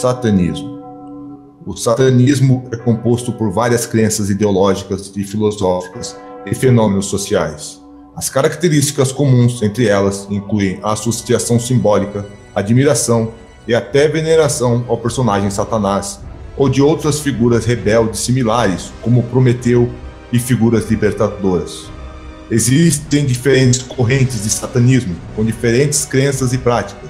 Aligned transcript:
Satanismo. 0.00 0.80
O 1.66 1.76
satanismo 1.76 2.66
é 2.72 2.76
composto 2.78 3.34
por 3.34 3.52
várias 3.52 3.84
crenças 3.84 4.30
ideológicas 4.30 5.12
e 5.14 5.22
filosóficas 5.22 6.16
e 6.46 6.54
fenômenos 6.54 7.04
sociais. 7.04 7.78
As 8.16 8.30
características 8.30 9.12
comuns 9.12 9.60
entre 9.60 9.88
elas 9.88 10.26
incluem 10.30 10.80
a 10.82 10.92
associação 10.92 11.60
simbólica, 11.60 12.24
admiração 12.54 13.32
e 13.68 13.74
até 13.74 14.08
veneração 14.08 14.86
ao 14.88 14.96
personagem 14.96 15.50
Satanás 15.50 16.20
ou 16.56 16.70
de 16.70 16.80
outras 16.80 17.20
figuras 17.20 17.66
rebeldes 17.66 18.20
similares, 18.20 18.90
como 19.02 19.22
Prometeu 19.24 19.92
e 20.32 20.38
figuras 20.38 20.88
libertadoras. 20.90 21.90
Existem 22.50 23.26
diferentes 23.26 23.82
correntes 23.82 24.44
de 24.44 24.48
satanismo, 24.48 25.14
com 25.36 25.44
diferentes 25.44 26.06
crenças 26.06 26.54
e 26.54 26.58
práticas. 26.58 27.09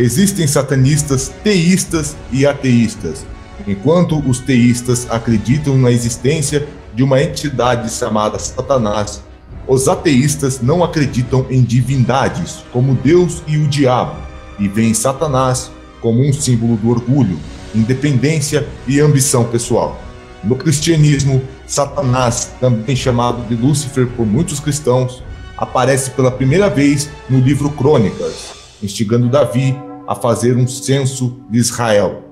Existem 0.00 0.46
satanistas 0.46 1.30
teístas 1.44 2.16
e 2.32 2.46
ateístas, 2.46 3.26
enquanto 3.68 4.18
os 4.26 4.38
teístas 4.38 5.06
acreditam 5.10 5.76
na 5.76 5.92
existência 5.92 6.66
de 6.94 7.02
uma 7.02 7.22
entidade 7.22 7.92
chamada 7.92 8.38
Satanás. 8.38 9.22
Os 9.68 9.88
ateístas 9.88 10.62
não 10.62 10.82
acreditam 10.82 11.44
em 11.50 11.62
divindades, 11.62 12.64
como 12.72 12.94
Deus 12.94 13.42
e 13.46 13.58
o 13.58 13.68
diabo, 13.68 14.16
e 14.58 14.68
veem 14.68 14.94
Satanás 14.94 15.70
como 16.00 16.26
um 16.26 16.32
símbolo 16.32 16.78
do 16.78 16.88
orgulho, 16.88 17.38
independência 17.74 18.66
e 18.88 19.00
ambição 19.00 19.44
pessoal. 19.44 20.00
No 20.42 20.56
cristianismo, 20.56 21.42
Satanás, 21.66 22.52
também 22.58 22.96
chamado 22.96 23.46
de 23.46 23.54
Lúcifer 23.54 24.06
por 24.06 24.24
muitos 24.24 24.60
cristãos, 24.60 25.22
aparece 25.58 26.08
pela 26.12 26.30
primeira 26.30 26.70
vez 26.70 27.10
no 27.28 27.38
livro 27.38 27.68
Crônicas, 27.68 28.54
instigando 28.82 29.28
Davi 29.28 29.76
a 30.10 30.14
fazer 30.16 30.56
um 30.56 30.66
censo 30.66 31.40
de 31.48 31.56
Israel. 31.56 32.24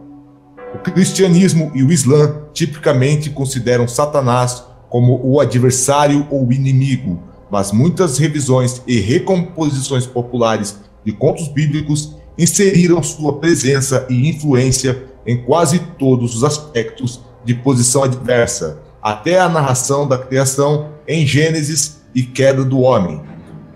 O 0.74 0.78
cristianismo 0.78 1.70
e 1.76 1.84
o 1.84 1.92
islã 1.92 2.42
tipicamente 2.52 3.30
consideram 3.30 3.86
Satanás 3.86 4.64
como 4.88 5.20
o 5.22 5.38
adversário 5.38 6.26
ou 6.28 6.50
inimigo, 6.50 7.22
mas 7.48 7.70
muitas 7.70 8.18
revisões 8.18 8.82
e 8.84 8.98
recomposições 8.98 10.06
populares 10.06 10.76
de 11.04 11.12
contos 11.12 11.46
bíblicos 11.46 12.16
inseriram 12.36 13.00
sua 13.00 13.38
presença 13.38 14.04
e 14.10 14.28
influência 14.28 15.04
em 15.24 15.44
quase 15.44 15.78
todos 16.00 16.34
os 16.34 16.42
aspectos 16.42 17.20
de 17.44 17.54
posição 17.54 18.02
adversa, 18.02 18.82
até 19.00 19.38
a 19.38 19.48
narração 19.48 20.08
da 20.08 20.18
criação 20.18 20.88
em 21.06 21.24
Gênesis 21.24 22.00
e 22.12 22.24
queda 22.24 22.64
do 22.64 22.80
homem. 22.80 23.22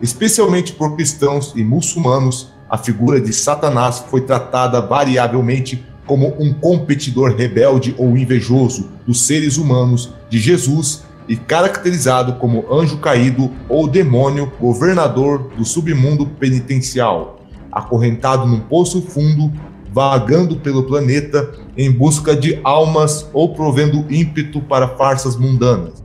Especialmente 0.00 0.72
por 0.72 0.96
cristãos 0.96 1.52
e 1.54 1.62
muçulmanos, 1.62 2.51
a 2.72 2.78
figura 2.78 3.20
de 3.20 3.34
Satanás 3.34 4.02
foi 4.08 4.22
tratada 4.22 4.80
variavelmente 4.80 5.84
como 6.06 6.34
um 6.40 6.54
competidor 6.54 7.36
rebelde 7.36 7.94
ou 7.98 8.16
invejoso 8.16 8.90
dos 9.06 9.26
seres 9.26 9.58
humanos 9.58 10.14
de 10.30 10.38
Jesus 10.38 11.04
e 11.28 11.36
caracterizado 11.36 12.36
como 12.36 12.64
anjo 12.72 12.96
caído 12.96 13.50
ou 13.68 13.86
demônio 13.86 14.50
governador 14.58 15.50
do 15.54 15.66
submundo 15.66 16.24
penitencial, 16.24 17.40
acorrentado 17.70 18.46
num 18.46 18.60
poço 18.60 19.02
fundo 19.02 19.52
vagando 19.92 20.56
pelo 20.56 20.84
planeta 20.84 21.52
em 21.76 21.92
busca 21.92 22.34
de 22.34 22.58
almas 22.64 23.28
ou 23.34 23.52
provendo 23.52 24.06
ímpeto 24.10 24.62
para 24.62 24.88
farsas 24.96 25.36
mundanas. 25.36 26.02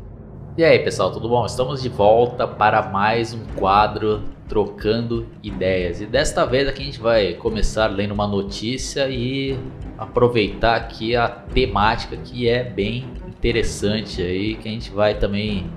E 0.57 0.65
aí, 0.65 0.79
pessoal, 0.79 1.13
tudo 1.13 1.29
bom? 1.29 1.45
Estamos 1.45 1.81
de 1.81 1.87
volta 1.87 2.45
para 2.45 2.89
mais 2.89 3.33
um 3.33 3.39
quadro 3.57 4.21
Trocando 4.47 5.27
Ideias. 5.43 6.01
E 6.01 6.05
desta 6.05 6.45
vez 6.45 6.67
aqui 6.67 6.81
a 6.81 6.85
gente 6.85 6.99
vai 6.99 7.33
começar 7.33 7.87
lendo 7.87 8.13
uma 8.13 8.27
notícia 8.27 9.09
e 9.09 9.57
aproveitar 9.97 10.75
aqui 10.75 11.15
a 11.15 11.27
temática 11.27 12.15
que 12.17 12.47
é 12.47 12.63
bem 12.63 13.05
interessante 13.27 14.21
aí, 14.21 14.55
que 14.55 14.67
a 14.67 14.71
gente 14.71 14.91
vai 14.91 15.15
também 15.15 15.69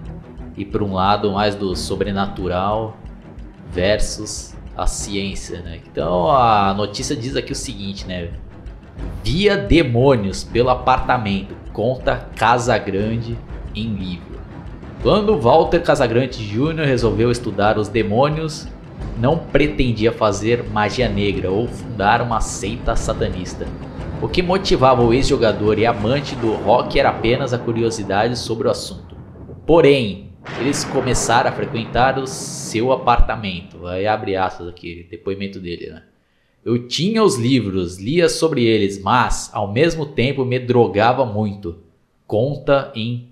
ir 0.57 0.67
para 0.67 0.85
um 0.85 0.93
lado 0.93 1.33
mais 1.33 1.55
do 1.55 1.75
sobrenatural 1.75 2.97
versus 3.71 4.55
a 4.77 4.87
ciência, 4.87 5.61
né? 5.61 5.81
Então 5.91 6.31
a 6.31 6.73
notícia 6.75 7.17
diz 7.17 7.37
aqui 7.37 7.53
o 7.53 7.57
seguinte, 7.57 8.07
né? 8.07 8.31
Via 9.25 9.57
demônios 9.57 10.45
pelo 10.45 10.71
apartamento, 10.71 11.55
conta 11.73 12.29
Casagrande 12.37 13.37
em 13.75 13.95
livro. 13.95 14.30
Quando 15.03 15.41
Walter 15.41 15.83
Casagrande 15.83 16.47
Jr. 16.47 16.85
resolveu 16.85 17.31
estudar 17.31 17.79
os 17.79 17.89
demônios, 17.89 18.69
não 19.19 19.39
pretendia 19.39 20.13
fazer 20.13 20.63
magia 20.63 21.09
negra 21.09 21.51
ou 21.51 21.67
fundar 21.67 22.21
uma 22.21 22.43
seita 22.43 22.95
satanista. 22.95 23.67
O 24.21 24.29
que 24.29 24.43
motivava 24.43 25.03
o 25.03 25.15
ex-jogador 25.15 25.79
e 25.79 25.87
amante 25.87 26.37
do 26.37 26.53
rock 26.53 27.01
era 27.01 27.09
apenas 27.09 27.55
a 27.55 27.59
curiosidade 27.59 28.39
sobre 28.39 28.69
o 28.69 28.71
assunto. 28.71 29.17
Porém, 29.67 30.33
eles 30.61 30.85
começaram 30.85 31.49
a 31.49 31.55
frequentar 31.55 32.19
o 32.19 32.27
seu 32.27 32.93
apartamento. 32.93 33.87
Aí 33.87 34.07
abre 34.07 34.37
aspas 34.37 34.69
aqui, 34.69 35.09
depoimento 35.11 35.59
dele, 35.59 35.89
né? 35.89 36.03
Eu 36.63 36.87
tinha 36.87 37.25
os 37.25 37.39
livros, 37.39 37.99
lia 37.99 38.29
sobre 38.29 38.65
eles, 38.65 39.03
mas 39.03 39.49
ao 39.55 39.73
mesmo 39.73 40.05
tempo 40.05 40.45
me 40.45 40.59
drogava 40.59 41.25
muito. 41.25 41.79
Conta 42.27 42.93
em 42.95 43.30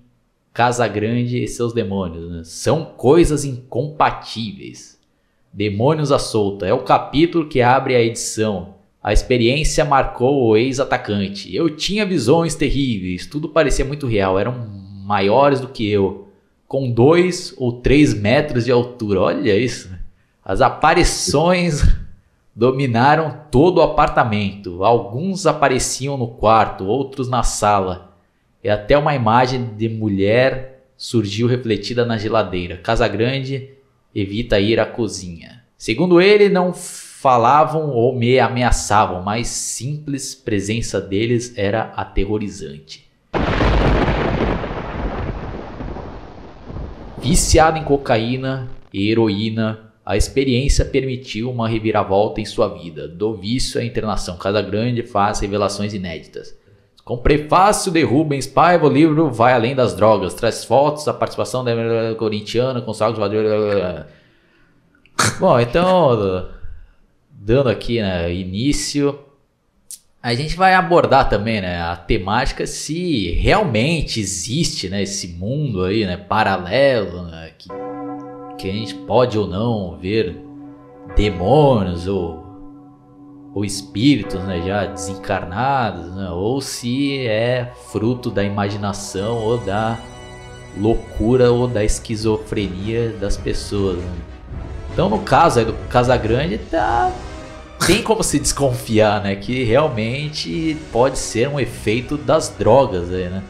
Casa 0.58 0.88
Grande 0.88 1.40
e 1.40 1.46
seus 1.46 1.72
demônios. 1.72 2.28
Né? 2.28 2.42
São 2.42 2.84
coisas 2.84 3.44
incompatíveis. 3.44 4.98
Demônios 5.52 6.10
à 6.10 6.18
solta 6.18 6.66
é 6.66 6.72
o 6.72 6.82
capítulo 6.82 7.46
que 7.46 7.62
abre 7.62 7.94
a 7.94 8.02
edição. 8.02 8.74
A 9.00 9.12
experiência 9.12 9.84
marcou 9.84 10.42
o 10.42 10.56
ex-atacante. 10.56 11.54
Eu 11.54 11.76
tinha 11.76 12.04
visões 12.04 12.56
terríveis, 12.56 13.24
tudo 13.24 13.48
parecia 13.48 13.84
muito 13.84 14.08
real, 14.08 14.36
eram 14.36 14.68
maiores 15.06 15.60
do 15.60 15.68
que 15.68 15.88
eu 15.88 16.26
com 16.66 16.90
dois 16.90 17.54
ou 17.56 17.74
três 17.74 18.12
metros 18.12 18.64
de 18.64 18.72
altura. 18.72 19.20
Olha 19.20 19.56
isso. 19.56 19.88
As 20.44 20.60
aparições 20.60 21.84
dominaram 22.52 23.42
todo 23.48 23.78
o 23.78 23.82
apartamento. 23.82 24.82
Alguns 24.82 25.46
apareciam 25.46 26.16
no 26.16 26.26
quarto, 26.26 26.84
outros 26.84 27.28
na 27.28 27.44
sala. 27.44 28.07
E 28.62 28.68
até 28.68 28.98
uma 28.98 29.14
imagem 29.14 29.74
de 29.76 29.88
mulher 29.88 30.84
surgiu 30.96 31.46
refletida 31.46 32.04
na 32.04 32.18
geladeira. 32.18 32.76
Casa 32.76 33.06
Grande 33.06 33.70
evita 34.12 34.58
ir 34.58 34.80
à 34.80 34.86
cozinha. 34.86 35.62
Segundo 35.76 36.20
ele, 36.20 36.48
não 36.48 36.74
falavam 36.74 37.90
ou 37.90 38.16
me 38.16 38.40
ameaçavam, 38.40 39.22
mas 39.22 39.46
simples 39.46 40.34
presença 40.34 41.00
deles 41.00 41.56
era 41.56 41.92
aterrorizante. 41.96 43.06
Viciado 47.18 47.78
em 47.78 47.84
cocaína 47.84 48.68
e 48.92 49.08
heroína, 49.08 49.92
a 50.04 50.16
experiência 50.16 50.84
permitiu 50.84 51.50
uma 51.50 51.68
reviravolta 51.68 52.40
em 52.40 52.44
sua 52.44 52.68
vida. 52.68 53.06
Do 53.06 53.34
vício 53.34 53.80
à 53.80 53.84
internação, 53.84 54.36
Casa 54.36 54.62
Grande 54.62 55.04
faz 55.04 55.38
revelações 55.38 55.94
inéditas. 55.94 56.56
Com 57.08 57.16
prefácio 57.16 57.90
de 57.90 58.02
Rubens 58.02 58.46
Paiva, 58.46 58.86
o 58.86 58.92
livro 58.92 59.30
vai 59.30 59.54
além 59.54 59.74
das 59.74 59.96
drogas, 59.96 60.34
traz 60.34 60.62
fotos 60.62 61.06
da 61.06 61.14
participação 61.14 61.64
da 61.64 61.72
corintiana 62.18 62.82
com 62.82 62.92
saltos. 62.92 63.18
Bom, 65.40 65.58
então, 65.58 66.50
dando 67.30 67.70
aqui 67.70 68.02
né, 68.02 68.30
início 68.30 69.18
a 70.22 70.34
gente 70.34 70.54
vai 70.54 70.74
abordar 70.74 71.30
também, 71.30 71.62
né, 71.62 71.80
a 71.80 71.96
temática 71.96 72.66
se 72.66 73.30
realmente 73.30 74.20
existe, 74.20 74.90
né, 74.90 75.02
esse 75.02 75.28
mundo 75.28 75.84
aí, 75.84 76.04
né, 76.04 76.18
paralelo, 76.18 77.22
né, 77.22 77.52
que, 77.56 77.70
que 78.58 78.68
a 78.68 78.72
gente 78.72 78.94
pode 78.94 79.38
ou 79.38 79.46
não 79.46 79.96
ver 79.96 80.36
demônios 81.16 82.06
ou, 82.06 82.47
ou 83.54 83.64
espíritos, 83.64 84.40
né, 84.44 84.62
já 84.64 84.86
desencarnados, 84.86 86.14
né, 86.14 86.30
ou 86.30 86.60
se 86.60 87.26
é 87.26 87.72
fruto 87.90 88.30
da 88.30 88.44
imaginação 88.44 89.36
ou 89.38 89.58
da 89.58 89.98
loucura 90.76 91.50
ou 91.50 91.66
da 91.66 91.84
esquizofrenia 91.84 93.10
das 93.20 93.36
pessoas. 93.36 93.98
Né? 93.98 94.12
Então, 94.92 95.08
no 95.08 95.20
caso 95.20 95.58
aí 95.58 95.64
do 95.64 95.74
Casagrande, 95.88 96.58
tá 96.58 97.12
tem 97.86 98.02
como 98.02 98.22
se 98.22 98.38
desconfiar, 98.38 99.22
né? 99.22 99.36
Que 99.36 99.64
realmente 99.64 100.76
pode 100.92 101.18
ser 101.18 101.48
um 101.48 101.58
efeito 101.58 102.16
das 102.16 102.48
drogas 102.48 103.10
aí, 103.10 103.28
né? 103.28 103.42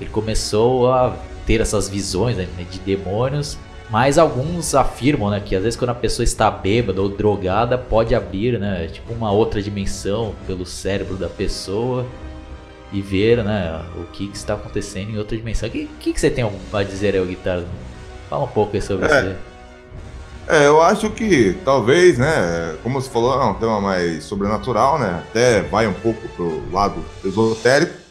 Ele 0.00 0.10
começou 0.10 0.90
a 0.90 1.14
ter 1.46 1.60
essas 1.60 1.88
visões 1.88 2.36
né, 2.36 2.48
de 2.70 2.78
demônios, 2.80 3.56
mas 3.88 4.18
alguns 4.18 4.74
afirmam, 4.74 5.30
né, 5.30 5.40
que 5.40 5.54
às 5.54 5.62
vezes 5.62 5.78
quando 5.78 5.90
a 5.90 5.94
pessoa 5.94 6.24
está 6.24 6.50
bêbada 6.50 7.00
ou 7.00 7.08
drogada 7.08 7.78
pode 7.78 8.14
abrir, 8.14 8.58
né, 8.58 8.88
tipo 8.92 9.12
uma 9.12 9.30
outra 9.30 9.62
dimensão 9.62 10.34
pelo 10.46 10.66
cérebro 10.66 11.16
da 11.16 11.28
pessoa 11.28 12.04
e 12.92 13.00
ver, 13.00 13.44
né, 13.44 13.84
o 13.96 14.04
que, 14.04 14.28
que 14.28 14.36
está 14.36 14.54
acontecendo 14.54 15.10
em 15.10 15.18
outra 15.18 15.36
dimensão. 15.36 15.68
O 15.68 15.72
que, 15.72 15.88
que, 16.00 16.12
que 16.12 16.20
você 16.20 16.30
tem 16.30 16.44
a 16.44 16.82
dizer 16.82 17.14
aí, 17.14 17.24
Guitarra? 17.24 17.64
Fala 18.28 18.44
um 18.44 18.48
pouco 18.48 18.74
aí 18.74 18.82
sobre 18.82 19.06
é. 19.06 19.20
isso. 19.20 19.36
É, 20.48 20.66
eu 20.66 20.80
acho 20.80 21.10
que 21.10 21.56
talvez, 21.64 22.18
né, 22.18 22.76
como 22.82 23.00
você 23.00 23.10
falou, 23.10 23.40
é 23.40 23.44
um 23.44 23.54
tema 23.54 23.80
mais 23.80 24.22
sobrenatural, 24.24 24.98
né, 24.98 25.22
até 25.28 25.62
vai 25.62 25.88
um 25.88 25.92
pouco 25.92 26.28
pro 26.28 26.62
lado 26.72 27.04
esotérico. 27.24 28.05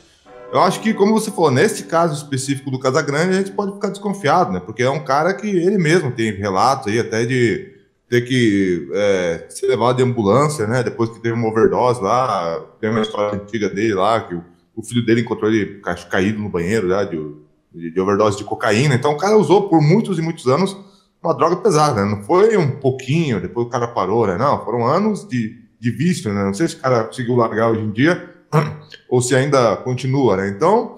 Eu 0.51 0.61
acho 0.61 0.79
que, 0.81 0.93
como 0.93 1.11
você 1.11 1.31
falou, 1.31 1.51
nesse 1.51 1.83
caso 1.83 2.13
específico 2.15 2.71
do 2.71 2.79
Casagrande, 2.79 3.31
a 3.31 3.37
gente 3.39 3.51
pode 3.51 3.73
ficar 3.73 3.89
desconfiado, 3.89 4.51
né, 4.51 4.59
porque 4.59 4.83
é 4.83 4.89
um 4.89 5.03
cara 5.03 5.33
que 5.33 5.47
ele 5.47 5.77
mesmo 5.77 6.11
tem 6.11 6.31
relatos 6.31 6.87
aí 6.87 6.99
até 6.99 7.25
de 7.25 7.73
ter 8.07 8.21
que 8.21 8.87
é, 8.93 9.45
ser 9.49 9.67
levado 9.67 9.97
de 9.97 10.03
ambulância, 10.03 10.67
né, 10.67 10.83
depois 10.83 11.09
que 11.09 11.19
teve 11.19 11.33
uma 11.33 11.49
overdose 11.49 12.01
lá, 12.01 12.63
tem 12.79 12.89
uma 12.89 13.01
história 13.01 13.39
antiga 13.39 13.69
dele 13.69 13.95
lá, 13.95 14.21
que 14.21 14.35
o, 14.75 14.83
filho 14.83 15.05
dele 15.05 15.21
encontrou 15.21 15.51
ele 15.51 15.81
caído 16.09 16.39
no 16.39 16.49
banheiro, 16.49 16.87
né, 16.87 17.03
de, 17.05 17.19
de, 17.73 17.91
de 17.91 17.99
overdose 17.99 18.37
de 18.37 18.43
cocaína, 18.43 18.95
então 18.95 19.13
o 19.13 19.17
cara 19.17 19.37
usou 19.37 19.67
por 19.67 19.81
muitos 19.81 20.19
e 20.19 20.21
muitos 20.21 20.47
anos 20.47 20.77
uma 21.21 21.33
droga 21.33 21.55
pesada, 21.55 22.05
né? 22.05 22.15
Não 22.15 22.21
foi 22.21 22.55
um 22.55 22.69
pouquinho, 22.79 23.41
depois 23.41 23.65
o 23.65 23.69
cara 23.69 23.87
parou, 23.87 24.27
né? 24.27 24.37
Não, 24.37 24.63
foram 24.63 24.85
anos 24.85 25.27
de, 25.27 25.59
de 25.79 25.89
vício, 25.89 26.31
né? 26.31 26.43
Não 26.43 26.53
sei 26.53 26.67
se 26.67 26.75
o 26.75 26.79
cara 26.79 27.05
conseguiu 27.05 27.35
largar 27.35 27.71
hoje 27.71 27.81
em 27.81 27.91
dia 27.91 28.34
ou 29.09 29.21
se 29.21 29.35
ainda 29.35 29.75
continua, 29.77 30.37
né? 30.37 30.49
Então, 30.49 30.97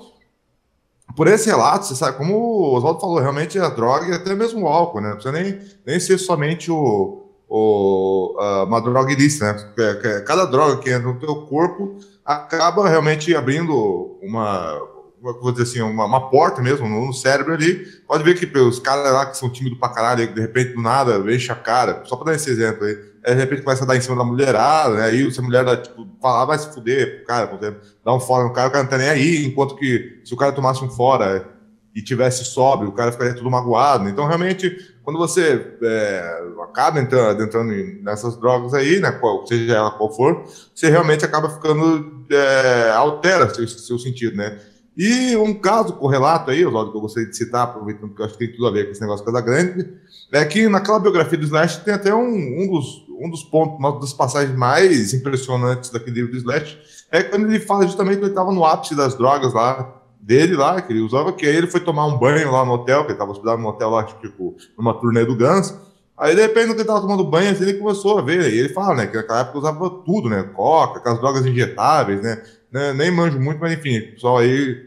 por 1.15 1.27
esse 1.27 1.49
relato, 1.49 1.85
você 1.85 1.95
sabe, 1.95 2.17
como 2.17 2.35
o 2.35 2.75
Oswaldo 2.75 2.99
falou, 2.99 3.19
realmente 3.19 3.57
a 3.57 3.69
droga 3.69 4.07
e 4.07 4.13
até 4.13 4.35
mesmo 4.35 4.63
o 4.63 4.67
álcool, 4.67 5.01
né? 5.01 5.09
Não 5.09 5.15
precisa 5.15 5.31
nem, 5.31 5.59
nem 5.85 5.99
ser 5.99 6.17
somente 6.17 6.71
o, 6.71 7.23
o, 7.49 8.35
uma 8.65 8.81
droga 8.81 9.11
ilícita, 9.11 9.53
né? 9.53 10.21
Cada 10.25 10.45
droga 10.45 10.77
que 10.77 10.89
entra 10.89 11.07
no 11.07 11.19
teu 11.19 11.35
corpo 11.47 11.97
acaba 12.23 12.87
realmente 12.87 13.35
abrindo 13.35 14.17
uma 14.21 14.77
vou 15.21 15.51
dizer 15.51 15.63
assim, 15.63 15.81
uma, 15.81 16.05
uma 16.05 16.29
porta 16.29 16.61
mesmo 16.61 16.87
no, 16.87 17.13
cérebro 17.13 17.53
ali. 17.53 17.85
Pode 18.07 18.23
ver 18.23 18.37
que 18.37 18.57
os 18.59 18.79
caras 18.79 19.11
lá 19.11 19.25
que 19.25 19.37
são 19.37 19.49
tímidos 19.49 19.79
pra 19.79 19.89
caralho, 19.89 20.33
de 20.33 20.41
repente 20.41 20.73
do 20.73 20.81
nada 20.81 21.17
enche 21.33 21.51
a 21.51 21.55
cara, 21.55 22.03
só 22.05 22.15
pra 22.15 22.27
dar 22.27 22.35
esse 22.35 22.49
exemplo 22.49 22.85
aí, 22.85 22.95
de 23.33 23.39
repente 23.39 23.61
começa 23.61 23.83
a 23.83 23.87
dar 23.87 23.95
em 23.95 24.01
cima 24.01 24.15
da 24.15 24.23
mulherada, 24.23 24.95
né? 24.95 25.05
Aí 25.05 25.31
se 25.31 25.39
a 25.39 25.43
mulher 25.43 25.65
dá, 25.65 25.77
tipo, 25.77 26.07
falar, 26.21 26.45
vai 26.45 26.57
se 26.57 26.73
fuder, 26.73 27.25
cara, 27.25 27.47
por 27.47 27.57
exemplo, 27.59 27.81
dá 28.03 28.13
um 28.13 28.19
fora 28.19 28.43
no 28.43 28.53
cara, 28.53 28.67
o 28.69 28.71
cara 28.71 28.83
não 28.83 28.89
tá 28.89 28.97
nem 28.97 29.09
aí, 29.09 29.45
enquanto 29.45 29.75
que 29.75 30.21
se 30.23 30.33
o 30.33 30.37
cara 30.37 30.51
tomasse 30.51 30.83
um 30.83 30.89
fora 30.89 31.45
e 31.93 32.01
tivesse 32.01 32.45
sóbrio, 32.45 32.89
o 32.89 32.93
cara 32.93 33.11
ficaria 33.11 33.33
tudo 33.33 33.49
magoado. 33.49 34.07
Então, 34.07 34.27
realmente, 34.27 34.77
quando 35.03 35.17
você 35.17 35.77
é, 35.81 36.43
acaba 36.63 36.99
entrando, 36.99 37.41
entrando 37.41 37.73
nessas 38.03 38.37
drogas 38.37 38.73
aí, 38.73 38.99
né, 38.99 39.11
qual, 39.11 39.47
seja 39.47 39.73
ela 39.73 39.91
qual 39.91 40.13
for, 40.13 40.43
você 40.75 40.89
realmente 40.89 41.25
acaba 41.25 41.49
ficando, 41.49 42.25
é, 42.29 42.91
altera 42.91 43.53
seu, 43.53 43.67
seu 43.67 43.97
sentido, 43.97 44.37
né? 44.37 44.59
E 44.97 45.35
um 45.37 45.53
caso 45.53 45.93
correlato 45.93 46.49
aí, 46.49 46.65
Oswaldo, 46.65 46.91
que 46.91 46.97
eu 46.97 47.01
gostaria 47.01 47.29
de 47.29 47.37
citar, 47.37 47.63
aproveitando 47.63 48.15
que 48.15 48.21
eu 48.21 48.25
acho 48.25 48.33
que 48.35 48.45
tem 48.45 48.51
tudo 48.51 48.67
a 48.67 48.71
ver 48.71 48.85
com 48.85 48.91
esse 48.91 49.01
negócio 49.01 49.23
Casa 49.23 49.41
Grande, 49.41 49.93
é 50.31 50.43
que 50.43 50.67
naquela 50.67 50.99
biografia 50.99 51.37
do 51.37 51.45
Slash 51.45 51.83
tem 51.85 51.93
até 51.93 52.13
um, 52.13 52.27
um, 52.27 52.67
dos, 52.67 53.06
um 53.19 53.29
dos 53.29 53.43
pontos, 53.43 53.77
uma 53.77 53.99
das 53.99 54.13
passagens 54.13 54.55
mais 54.55 55.13
impressionantes 55.13 55.89
daquele 55.89 56.17
livro 56.21 56.31
do 56.31 56.37
Slash, 56.37 56.77
é 57.11 57.23
quando 57.23 57.45
ele 57.47 57.59
fala 57.59 57.85
justamente 57.85 58.17
que 58.17 58.23
ele 58.23 58.31
estava 58.31 58.51
no 58.51 58.65
ápice 58.65 58.95
das 58.95 59.15
drogas 59.15 59.53
lá, 59.53 59.93
dele 60.19 60.55
lá, 60.55 60.81
que 60.81 60.91
ele 60.91 61.01
usava, 61.01 61.31
que 61.31 61.45
aí 61.45 61.55
ele 61.55 61.67
foi 61.67 61.79
tomar 61.79 62.05
um 62.05 62.17
banho 62.17 62.51
lá 62.51 62.65
no 62.65 62.73
hotel, 62.73 63.01
que 63.01 63.07
ele 63.07 63.13
estava 63.13 63.31
hospedado 63.31 63.61
no 63.61 63.69
hotel 63.69 63.89
lá, 63.89 64.03
tipo, 64.03 64.55
numa 64.77 64.93
turnê 64.93 65.25
do 65.25 65.35
Guns, 65.35 65.73
Aí, 66.17 66.35
de 66.35 66.41
repente, 66.41 66.73
que 66.73 66.79
ele 66.79 66.83
tava 66.83 67.01
tomando 67.01 67.23
banho, 67.23 67.51
assim, 67.51 67.63
ele 67.63 67.75
começou 67.75 68.17
a 68.17 68.23
ver. 68.23 68.51
E 68.51 68.57
ele 68.57 68.69
fala, 68.69 68.95
né, 68.95 69.05
que 69.05 69.15
naquela 69.15 69.41
época 69.41 69.59
usava 69.59 69.89
tudo, 70.03 70.27
né? 70.27 70.41
Coca, 70.55 70.97
aquelas 70.99 71.19
drogas 71.19 71.45
injetáveis, 71.45 72.21
né? 72.23 72.41
né? 72.71 72.91
Nem 72.93 73.11
manjo 73.11 73.39
muito, 73.39 73.59
mas 73.59 73.73
enfim, 73.73 73.99
o 73.99 74.11
pessoal 74.13 74.39
aí 74.39 74.83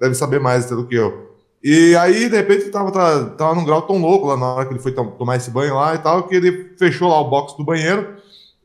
deve 0.00 0.16
saber 0.16 0.40
mais 0.40 0.66
do 0.66 0.84
que 0.84 0.96
eu. 0.96 1.31
E 1.62 1.94
aí, 1.94 2.28
de 2.28 2.36
repente, 2.36 2.70
tava, 2.70 2.90
tava, 2.90 3.30
tava 3.30 3.54
num 3.54 3.64
grau 3.64 3.82
tão 3.82 3.98
louco 3.98 4.26
lá 4.26 4.36
na 4.36 4.46
hora 4.46 4.66
que 4.66 4.72
ele 4.72 4.82
foi 4.82 4.92
tomar 4.92 5.36
esse 5.36 5.50
banho 5.50 5.74
lá 5.76 5.94
e 5.94 5.98
tal, 5.98 6.24
que 6.24 6.34
ele 6.34 6.74
fechou 6.76 7.08
lá 7.08 7.20
o 7.20 7.30
box 7.30 7.56
do 7.56 7.64
banheiro. 7.64 8.16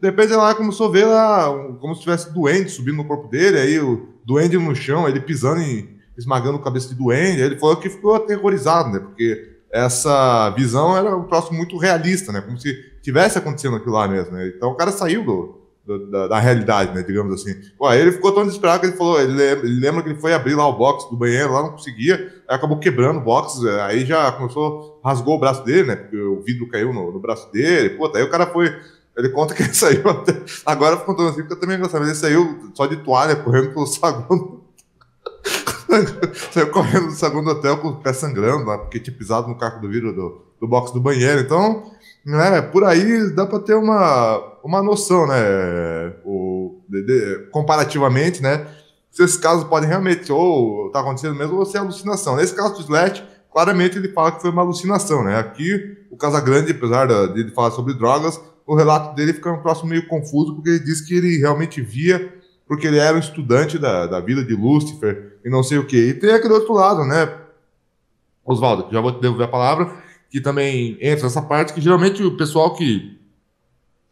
De 0.01 0.09
repente, 0.09 0.29
ele 0.29 0.37
lá 0.37 0.55
começou 0.55 0.87
a 0.87 0.91
ver 0.91 1.05
lá, 1.05 1.45
como 1.79 1.93
se 1.95 2.01
tivesse 2.01 2.33
duende 2.33 2.69
subindo 2.69 2.97
no 2.97 3.05
corpo 3.05 3.27
dele, 3.27 3.59
aí 3.59 3.79
o 3.79 4.09
duende 4.25 4.57
no 4.57 4.75
chão, 4.75 5.07
ele 5.07 5.19
pisando 5.19 5.61
e 5.61 5.97
esmagando 6.17 6.57
a 6.57 6.63
cabeça 6.63 6.89
de 6.89 6.95
duende. 6.95 7.41
Aí 7.41 7.47
ele 7.47 7.59
falou 7.59 7.75
que 7.77 7.89
ficou 7.89 8.15
aterrorizado, 8.15 8.89
né? 8.89 8.99
Porque 8.99 9.57
essa 9.71 10.49
visão 10.51 10.97
era 10.97 11.15
um 11.15 11.23
troço 11.23 11.53
muito 11.53 11.77
realista, 11.77 12.31
né? 12.31 12.41
Como 12.41 12.57
se 12.59 12.73
tivesse 13.01 13.37
acontecendo 13.37 13.75
aquilo 13.77 13.93
lá 13.93 14.07
mesmo, 14.07 14.31
né? 14.31 14.51
Então 14.55 14.71
o 14.71 14.75
cara 14.75 14.91
saiu 14.91 15.23
do, 15.23 15.56
da, 15.95 16.27
da, 16.27 16.39
realidade, 16.39 16.93
né? 16.93 17.01
Digamos 17.01 17.33
assim. 17.33 17.55
Aí 17.83 18.01
ele 18.01 18.11
ficou 18.11 18.33
tão 18.33 18.43
desesperado 18.43 18.81
que 18.81 18.87
ele 18.87 18.97
falou, 18.97 19.21
ele 19.21 19.31
lembra, 19.31 19.65
ele 19.65 19.79
lembra, 19.79 20.03
que 20.03 20.09
ele 20.09 20.19
foi 20.19 20.33
abrir 20.33 20.53
lá 20.53 20.67
o 20.67 20.77
box 20.77 21.09
do 21.09 21.15
banheiro, 21.15 21.53
lá 21.53 21.63
não 21.63 21.71
conseguia, 21.71 22.15
aí 22.47 22.55
acabou 22.55 22.77
quebrando 22.77 23.19
o 23.19 23.23
box, 23.23 23.63
é, 23.65 23.81
aí 23.81 24.05
já 24.05 24.29
começou, 24.33 24.99
rasgou 25.03 25.35
o 25.35 25.39
braço 25.39 25.63
dele, 25.63 25.87
né? 25.87 25.95
Porque 25.95 26.17
o 26.17 26.41
vidro 26.41 26.67
caiu 26.67 26.91
no, 26.91 27.11
no 27.11 27.19
braço 27.19 27.49
dele, 27.53 27.91
pô, 27.91 28.11
aí 28.13 28.23
o 28.23 28.29
cara 28.29 28.47
foi. 28.47 28.75
Ele 29.15 29.29
conta 29.29 29.55
que 29.55 29.63
ele 29.63 29.73
saiu 29.73 30.07
até. 30.09 30.33
Agora 30.65 30.97
contando 30.97 31.29
assim, 31.29 31.41
porque 31.41 31.53
eu 31.53 31.59
também 31.59 31.79
gostava, 31.79 32.03
ele 32.03 32.15
saiu 32.15 32.71
só 32.73 32.85
de 32.85 32.97
toalha, 32.97 33.37
correndo 33.37 33.71
pelo 33.73 33.87
saguão. 33.87 34.57
saiu 36.51 36.69
correndo 36.69 37.07
do 37.07 37.13
saguão 37.13 37.43
do 37.43 37.51
hotel 37.51 37.77
com 37.77 37.87
o 37.87 37.95
pé 37.95 38.11
sangrando, 38.11 38.65
né? 38.65 38.77
porque 38.77 38.99
tinha 38.99 39.15
pisado 39.15 39.47
no 39.47 39.57
caco 39.57 39.79
do 39.79 39.87
vidro 39.87 40.13
do, 40.13 40.41
do 40.59 40.67
box 40.67 40.91
do 40.91 40.99
banheiro. 40.99 41.39
Então, 41.39 41.91
né, 42.27 42.61
por 42.61 42.83
aí 42.83 43.29
dá 43.33 43.45
para 43.45 43.59
ter 43.59 43.75
uma, 43.75 44.59
uma 44.61 44.83
noção, 44.83 45.25
né, 45.25 46.13
o, 46.25 46.81
de, 46.89 47.01
de, 47.03 47.49
comparativamente, 47.51 48.43
né, 48.43 48.67
se 49.09 49.23
esses 49.23 49.37
casos 49.37 49.63
podem 49.63 49.87
realmente 49.87 50.29
ou 50.29 50.91
tá 50.91 50.99
acontecendo 50.99 51.35
mesmo 51.35 51.55
ou 51.57 51.65
se 51.65 51.77
é 51.77 51.79
alucinação. 51.79 52.35
Nesse 52.35 52.53
caso 52.53 52.75
do 52.75 52.81
Slat, 52.81 53.23
claramente 53.49 53.97
ele 53.97 54.09
fala 54.09 54.33
que 54.33 54.41
foi 54.41 54.51
uma 54.51 54.61
alucinação, 54.61 55.23
né, 55.23 55.39
aqui 55.39 55.95
o 56.11 56.17
Casagrande, 56.17 56.71
apesar 56.71 57.05
de 57.05 57.39
ele 57.39 57.51
falar 57.51 57.71
sobre 57.71 57.93
drogas, 57.93 58.41
o 58.65 58.75
relato 58.75 59.15
dele 59.15 59.31
fica 59.31 59.49
um 59.49 59.61
próximo 59.61 59.89
meio 59.89 60.05
confuso, 60.07 60.53
porque 60.53 60.69
ele 60.69 60.79
diz 60.79 60.99
que 60.99 61.15
ele 61.15 61.37
realmente 61.37 61.79
via, 61.79 62.33
porque 62.67 62.87
ele 62.87 62.97
era 62.97 63.15
um 63.15 63.21
estudante 63.21 63.79
da, 63.79 64.05
da 64.05 64.19
vida 64.19 64.43
de 64.43 64.53
Lúcifer 64.53 65.37
e 65.45 65.49
não 65.49 65.63
sei 65.63 65.77
o 65.77 65.85
que. 65.85 65.95
E 65.95 66.13
tem 66.13 66.31
aquele 66.31 66.53
outro 66.53 66.73
lado, 66.73 67.05
né, 67.05 67.33
Oswaldo, 68.43 68.87
já 68.91 68.99
vou 68.99 69.13
te 69.13 69.21
devolver 69.21 69.45
a 69.45 69.49
palavra, 69.49 70.06
que 70.29 70.41
também 70.41 70.97
entra 71.01 71.23
nessa 71.23 71.41
parte, 71.41 71.73
que 71.73 71.81
geralmente 71.81 72.23
o 72.23 72.35
pessoal 72.35 72.73
que 72.75 73.17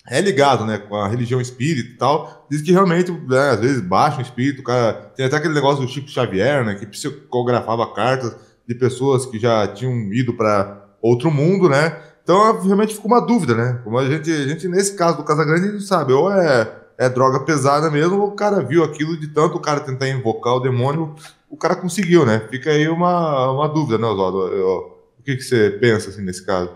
é 0.08 0.22
ligado 0.22 0.66
né, 0.66 0.78
com 0.78 0.96
a 0.96 1.08
religião 1.08 1.42
espírita 1.42 1.90
e 1.90 1.98
tal, 1.98 2.46
diz 2.50 2.62
que 2.62 2.72
realmente, 2.72 3.12
né, 3.12 3.50
às 3.52 3.60
vezes, 3.60 3.82
baixa 3.82 4.20
o 4.20 4.22
espírito, 4.22 4.62
o 4.62 4.64
cara. 4.64 4.94
Tem 5.16 5.26
até 5.26 5.38
aquele 5.38 5.54
negócio 5.54 5.84
do 5.84 5.92
Chico 5.92 6.10
Xavier, 6.10 6.64
né, 6.64 6.76
que 6.76 6.86
psicografava 6.86 7.92
cartas 7.94 8.36
de 8.68 8.76
pessoas 8.76 9.26
que 9.26 9.40
já 9.40 9.68
tinham 9.68 10.14
ido 10.14 10.34
para 10.34 10.86
outro 11.02 11.32
mundo, 11.32 11.70
né? 11.70 11.98
Então, 12.24 12.60
realmente 12.62 12.96
ficou 12.96 13.12
uma 13.12 13.22
dúvida, 13.22 13.54
né? 13.54 13.82
Como 13.84 13.98
a 13.98 14.06
gente, 14.06 14.32
a 14.32 14.48
gente 14.48 14.68
nesse 14.68 14.96
caso 14.96 15.18
do 15.18 15.24
Casagrande, 15.24 15.70
a 15.70 15.72
gente 15.72 15.84
sabe, 15.84 16.14
ou 16.14 16.32
é, 16.32 16.72
é 16.98 17.10
droga 17.10 17.40
pesada 17.42 17.90
mesmo, 17.92 18.20
ou 18.20 18.30
o 18.30 18.36
cara 18.36 18.62
viu 18.64 18.84
aquilo 18.84 19.20
de 19.20 19.28
tanto 19.28 19.58
o 19.58 19.62
cara 19.62 19.80
tentar 19.80 20.10
invocar 20.10 20.56
o 20.56 20.60
demônio, 20.60 21.16
o 21.50 21.58
cara 21.58 21.76
conseguiu, 21.76 22.26
né? 22.26 22.48
Fica 22.50 22.72
aí 22.72 22.88
uma, 22.88 23.52
uma 23.52 23.68
dúvida, 23.68 23.98
né, 23.98 24.08
Oswaldo? 24.08 24.40
O 24.40 24.95
que, 25.26 25.36
que 25.38 25.42
você 25.42 25.72
pensa 25.72 26.10
assim 26.10 26.22
nesse 26.22 26.46
caso? 26.46 26.72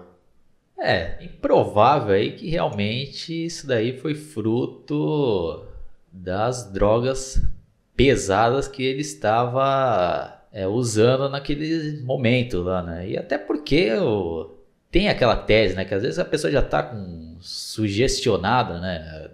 É, 0.77 1.23
improvável 1.23 2.13
aí 2.15 2.31
que 2.31 2.49
realmente 2.49 3.45
isso 3.45 3.67
daí 3.67 3.97
foi 3.97 4.15
fruto 4.15 5.65
das 6.11 6.71
drogas 6.71 7.41
pesadas 7.95 8.67
que 8.67 8.81
ele 8.81 9.01
estava 9.01 10.41
é, 10.51 10.65
usando 10.67 11.29
naquele 11.29 12.01
momento 12.01 12.61
lá, 12.61 12.81
né? 12.81 13.09
E 13.09 13.17
até 13.17 13.37
porque 13.37 13.93
o, 13.93 14.51
tem 14.89 15.09
aquela 15.09 15.35
tese, 15.35 15.75
né? 15.75 15.85
Que 15.85 15.93
às 15.93 16.01
vezes 16.01 16.17
a 16.17 16.25
pessoa 16.25 16.51
já 16.51 16.61
está 16.61 16.81
com 16.81 17.37
sugestionada, 17.41 18.79
né? 18.79 19.29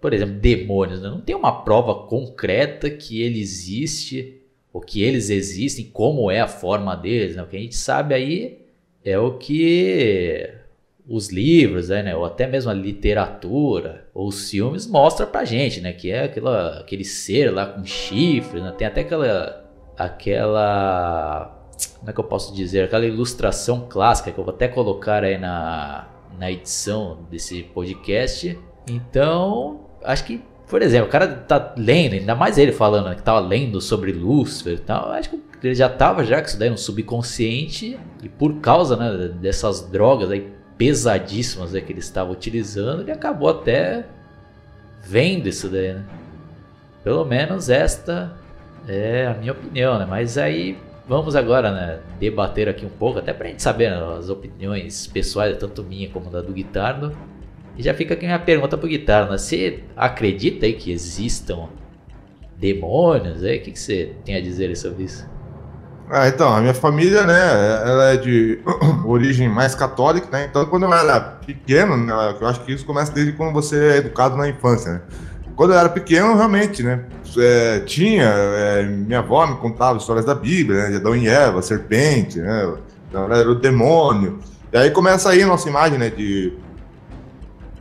Por 0.00 0.12
exemplo, 0.12 0.34
demônios, 0.34 1.00
né? 1.02 1.08
Não 1.08 1.20
tem 1.20 1.34
uma 1.34 1.64
prova 1.64 2.06
concreta 2.06 2.88
que 2.90 3.20
ele 3.22 3.40
existe 3.40 4.36
ou 4.72 4.80
que 4.80 5.02
eles 5.02 5.30
existem, 5.30 5.86
como 5.86 6.30
é 6.30 6.40
a 6.40 6.46
forma 6.46 6.94
deles, 6.94 7.36
né? 7.36 7.42
O 7.42 7.46
que 7.46 7.56
a 7.56 7.60
gente 7.60 7.74
sabe 7.74 8.14
aí 8.14 8.59
é 9.04 9.18
o 9.18 9.38
que 9.38 10.50
os 11.08 11.28
livros, 11.28 11.88
né, 11.88 12.14
ou 12.14 12.24
até 12.24 12.46
mesmo 12.46 12.70
a 12.70 12.74
literatura, 12.74 14.06
ou 14.14 14.28
os 14.28 14.48
filmes 14.48 14.86
mostra 14.86 15.26
pra 15.26 15.44
gente, 15.44 15.80
né, 15.80 15.92
que 15.92 16.10
é 16.10 16.24
aquela, 16.24 16.78
aquele 16.78 17.04
ser 17.04 17.50
lá 17.50 17.66
com 17.66 17.84
chifres, 17.84 18.62
né, 18.62 18.72
tem 18.78 18.86
até 18.86 19.00
aquela, 19.00 19.64
aquela, 19.96 21.66
como 21.98 22.10
é 22.10 22.12
que 22.12 22.20
eu 22.20 22.24
posso 22.24 22.54
dizer, 22.54 22.84
aquela 22.84 23.04
ilustração 23.04 23.88
clássica 23.88 24.30
que 24.30 24.38
eu 24.38 24.44
vou 24.44 24.54
até 24.54 24.68
colocar 24.68 25.24
aí 25.24 25.36
na, 25.36 26.08
na 26.38 26.50
edição 26.50 27.26
desse 27.30 27.64
podcast. 27.64 28.56
Então, 28.88 29.80
acho 30.04 30.24
que, 30.24 30.40
por 30.70 30.82
exemplo, 30.82 31.08
o 31.08 31.10
cara 31.10 31.26
tá 31.26 31.74
lendo, 31.76 32.14
ainda 32.14 32.34
mais 32.36 32.56
ele 32.56 32.70
falando 32.70 33.08
né, 33.08 33.16
que 33.16 33.22
tava 33.22 33.40
lendo 33.40 33.80
sobre 33.80 34.12
Lúcifer 34.12 34.74
e 34.74 34.78
tal, 34.78 35.10
acho 35.10 35.30
que 35.30 35.40
ele 35.64 35.74
já 35.74 35.88
tava 35.88 36.24
já 36.24 36.40
com 36.40 36.46
isso 36.46 36.58
daí 36.58 36.70
no 36.70 36.78
subconsciente 36.78 37.98
e 38.22 38.28
por 38.28 38.54
causa 38.60 38.96
né, 38.96 39.28
dessas 39.34 39.80
drogas 39.82 40.30
aí 40.30 40.48
pesadíssimas 40.78 41.72
né, 41.72 41.80
que 41.80 41.92
ele 41.92 41.98
estava 41.98 42.30
utilizando, 42.30 43.02
ele 43.02 43.10
acabou 43.10 43.48
até 43.50 44.06
vendo 45.02 45.48
isso 45.48 45.68
daí, 45.68 45.92
né? 45.92 46.04
Pelo 47.02 47.24
menos 47.24 47.68
esta 47.68 48.32
é 48.86 49.26
a 49.26 49.34
minha 49.34 49.52
opinião, 49.52 49.98
né? 49.98 50.06
Mas 50.08 50.38
aí 50.38 50.78
vamos 51.08 51.34
agora, 51.34 51.72
né, 51.72 51.98
debater 52.18 52.68
aqui 52.68 52.86
um 52.86 52.90
pouco, 52.90 53.18
até 53.18 53.32
pra 53.32 53.48
gente 53.48 53.62
saber 53.62 53.90
né, 53.90 54.16
as 54.16 54.28
opiniões 54.28 55.06
pessoais, 55.08 55.56
tanto 55.58 55.82
minha 55.82 56.08
como 56.08 56.30
da 56.30 56.40
do 56.40 56.52
Guitardo. 56.52 57.12
E 57.80 57.82
já 57.82 57.94
fica 57.94 58.12
aqui 58.12 58.26
minha 58.26 58.38
pergunta 58.38 58.76
pro 58.76 58.86
Guitardo, 58.86 59.30
né? 59.30 59.38
Você 59.38 59.82
acredita 59.96 60.66
aí 60.66 60.74
que 60.74 60.92
existam 60.92 61.70
demônios? 62.58 63.42
Aí? 63.42 63.56
O 63.56 63.62
que, 63.62 63.72
que 63.72 63.80
você 63.80 64.12
tem 64.22 64.36
a 64.36 64.40
dizer 64.42 64.76
sobre 64.76 65.04
isso? 65.04 65.26
Ah, 66.10 66.28
então, 66.28 66.52
a 66.54 66.60
minha 66.60 66.74
família, 66.74 67.24
né, 67.24 67.40
ela 67.86 68.12
é 68.12 68.16
de 68.18 68.58
origem 69.06 69.48
mais 69.48 69.74
católica, 69.74 70.28
né? 70.30 70.46
Então, 70.50 70.66
quando 70.66 70.82
eu 70.82 70.92
era 70.92 71.20
pequeno, 71.20 71.96
né, 71.96 72.12
eu 72.38 72.46
acho 72.46 72.60
que 72.64 72.72
isso 72.72 72.84
começa 72.84 73.12
desde 73.12 73.32
quando 73.32 73.54
você 73.54 73.92
é 73.92 73.96
educado 73.96 74.36
na 74.36 74.46
infância, 74.46 74.92
né? 74.92 75.00
Quando 75.56 75.72
eu 75.72 75.78
era 75.78 75.88
pequeno, 75.88 76.36
realmente, 76.36 76.82
né, 76.82 77.06
é, 77.38 77.80
tinha, 77.80 78.24
é, 78.24 78.82
minha 78.82 79.20
avó 79.20 79.46
me 79.46 79.56
contava 79.56 79.96
histórias 79.96 80.26
da 80.26 80.34
Bíblia, 80.34 80.82
né, 80.82 80.90
de 80.90 80.96
Adão 80.96 81.16
e 81.16 81.26
Eva, 81.26 81.62
serpente, 81.62 82.40
né, 82.40 82.74
então, 83.08 83.32
era 83.32 83.50
o 83.50 83.54
demônio. 83.54 84.38
E 84.70 84.76
aí 84.76 84.90
começa 84.90 85.30
aí 85.30 85.42
a 85.42 85.46
nossa 85.46 85.66
imagem, 85.66 85.98
né, 85.98 86.10
de, 86.10 86.52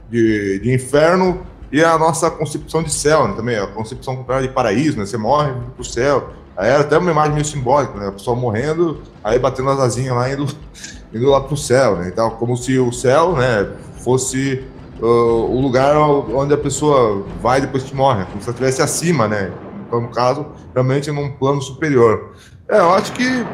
de, 0.10 0.60
de 0.60 0.74
inferno 0.74 1.42
e 1.72 1.84
a 1.84 1.98
nossa 1.98 2.32
concepção 2.32 2.82
de 2.82 2.92
céu, 2.92 3.28
né, 3.28 3.36
também, 3.36 3.58
a 3.58 3.68
concepção 3.68 4.16
contrária 4.16 4.48
de 4.48 4.54
paraíso, 4.54 4.98
né, 4.98 5.06
você 5.06 5.18
morre 5.18 5.54
pro 5.75 5.84
céu. 5.84 6.30
Aí 6.58 6.70
era 6.70 6.82
até 6.82 6.98
uma 6.98 7.10
imagem 7.10 7.34
meio 7.34 7.46
simbólica, 7.46 7.98
né? 7.98 8.08
A 8.10 8.12
pessoa 8.12 8.36
morrendo, 8.36 9.01
aí 9.24 9.39
batendo 9.39 9.70
as 9.70 9.80
asinhas 9.80 10.13
lá, 10.13 10.30
indo, 10.30 10.46
indo 11.13 11.30
lá 11.30 11.39
pro 11.39 11.56
céu, 11.56 11.96
né? 11.96 12.10
Então, 12.12 12.32
como 12.32 12.58
se 12.58 12.78
o 12.78 12.92
céu, 12.92 13.34
né, 13.34 13.70
fosse 14.04 14.66
uh, 15.01 15.06
o 15.06 15.62
lugar 15.62 15.96
onde 15.96 16.54
a 16.54 16.58
pessoa 16.58 17.24
vai 17.42 17.62
depois 17.62 17.84
que 17.84 17.96
morre, 17.96 18.25
como 18.25 18.42
se 18.42 18.50
ela 18.50 18.51
estivesse 18.51 18.82
acima, 18.82 19.25
né? 19.25 19.54
Então, 19.88 20.01
no 20.01 20.10
caso, 20.10 20.46
realmente 20.74 21.10
num 21.12 21.32
plano 21.32 21.62
superior. 21.62 22.34
É, 22.68 22.80
eu 22.80 22.94
acho 22.94 23.13
que 23.13 23.46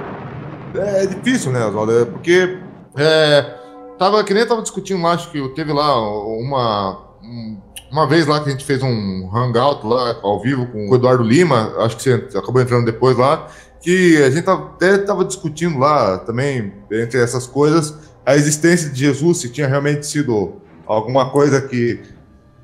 é 0.76 1.06
difícil, 1.06 1.52
né, 1.52 1.64
Oswaldo? 1.64 2.02
É 2.02 2.06
porque 2.06 2.58
é, 2.98 3.56
tava, 3.98 4.24
que 4.24 4.34
nem 4.34 4.46
tava 4.46 4.62
discutindo 4.62 5.06
acho 5.08 5.32
que 5.32 5.50
teve 5.50 5.72
lá 5.72 6.00
uma, 6.00 7.00
um, 7.24 7.58
uma 7.92 8.08
vez 8.08 8.28
lá 8.28 8.42
que 8.42 8.50
a 8.50 8.52
gente 8.52 8.66
fez 8.66 8.82
um 8.82 9.30
hangout 9.34 9.86
lá 9.86 10.18
ao 10.22 10.42
vivo 10.42 10.68
com 10.68 10.90
o 10.90 10.96
Eduardo 10.96 11.24
Lima, 11.24 11.74
acho 11.80 11.98
que 11.98 12.04
você 12.04 12.38
acabou 12.38 12.62
entrando 12.62 12.86
depois 12.86 13.18
lá, 13.18 13.48
que 13.82 14.22
a 14.24 14.30
gente 14.30 14.50
até 14.50 14.96
estava 14.96 15.24
discutindo 15.24 15.78
lá 15.78 16.18
também, 16.18 16.74
entre 16.92 17.22
essas 17.22 17.46
coisas, 17.46 17.94
a 18.26 18.36
existência 18.36 18.90
de 18.90 19.00
Jesus, 19.00 19.38
se 19.38 19.50
tinha 19.50 19.68
realmente 19.68 20.06
sido 20.06 20.56
alguma 20.88 21.30
coisa 21.30 21.62
que, 21.62 22.02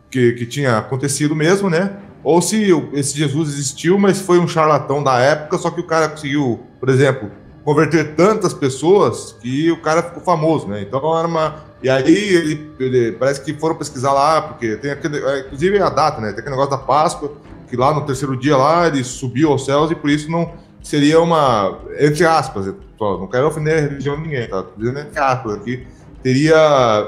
que, 0.10 0.34
que 0.34 0.46
tinha 0.46 0.78
acontecido 0.80 1.36
mesmo, 1.36 1.70
né? 1.70 1.98
Ou 2.24 2.42
se 2.42 2.70
esse 2.94 3.18
Jesus 3.18 3.50
existiu, 3.50 3.98
mas 3.98 4.20
foi 4.20 4.40
um 4.40 4.48
charlatão 4.48 5.04
da 5.04 5.20
época, 5.20 5.58
só 5.58 5.72
que 5.72 5.82
o 5.82 5.88
cara 5.88 6.10
conseguiu, 6.10 6.60
por 6.80 6.90
exemplo, 6.90 7.32
converter 7.64 8.16
tantas 8.16 8.54
pessoas 8.54 9.36
que 9.40 9.72
o 9.72 9.82
cara 9.82 10.04
ficou 10.04 10.24
famoso, 10.24 10.68
né? 10.68 10.82
Então 10.82 11.18
era 11.18 11.28
uma 11.28 11.72
e 11.84 11.90
aí 11.90 12.04
ele, 12.14 12.72
ele, 12.80 13.12
parece 13.14 13.42
que 13.42 13.54
foram 13.56 13.76
pesquisar 13.76 14.14
lá, 14.14 14.42
porque 14.42 14.76
tem 14.76 14.92
aquele, 14.92 15.18
é, 15.18 15.40
inclusive 15.40 15.80
a 15.80 15.90
data, 15.90 16.22
né? 16.22 16.30
Tem 16.30 16.40
aquele 16.40 16.52
negócio 16.52 16.72
da 16.72 16.78
Páscoa, 16.78 17.32
que 17.68 17.76
lá 17.76 17.94
no 17.94 18.06
terceiro 18.06 18.38
dia 18.38 18.56
lá 18.56 18.88
ele 18.88 19.04
subiu 19.04 19.52
aos 19.52 19.66
céus 19.66 19.90
e 19.90 19.96
por 19.96 20.10
isso 20.10 20.30
não 20.30 20.54
seria 20.82 21.20
uma, 21.20 21.80
entre 22.00 22.26
aspas, 22.26 22.74
não 23.00 23.28
quero 23.28 23.48
ofender 23.48 23.78
a 23.78 23.82
religião 23.82 24.16
de 24.16 24.22
ninguém, 24.22 24.48
tá? 24.48 24.64
Dizendo 24.78 25.00
entre 25.00 25.20
aspas 25.20 25.56
aqui, 25.56 25.88
teria, 26.22 26.56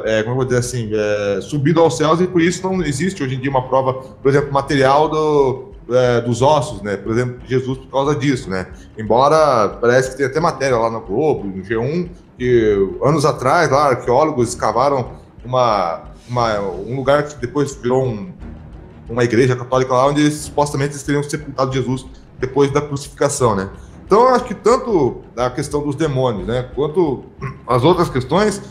é, 0.06 0.24
como 0.24 0.32
eu 0.32 0.38
vou 0.38 0.46
dizer 0.46 0.60
assim, 0.60 0.90
é, 0.92 1.40
subido 1.42 1.80
aos 1.80 1.96
céus 1.96 2.20
e 2.20 2.26
por 2.26 2.42
isso 2.42 2.64
não 2.68 2.84
existe 2.84 3.24
hoje 3.24 3.36
em 3.36 3.40
dia 3.40 3.52
uma 3.52 3.68
prova, 3.68 3.94
por 3.94 4.30
exemplo, 4.30 4.52
material 4.52 5.08
do, 5.08 5.73
é, 5.90 6.22
dos 6.22 6.42
ossos, 6.42 6.82
né? 6.82 6.98
Por 6.98 7.12
exemplo, 7.12 7.40
Jesus 7.46 7.78
por 7.78 7.92
causa 7.92 8.16
disso, 8.16 8.50
né? 8.50 8.68
Embora 8.98 9.70
parece 9.82 10.12
que 10.12 10.18
tem 10.18 10.26
até 10.26 10.40
matéria 10.40 10.78
lá 10.78 10.90
no 10.90 11.02
Globo, 11.02 11.48
no 11.48 11.64
G1, 11.64 12.10
que 12.38 12.98
anos 13.04 13.26
atrás 13.26 13.70
lá 13.70 13.90
arqueólogos 13.90 14.50
escavaram 14.50 15.12
uma, 15.44 16.04
uma 16.28 16.60
um 16.60 16.96
lugar 16.96 17.24
que 17.24 17.36
depois 17.40 17.76
virou 17.76 18.06
um, 18.06 18.32
uma 19.10 19.24
igreja 19.24 19.56
católica 19.56 19.94
lá 19.94 20.08
onde 20.08 20.30
supostamente 20.32 20.94
eles 20.94 21.04
teriam 21.04 21.24
sepultado 21.24 21.74
Jesus 21.74 22.06
depois 22.40 22.72
da 22.72 22.82
crucificação, 22.82 23.56
né? 23.56 23.70
Então 24.06 24.22
eu 24.22 24.30
acho 24.30 24.46
que 24.46 24.54
tanto 24.54 25.22
a 25.36 25.50
questão 25.50 25.82
dos 25.82 25.96
demônios, 25.96 26.46
né, 26.46 26.70
quanto 26.76 27.24
as 27.66 27.84
outras 27.84 28.10
questões 28.10 28.62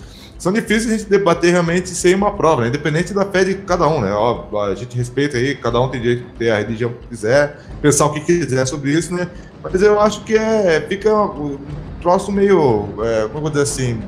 são 0.43 0.53
difíceis 0.53 0.89
a 0.93 0.99
gente 0.99 1.09
debater 1.09 1.53
realmente 1.53 1.91
sem 1.91 2.17
uma 2.17 2.33
prova, 2.33 2.63
né? 2.63 2.69
independente 2.69 3.15
da 3.15 3.25
fé 3.25 3.45
de 3.45 3.55
cada 3.55 3.87
um, 3.87 4.01
né? 4.01 4.13
Ó, 4.13 4.45
a 4.65 4.75
gente 4.75 4.97
respeita 4.97 5.37
aí, 5.37 5.55
cada 5.55 5.81
um 5.81 5.89
tem 5.89 6.01
direito 6.01 6.25
de 6.25 6.33
ter 6.33 6.51
a 6.51 6.59
religião 6.59 6.91
que 6.91 7.07
quiser, 7.07 7.61
pensar 7.81 8.07
o 8.07 8.13
que 8.13 8.19
quiser 8.23 8.67
sobre 8.67 8.91
isso, 8.91 9.15
né? 9.15 9.29
Mas 9.63 9.81
eu 9.81 10.01
acho 10.01 10.25
que 10.25 10.37
é, 10.37 10.85
fica 10.89 11.15
um 11.15 11.59
troço 12.01 12.33
meio, 12.33 12.89
é, 13.05 13.23
como 13.29 13.39
eu 13.39 13.41
vou 13.43 13.51
dizer 13.51 13.63
assim, 13.63 14.03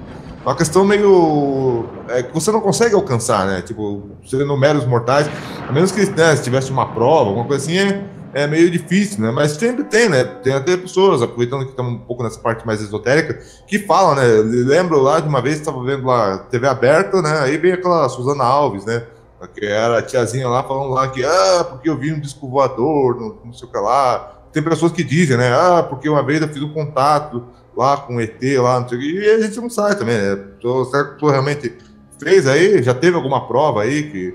uma 0.45 0.57
questão 0.57 0.85
meio 0.85 1.89
é, 2.09 2.25
que 2.25 2.35
você 2.35 2.51
não 2.51 2.61
consegue 2.61 2.97
alcançar, 2.97 3.47
né? 3.47 3.63
Tipo, 3.63 4.03
sendo 4.27 4.57
meros 4.57 4.85
mortais, 4.85 5.31
a 5.69 5.71
menos 5.71 5.93
que 5.93 6.05
né, 6.05 6.35
se 6.35 6.43
tivesse 6.43 6.73
uma 6.73 6.87
prova, 6.87 7.29
alguma 7.29 7.47
coisa 7.47 7.65
assim, 7.65 7.79
é, 7.79 8.03
é 8.35 8.49
meio 8.49 8.69
difícil, 8.69 9.23
né? 9.23 9.31
Mas 9.31 9.53
sempre 9.53 9.85
tem, 9.85 10.09
né? 10.09 10.25
Tem 10.25 10.53
até 10.53 10.77
pessoas, 10.77 11.23
aproveitando 11.23 11.65
que 11.65 11.71
estamos 11.71 11.93
um 11.93 11.99
pouco 11.99 12.25
nessa 12.25 12.41
parte 12.41 12.67
mais 12.67 12.83
esotérica, 12.83 13.41
que 13.67 13.79
falam, 13.79 14.17
né? 14.17 14.25
Lembro 14.67 15.01
lá 15.01 15.21
de 15.21 15.29
uma 15.29 15.41
vez, 15.41 15.61
estava 15.61 15.83
vendo 15.85 16.05
lá 16.05 16.39
TV 16.39 16.67
aberta, 16.67 17.23
né? 17.23 17.39
Aí 17.41 17.57
veio 17.57 17.75
aquela 17.75 18.09
Suzana 18.09 18.43
Alves, 18.43 18.85
né? 18.85 19.07
Que 19.55 19.67
era 19.67 19.99
a 19.99 20.03
tiazinha 20.03 20.49
lá 20.49 20.65
falando 20.65 20.91
lá 20.91 21.09
que, 21.09 21.23
ah, 21.25 21.65
porque 21.71 21.89
eu 21.89 21.97
vi 21.97 22.13
um 22.13 22.19
disco 22.19 22.49
voador, 22.49 23.39
não, 23.45 23.53
sei 23.53 23.69
o 23.69 23.71
que 23.71 23.79
lá. 23.79 24.43
Tem 24.53 24.63
pessoas 24.63 24.91
que 24.91 25.05
dizem, 25.05 25.37
né? 25.37 25.53
Ah, 25.53 25.83
porque 25.89 26.09
uma 26.09 26.23
vez 26.23 26.43
eu 26.43 26.49
fiz 26.49 26.63
um 26.63 26.73
contato 26.73 27.45
lá 27.77 27.97
com 27.99 28.17
o 28.17 28.21
ET, 28.21 28.41
lá, 28.59 28.81
não 28.81 28.89
sei 28.89 28.99
o 28.99 29.01
que. 29.01 29.19
E 29.21 29.31
a 29.31 29.41
gente 29.41 29.61
não 29.61 29.71
sabe 29.71 29.97
também, 29.97 30.17
né? 30.17 30.39
Será 30.91 31.05
que 31.15 31.27
realmente 31.27 31.73
fez 32.19 32.49
aí? 32.49 32.83
Já 32.83 32.95
teve 32.95 33.15
alguma 33.17 33.47
prova 33.47 33.83
aí 33.83 34.11
que, 34.11 34.35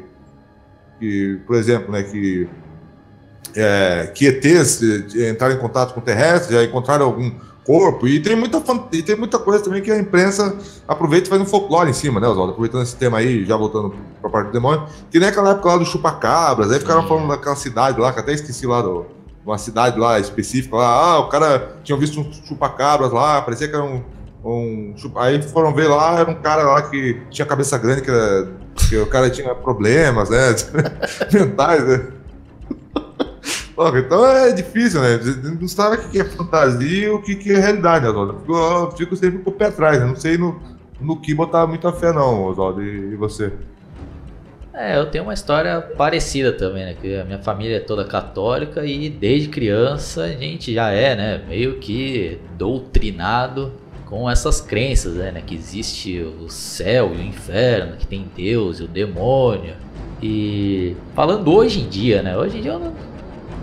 que 0.99 1.41
por 1.45 1.55
exemplo, 1.55 1.91
né, 1.91 2.03
que 2.03 2.47
é, 3.55 4.11
que 4.13 4.27
ETs 4.27 4.81
entraram 5.15 5.55
em 5.55 5.59
contato 5.59 5.93
com 5.93 6.01
terrestres, 6.01 6.55
já 6.55 6.63
encontraram 6.63 7.05
algum 7.05 7.31
corpo, 7.69 8.07
e 8.07 8.19
tem 8.19 8.35
muita, 8.35 8.63
e 8.91 9.03
tem 9.03 9.15
muita 9.15 9.37
coisa 9.37 9.63
também 9.63 9.79
que 9.79 9.91
a 9.91 9.97
imprensa 9.99 10.57
aproveita 10.87 11.27
e 11.27 11.29
faz 11.29 11.39
um 11.39 11.45
folclore 11.45 11.87
em 11.87 11.93
cima, 11.93 12.19
né, 12.19 12.27
Oswaldo? 12.27 12.53
Aproveitando 12.53 12.81
esse 12.81 12.95
tema 12.95 13.19
aí, 13.19 13.45
já 13.45 13.55
voltando 13.55 13.93
para 14.19 14.27
a 14.27 14.31
parte 14.31 14.47
do 14.47 14.53
demônio, 14.53 14.87
que 15.11 15.19
nem 15.19 15.29
aquela 15.29 15.51
época 15.51 15.69
lá 15.69 15.77
do 15.77 15.85
chupacabras, 15.85 16.71
aí 16.71 16.79
ficaram 16.79 17.07
falando 17.07 17.27
daquela 17.27 17.55
cidade 17.55 17.99
lá, 17.99 18.11
que 18.11 18.19
até 18.19 18.33
esqueci 18.33 18.65
lá 18.65 18.81
do, 18.81 19.05
uma 19.45 19.59
cidade 19.59 19.99
lá 19.99 20.19
específica 20.19 20.77
lá, 20.77 20.87
ah, 20.87 21.19
o 21.19 21.29
cara 21.29 21.75
tinha 21.83 21.95
visto 21.95 22.19
um 22.19 22.31
chupacabras 22.31 23.11
lá, 23.11 23.39
parecia 23.41 23.67
que 23.67 23.75
era 23.75 23.83
um, 23.83 24.01
um 24.43 24.95
aí 25.17 25.39
foram 25.43 25.71
ver 25.71 25.89
lá, 25.89 26.21
era 26.21 26.31
um 26.31 26.41
cara 26.41 26.63
lá 26.63 26.81
que 26.81 27.21
tinha 27.29 27.45
cabeça 27.45 27.77
grande, 27.77 28.01
que, 28.01 28.09
era, 28.09 28.47
que 28.75 28.97
o 28.97 29.05
cara 29.05 29.29
tinha 29.29 29.53
problemas, 29.53 30.31
né, 30.31 30.55
mentais, 31.31 31.87
né? 31.87 32.18
Então 33.97 34.25
é 34.25 34.51
difícil, 34.51 35.01
né? 35.01 35.19
Não 35.59 35.67
sabe 35.67 35.95
o 35.95 36.09
que 36.09 36.19
é 36.19 36.25
fantasia 36.25 37.07
e 37.07 37.09
o 37.09 37.21
que 37.21 37.51
é 37.51 37.57
realidade, 37.57 38.03
né, 38.03 38.11
Oswaldo? 38.11 38.43
Eu 38.47 38.91
fico 38.91 39.15
sempre 39.15 39.39
com 39.39 39.49
o 39.49 39.53
pé 39.53 39.67
atrás, 39.67 39.99
né? 39.99 40.05
Não 40.05 40.17
sei 40.17 40.37
no, 40.37 40.59
no 40.99 41.19
que 41.19 41.33
botar 41.33 41.65
muita 41.65 41.93
fé, 41.93 42.11
não, 42.11 42.43
Oswaldo. 42.43 42.83
E, 42.83 43.15
você? 43.15 43.53
É, 44.73 44.97
eu 44.97 45.05
tenho 45.05 45.23
uma 45.23 45.33
história 45.33 45.79
parecida 45.79 46.51
também, 46.51 46.85
né? 46.85 46.95
Que 46.99 47.19
a 47.19 47.23
minha 47.23 47.39
família 47.39 47.77
é 47.77 47.79
toda 47.79 48.03
católica 48.03 48.85
e 48.85 49.09
desde 49.09 49.47
criança 49.47 50.23
a 50.23 50.29
gente 50.29 50.73
já 50.73 50.91
é, 50.91 51.15
né? 51.15 51.41
Meio 51.47 51.77
que 51.77 52.37
doutrinado 52.57 53.71
com 54.05 54.29
essas 54.29 54.59
crenças, 54.59 55.13
né? 55.13 55.41
Que 55.45 55.55
existe 55.55 56.19
o 56.21 56.49
céu 56.49 57.13
e 57.15 57.19
o 57.19 57.21
inferno, 57.21 57.95
que 57.95 58.05
tem 58.05 58.29
Deus 58.35 58.79
e 58.79 58.83
o 58.83 58.87
demônio. 58.87 59.75
E 60.21 60.97
falando 61.15 61.49
hoje 61.53 61.79
em 61.79 61.87
dia, 61.87 62.21
né? 62.21 62.37
Hoje 62.37 62.57
em 62.57 62.61
dia 62.61 62.73
eu 62.73 62.79
não 62.79 63.08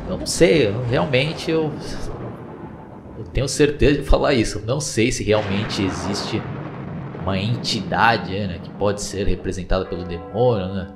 eu 0.08 0.18
não 0.18 0.26
sei, 0.26 0.68
eu, 0.68 0.82
realmente 0.84 1.50
eu, 1.50 1.72
eu 3.18 3.24
tenho 3.24 3.48
certeza 3.48 4.00
de 4.00 4.08
falar 4.08 4.34
isso. 4.34 4.58
Eu 4.58 4.66
não 4.66 4.80
sei 4.80 5.10
se 5.10 5.24
realmente 5.24 5.82
existe 5.82 6.42
uma 7.22 7.38
entidade 7.38 8.32
né, 8.32 8.60
que 8.62 8.70
pode 8.70 9.02
ser 9.02 9.26
representada 9.26 9.84
pelo 9.84 10.04
demônio, 10.04 10.72
né? 10.72 10.88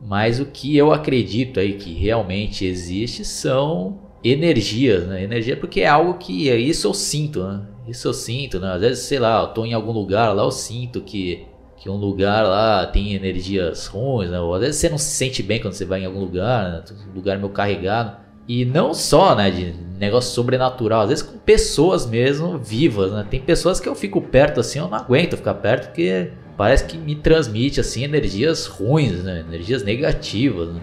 Mas 0.00 0.40
o 0.40 0.46
que 0.46 0.76
eu 0.76 0.92
acredito 0.92 1.58
aí 1.58 1.74
que 1.74 1.94
realmente 1.94 2.64
existe 2.66 3.24
são 3.24 3.98
energias, 4.22 5.06
né? 5.06 5.22
Energia 5.22 5.56
porque 5.56 5.80
é 5.80 5.88
algo 5.88 6.14
que 6.14 6.50
isso 6.50 6.86
eu 6.86 6.94
sinto, 6.94 7.42
né? 7.44 7.66
Isso 7.86 8.08
eu 8.08 8.12
sinto, 8.12 8.58
né? 8.58 8.72
Às 8.72 8.80
vezes, 8.80 9.04
sei 9.04 9.18
lá, 9.18 9.42
eu 9.42 9.48
tô 9.48 9.64
em 9.64 9.72
algum 9.72 9.92
lugar 9.92 10.34
lá, 10.34 10.42
eu 10.42 10.50
sinto 10.50 11.00
que, 11.00 11.46
que 11.76 11.90
um 11.90 11.96
lugar 11.96 12.44
lá 12.44 12.86
tem 12.86 13.14
energias 13.14 13.86
ruins, 13.86 14.30
né? 14.30 14.40
Ou 14.40 14.54
às 14.54 14.60
vezes 14.60 14.76
você 14.76 14.88
não 14.88 14.98
se 14.98 15.10
sente 15.10 15.42
bem 15.42 15.60
quando 15.60 15.74
você 15.74 15.84
vai 15.84 16.02
em 16.02 16.06
algum 16.06 16.20
lugar, 16.20 16.70
né? 16.70 16.84
Um 17.10 17.14
lugar 17.14 17.38
meio 17.38 17.50
carregado. 17.50 18.16
E 18.48 18.64
não 18.64 18.94
só, 18.94 19.34
né, 19.34 19.50
de 19.50 19.74
negócio 19.98 20.32
sobrenatural, 20.32 21.02
às 21.02 21.08
vezes 21.08 21.22
com 21.22 21.36
pessoas 21.38 22.06
mesmo 22.06 22.56
vivas, 22.58 23.12
né? 23.12 23.26
Tem 23.28 23.40
pessoas 23.40 23.80
que 23.80 23.88
eu 23.88 23.94
fico 23.94 24.20
perto 24.20 24.60
assim, 24.60 24.78
eu 24.78 24.88
não 24.88 24.96
aguento 24.96 25.36
ficar 25.36 25.54
perto 25.54 25.86
porque 25.86 26.30
parece 26.56 26.84
que 26.84 26.96
me 26.96 27.14
transmite 27.16 27.80
assim 27.80 28.04
energias 28.04 28.66
ruins, 28.66 29.24
né? 29.24 29.40
Energias 29.40 29.82
negativas, 29.82 30.68
né? 30.68 30.80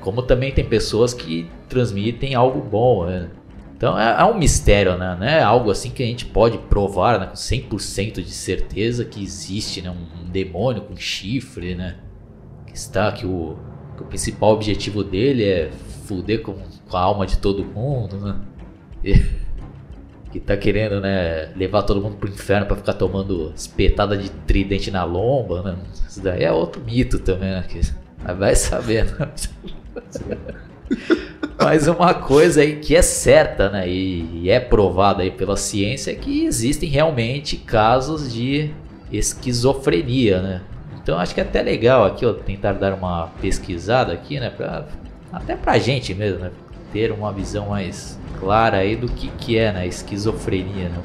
Como 0.00 0.22
também 0.22 0.52
tem 0.52 0.64
pessoas 0.64 1.12
que 1.14 1.50
transmitem 1.68 2.34
algo 2.34 2.60
bom, 2.60 3.06
né? 3.06 3.28
Então 3.76 3.98
é, 3.98 4.20
é, 4.20 4.24
um 4.24 4.38
mistério, 4.38 4.96
né? 4.96 5.38
É 5.38 5.42
algo 5.42 5.70
assim 5.70 5.90
que 5.90 6.02
a 6.02 6.06
gente 6.06 6.24
pode 6.24 6.56
provar 6.58 7.20
né, 7.20 7.26
com 7.26 7.34
100% 7.34 8.22
de 8.22 8.30
certeza 8.30 9.04
que 9.04 9.22
existe 9.22 9.82
né, 9.82 9.90
um, 9.90 10.22
um, 10.22 10.30
demônio 10.30 10.82
com 10.82 10.96
chifre, 10.96 11.74
né? 11.74 11.96
Que 12.66 12.74
está 12.74 13.12
que 13.12 13.26
o, 13.26 13.56
que 13.96 14.02
o 14.02 14.06
principal 14.06 14.52
objetivo 14.52 15.04
dele 15.04 15.44
é 15.44 15.70
fuder 16.06 16.42
com, 16.42 16.54
com 16.88 16.96
a 16.96 17.00
alma 17.00 17.26
de 17.26 17.36
todo 17.36 17.64
mundo, 17.64 18.16
né? 18.16 18.40
E, 19.04 19.46
que 20.32 20.40
tá 20.40 20.56
querendo, 20.56 21.00
né, 21.00 21.52
levar 21.54 21.82
todo 21.82 22.00
mundo 22.00 22.16
pro 22.16 22.28
inferno 22.28 22.66
para 22.66 22.76
ficar 22.76 22.94
tomando 22.94 23.52
espetada 23.54 24.16
de 24.16 24.30
tridente 24.30 24.90
na 24.90 25.04
lomba, 25.04 25.62
né? 25.62 25.76
Isso 26.08 26.22
daí 26.22 26.44
é 26.44 26.52
outro 26.52 26.82
mito 26.82 27.18
também, 27.18 27.50
né? 27.50 27.64
Que, 27.68 27.80
vai 28.38 28.54
saber, 28.54 29.04
né? 29.18 29.30
Mas 31.58 31.88
uma 31.88 32.12
coisa 32.12 32.60
aí 32.60 32.76
que 32.76 32.94
é 32.94 33.00
certa, 33.00 33.70
né, 33.70 33.88
e, 33.88 34.42
e 34.42 34.50
é 34.50 34.60
provada 34.60 35.22
aí 35.22 35.30
pela 35.30 35.56
ciência 35.56 36.10
é 36.10 36.14
que 36.14 36.44
existem 36.44 36.88
realmente 36.88 37.56
casos 37.56 38.32
de 38.32 38.70
esquizofrenia, 39.10 40.42
né? 40.42 40.62
Então 41.02 41.18
acho 41.18 41.34
que 41.34 41.40
é 41.40 41.44
até 41.44 41.62
legal 41.62 42.04
aqui, 42.04 42.26
ó, 42.26 42.32
tentar 42.34 42.74
dar 42.74 42.92
uma 42.92 43.28
pesquisada 43.40 44.12
aqui, 44.12 44.38
né, 44.38 44.50
pra, 44.50 44.86
até 45.32 45.56
pra 45.56 45.78
gente 45.78 46.14
mesmo, 46.14 46.40
né, 46.40 46.50
ter 46.92 47.10
uma 47.10 47.32
visão 47.32 47.70
mais 47.70 48.18
clara 48.38 48.78
aí 48.78 48.94
do 48.94 49.08
que 49.08 49.28
que 49.38 49.56
é, 49.56 49.72
né, 49.72 49.86
esquizofrenia, 49.86 50.90
né? 50.90 50.98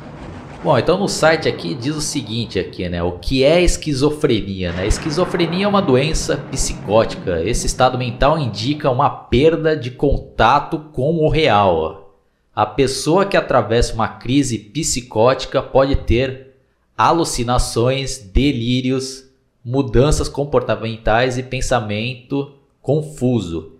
Bom, 0.63 0.77
então 0.77 0.95
no 0.95 1.07
site 1.07 1.49
aqui 1.49 1.73
diz 1.73 1.95
o 1.95 2.01
seguinte 2.01 2.59
aqui, 2.59 2.87
né? 2.87 3.01
O 3.01 3.13
que 3.13 3.43
é 3.43 3.63
esquizofrenia, 3.63 4.71
né? 4.71 4.85
Esquizofrenia 4.85 5.65
é 5.65 5.67
uma 5.67 5.81
doença 5.81 6.37
psicótica. 6.51 7.41
Esse 7.41 7.65
estado 7.65 7.97
mental 7.97 8.37
indica 8.37 8.91
uma 8.91 9.09
perda 9.09 9.75
de 9.75 9.89
contato 9.89 10.77
com 10.93 11.15
o 11.17 11.29
real. 11.29 12.15
A 12.55 12.63
pessoa 12.63 13.25
que 13.25 13.35
atravessa 13.35 13.95
uma 13.95 14.07
crise 14.07 14.59
psicótica 14.59 15.63
pode 15.63 15.95
ter 15.95 16.53
alucinações, 16.95 18.19
delírios, 18.19 19.25
mudanças 19.65 20.29
comportamentais 20.29 21.39
e 21.39 21.43
pensamento 21.43 22.53
confuso. 22.83 23.77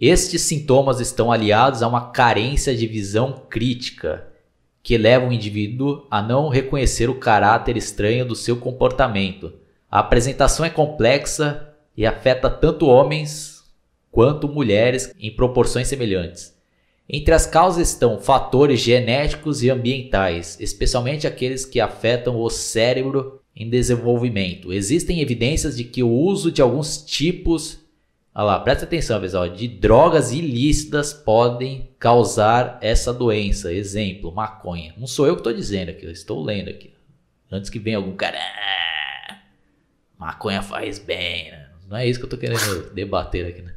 Estes 0.00 0.42
sintomas 0.42 0.98
estão 0.98 1.30
aliados 1.30 1.80
a 1.80 1.86
uma 1.86 2.10
carência 2.10 2.74
de 2.74 2.88
visão 2.88 3.40
crítica 3.48 4.27
que 4.88 4.96
leva 4.96 5.28
o 5.28 5.32
indivíduo 5.34 6.06
a 6.10 6.22
não 6.22 6.48
reconhecer 6.48 7.10
o 7.10 7.16
caráter 7.16 7.76
estranho 7.76 8.24
do 8.24 8.34
seu 8.34 8.56
comportamento. 8.56 9.52
A 9.90 9.98
apresentação 9.98 10.64
é 10.64 10.70
complexa 10.70 11.74
e 11.94 12.06
afeta 12.06 12.48
tanto 12.48 12.86
homens 12.86 13.64
quanto 14.10 14.48
mulheres 14.48 15.12
em 15.20 15.30
proporções 15.30 15.88
semelhantes. 15.88 16.56
Entre 17.06 17.34
as 17.34 17.44
causas 17.44 17.90
estão 17.90 18.18
fatores 18.18 18.80
genéticos 18.80 19.62
e 19.62 19.68
ambientais, 19.68 20.56
especialmente 20.58 21.26
aqueles 21.26 21.66
que 21.66 21.80
afetam 21.80 22.40
o 22.40 22.48
cérebro 22.48 23.42
em 23.54 23.68
desenvolvimento. 23.68 24.72
Existem 24.72 25.20
evidências 25.20 25.76
de 25.76 25.84
que 25.84 26.02
o 26.02 26.10
uso 26.10 26.50
de 26.50 26.62
alguns 26.62 26.96
tipos 27.04 27.78
Olha 28.38 28.44
lá, 28.44 28.60
presta 28.60 28.84
atenção, 28.84 29.20
pessoal. 29.20 29.48
De 29.48 29.66
drogas 29.66 30.30
ilícitas 30.30 31.12
podem 31.12 31.90
causar 31.98 32.78
essa 32.80 33.12
doença. 33.12 33.72
Exemplo, 33.72 34.30
maconha. 34.30 34.94
Não 34.96 35.08
sou 35.08 35.26
eu 35.26 35.34
que 35.34 35.40
estou 35.40 35.52
dizendo 35.52 35.88
aqui, 35.88 36.06
eu 36.06 36.12
estou 36.12 36.40
lendo 36.40 36.70
aqui. 36.70 36.94
Antes 37.50 37.68
que 37.68 37.80
venha 37.80 37.96
algum 37.96 38.14
cara. 38.14 38.38
Ah, 38.38 39.38
maconha 40.16 40.62
faz 40.62 41.00
bem, 41.00 41.50
né? 41.50 41.66
Não 41.88 41.96
é 41.96 42.06
isso 42.06 42.20
que 42.20 42.26
eu 42.26 42.28
estou 42.32 42.38
querendo 42.38 42.90
debater 42.94 43.44
aqui, 43.44 43.60
né? 43.60 43.74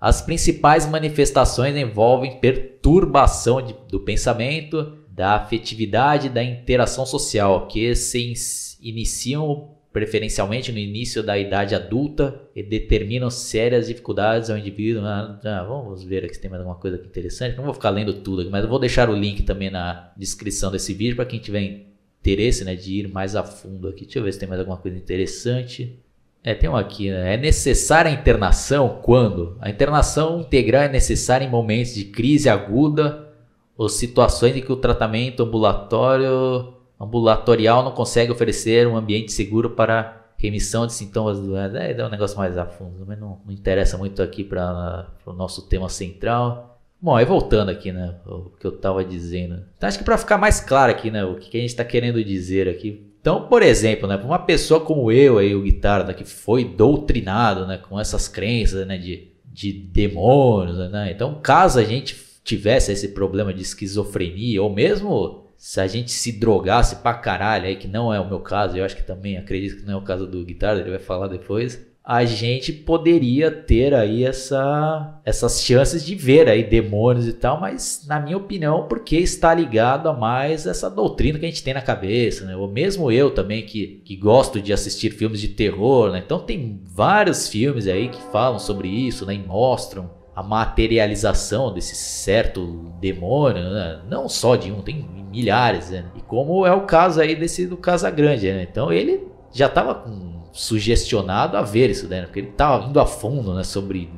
As 0.00 0.20
principais 0.20 0.84
manifestações 0.84 1.76
envolvem 1.76 2.40
perturbação 2.40 3.62
de, 3.62 3.72
do 3.88 4.00
pensamento, 4.00 4.98
da 5.10 5.36
afetividade 5.36 6.26
e 6.26 6.30
da 6.30 6.42
interação 6.42 7.06
social, 7.06 7.68
que 7.68 7.94
se 7.94 8.34
iniciam 8.80 9.76
preferencialmente 9.92 10.72
no 10.72 10.78
início 10.78 11.22
da 11.22 11.38
idade 11.38 11.74
adulta, 11.74 12.40
e 12.56 12.62
determinam 12.62 13.28
sérias 13.28 13.88
dificuldades 13.88 14.48
ao 14.48 14.56
indivíduo. 14.56 15.04
Ah, 15.04 15.38
ah, 15.44 15.64
vamos 15.64 16.02
ver 16.02 16.24
aqui 16.24 16.34
se 16.34 16.40
tem 16.40 16.50
mais 16.50 16.60
alguma 16.60 16.78
coisa 16.78 16.96
interessante. 16.96 17.56
Não 17.56 17.64
vou 17.64 17.74
ficar 17.74 17.90
lendo 17.90 18.14
tudo 18.14 18.42
aqui, 18.42 18.50
mas 18.50 18.64
eu 18.64 18.70
vou 18.70 18.78
deixar 18.78 19.10
o 19.10 19.14
link 19.14 19.42
também 19.42 19.70
na 19.70 20.12
descrição 20.16 20.70
desse 20.70 20.94
vídeo 20.94 21.16
para 21.16 21.26
quem 21.26 21.38
tiver 21.38 21.86
interesse 22.20 22.64
né, 22.64 22.74
de 22.74 23.00
ir 23.00 23.08
mais 23.08 23.36
a 23.36 23.44
fundo 23.44 23.88
aqui. 23.88 24.04
Deixa 24.04 24.18
eu 24.18 24.22
ver 24.22 24.32
se 24.32 24.38
tem 24.38 24.48
mais 24.48 24.60
alguma 24.60 24.78
coisa 24.78 24.96
interessante. 24.96 25.98
É, 26.44 26.54
tem 26.54 26.68
um 26.68 26.76
aqui, 26.76 27.10
né? 27.10 27.34
É 27.34 27.36
necessária 27.36 28.10
a 28.10 28.14
internação 28.14 29.00
quando? 29.02 29.56
A 29.60 29.70
internação 29.70 30.40
integral 30.40 30.82
é 30.84 30.88
necessária 30.88 31.44
em 31.44 31.50
momentos 31.50 31.94
de 31.94 32.04
crise 32.04 32.48
aguda 32.48 33.28
ou 33.76 33.88
situações 33.88 34.56
em 34.56 34.60
que 34.60 34.72
o 34.72 34.76
tratamento 34.76 35.42
ambulatório 35.42 36.74
ambulatorial 37.02 37.82
não 37.82 37.92
consegue 37.92 38.32
oferecer 38.32 38.86
um 38.86 38.96
ambiente 38.96 39.32
seguro 39.32 39.70
para 39.70 40.22
remissão 40.36 40.86
de 40.86 40.92
sintomas 40.92 41.38
do 41.38 41.56
é, 41.56 41.94
é 41.96 42.04
um 42.04 42.10
negócio 42.10 42.36
mais 42.36 42.58
a 42.58 42.66
fundo, 42.66 43.04
mas 43.06 43.18
não, 43.18 43.40
não 43.44 43.52
interessa 43.52 43.96
muito 43.96 44.20
aqui 44.20 44.42
para 44.42 45.08
o 45.24 45.32
nosso 45.32 45.68
tema 45.68 45.88
central. 45.88 46.80
Bom, 47.00 47.14
aí 47.14 47.24
voltando 47.24 47.68
aqui, 47.68 47.92
né, 47.92 48.16
o 48.26 48.50
que 48.50 48.66
eu 48.66 48.74
estava 48.74 49.04
dizendo. 49.04 49.62
Então 49.76 49.88
acho 49.88 49.98
que 49.98 50.04
para 50.04 50.18
ficar 50.18 50.38
mais 50.38 50.60
claro 50.60 50.90
aqui, 50.90 51.10
né, 51.10 51.24
o 51.24 51.36
que 51.36 51.56
a 51.56 51.60
gente 51.60 51.70
está 51.70 51.84
querendo 51.84 52.22
dizer 52.24 52.68
aqui. 52.68 53.08
Então, 53.20 53.46
por 53.48 53.62
exemplo, 53.62 54.08
né, 54.08 54.16
uma 54.16 54.38
pessoa 54.38 54.80
como 54.80 55.12
eu, 55.12 55.38
aí, 55.38 55.54
o 55.54 55.62
guitarra, 55.62 56.04
né, 56.04 56.14
que 56.14 56.24
foi 56.24 56.64
doutrinado, 56.64 57.66
né, 57.66 57.78
com 57.78 57.98
essas 57.98 58.26
crenças, 58.26 58.84
né, 58.86 58.98
de, 58.98 59.28
de 59.44 59.72
demônios, 59.72 60.78
né, 60.90 61.12
então 61.12 61.40
caso 61.40 61.78
a 61.78 61.84
gente 61.84 62.16
tivesse 62.42 62.90
esse 62.90 63.08
problema 63.08 63.54
de 63.54 63.62
esquizofrenia 63.62 64.60
ou 64.60 64.72
mesmo 64.72 65.41
se 65.62 65.80
a 65.80 65.86
gente 65.86 66.10
se 66.10 66.32
drogasse 66.32 66.96
pra 66.96 67.14
caralho 67.14 67.66
aí, 67.66 67.76
que 67.76 67.86
não 67.86 68.12
é 68.12 68.18
o 68.18 68.28
meu 68.28 68.40
caso, 68.40 68.76
eu 68.76 68.84
acho 68.84 68.96
que 68.96 69.02
também 69.04 69.38
acredito 69.38 69.76
que 69.76 69.86
não 69.86 69.92
é 69.92 69.96
o 69.96 70.02
caso 70.02 70.26
do 70.26 70.44
guitarra, 70.44 70.80
ele 70.80 70.90
vai 70.90 70.98
falar 70.98 71.28
depois, 71.28 71.80
a 72.02 72.24
gente 72.24 72.72
poderia 72.72 73.48
ter 73.48 73.94
aí 73.94 74.24
essa, 74.24 75.20
essas 75.24 75.62
chances 75.62 76.04
de 76.04 76.16
ver 76.16 76.48
aí 76.48 76.64
demônios 76.64 77.28
e 77.28 77.32
tal, 77.32 77.60
mas 77.60 78.04
na 78.08 78.18
minha 78.18 78.36
opinião, 78.36 78.88
porque 78.88 79.16
está 79.18 79.54
ligado 79.54 80.08
a 80.08 80.12
mais 80.12 80.66
essa 80.66 80.90
doutrina 80.90 81.38
que 81.38 81.46
a 81.46 81.48
gente 81.48 81.62
tem 81.62 81.74
na 81.74 81.80
cabeça, 81.80 82.44
né? 82.44 82.56
Ou 82.56 82.66
mesmo 82.66 83.12
eu 83.12 83.30
também 83.30 83.64
que, 83.64 84.02
que 84.04 84.16
gosto 84.16 84.60
de 84.60 84.72
assistir 84.72 85.10
filmes 85.10 85.40
de 85.40 85.46
terror, 85.46 86.10
né? 86.10 86.20
Então 86.26 86.40
tem 86.40 86.80
vários 86.84 87.46
filmes 87.46 87.86
aí 87.86 88.08
que 88.08 88.20
falam 88.32 88.58
sobre 88.58 88.88
isso, 88.88 89.24
né? 89.24 89.34
E 89.34 89.38
mostram 89.38 90.10
a 90.34 90.42
materialização 90.42 91.72
desse 91.72 91.94
certo 91.94 92.92
demônio, 93.00 93.62
né? 93.70 94.00
não 94.08 94.28
só 94.28 94.56
de 94.56 94.72
um, 94.72 94.80
tem 94.80 95.06
milhares, 95.30 95.90
né? 95.90 96.04
E 96.14 96.20
como 96.20 96.66
é 96.66 96.72
o 96.72 96.82
caso 96.82 97.20
aí 97.20 97.34
desse 97.34 97.66
do 97.66 97.76
Casagrande, 97.76 98.50
né? 98.50 98.66
Então 98.70 98.92
ele 98.92 99.26
já 99.52 99.66
estava 99.66 100.04
sugestionado 100.52 101.56
a 101.56 101.62
ver 101.62 101.90
isso, 101.90 102.08
né? 102.08 102.22
Porque 102.22 102.40
ele 102.40 102.48
estava 102.48 102.86
indo 102.86 103.00
a 103.00 103.06
fundo, 103.06 103.54
né? 103.54 103.62
Sobre 103.62 104.10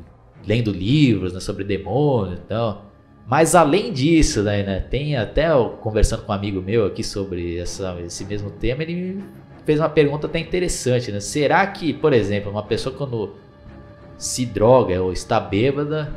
lendo 0.46 0.70
livros, 0.72 1.32
né? 1.32 1.40
Sobre 1.40 1.64
demônios, 1.64 2.40
então. 2.44 2.82
Mas 3.26 3.54
além 3.54 3.92
disso, 3.92 4.42
né? 4.42 4.80
Tem 4.80 5.16
até 5.16 5.48
conversando 5.80 6.22
com 6.22 6.32
um 6.32 6.34
amigo 6.34 6.60
meu 6.60 6.86
aqui 6.86 7.02
sobre 7.02 7.58
essa, 7.58 7.96
esse 8.04 8.24
mesmo 8.24 8.50
tema, 8.50 8.82
ele 8.82 9.22
fez 9.64 9.80
uma 9.80 9.88
pergunta 9.88 10.26
até 10.26 10.38
interessante, 10.38 11.10
né? 11.10 11.20
Será 11.20 11.66
que, 11.66 11.92
por 11.92 12.12
exemplo, 12.12 12.50
uma 12.50 12.62
pessoa 12.62 12.94
quando 12.94 13.34
se 14.16 14.46
droga 14.46 15.02
ou 15.02 15.12
está 15.12 15.38
bêbada, 15.40 16.12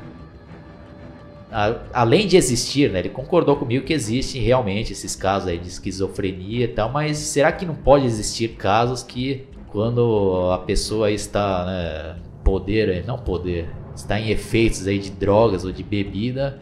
a, 1.51 1.75
além 1.93 2.27
de 2.27 2.37
existir, 2.37 2.91
né, 2.91 2.99
ele 2.99 3.09
concordou 3.09 3.55
comigo 3.55 3.85
que 3.85 3.93
existem 3.93 4.41
realmente 4.41 4.93
esses 4.93 5.15
casos 5.15 5.47
aí 5.49 5.57
de 5.57 5.67
esquizofrenia 5.67 6.65
e 6.65 6.67
tal, 6.67 6.91
mas 6.91 7.17
será 7.17 7.51
que 7.51 7.65
não 7.65 7.75
pode 7.75 8.05
existir 8.05 8.49
casos 8.49 9.01
que 9.01 9.47
quando 9.67 10.49
a 10.51 10.57
pessoa 10.59 11.11
está, 11.11 11.65
né, 11.65 12.15
poder, 12.43 13.05
não 13.05 13.17
poder, 13.17 13.69
está 13.95 14.19
em 14.19 14.29
efeitos 14.29 14.87
aí 14.87 14.99
de 14.99 15.09
drogas 15.11 15.63
ou 15.63 15.71
de 15.71 15.83
bebida, 15.83 16.61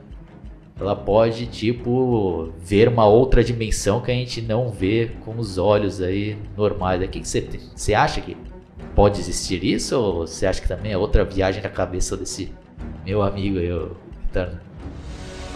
ela 0.80 0.96
pode 0.96 1.46
tipo 1.46 2.52
ver 2.60 2.90
uma 2.90 3.06
outra 3.06 3.44
dimensão 3.44 4.02
que 4.02 4.12
a 4.12 4.14
gente 4.14 4.42
não 4.42 4.70
vê 4.70 5.12
com 5.24 5.38
os 5.38 5.58
olhos 5.58 6.02
aí 6.02 6.38
normais. 6.58 7.02
O 7.02 7.08
que 7.08 7.24
você 7.24 7.48
você 7.74 7.94
acha 7.94 8.20
que 8.20 8.36
pode 8.96 9.20
existir 9.20 9.64
isso 9.64 9.98
ou 9.98 10.28
você 10.28 10.46
acha 10.46 10.62
que 10.62 10.68
também 10.68 10.92
é 10.92 10.98
outra 10.98 11.24
viagem 11.26 11.62
na 11.62 11.70
cabeça 11.70 12.16
desse 12.16 12.54
meu 13.06 13.22
amigo 13.22 13.60
aí, 13.60 13.72
o 13.72 13.96
Eterno? 14.30 14.60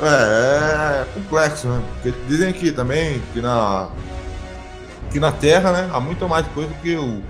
É, 0.01 1.01
é 1.01 1.05
complexo, 1.13 1.67
né? 1.67 1.84
Porque 1.93 2.17
dizem 2.27 2.49
aqui 2.49 2.71
também 2.71 3.21
que 3.34 3.41
na, 3.41 3.89
que 5.12 5.19
na 5.19 5.32
Terra, 5.32 5.71
né, 5.71 5.89
há 5.91 5.99
muito 5.99 6.27
mais 6.27 6.47
coisa 6.47 6.71
que 6.82 6.95
o, 6.95 7.21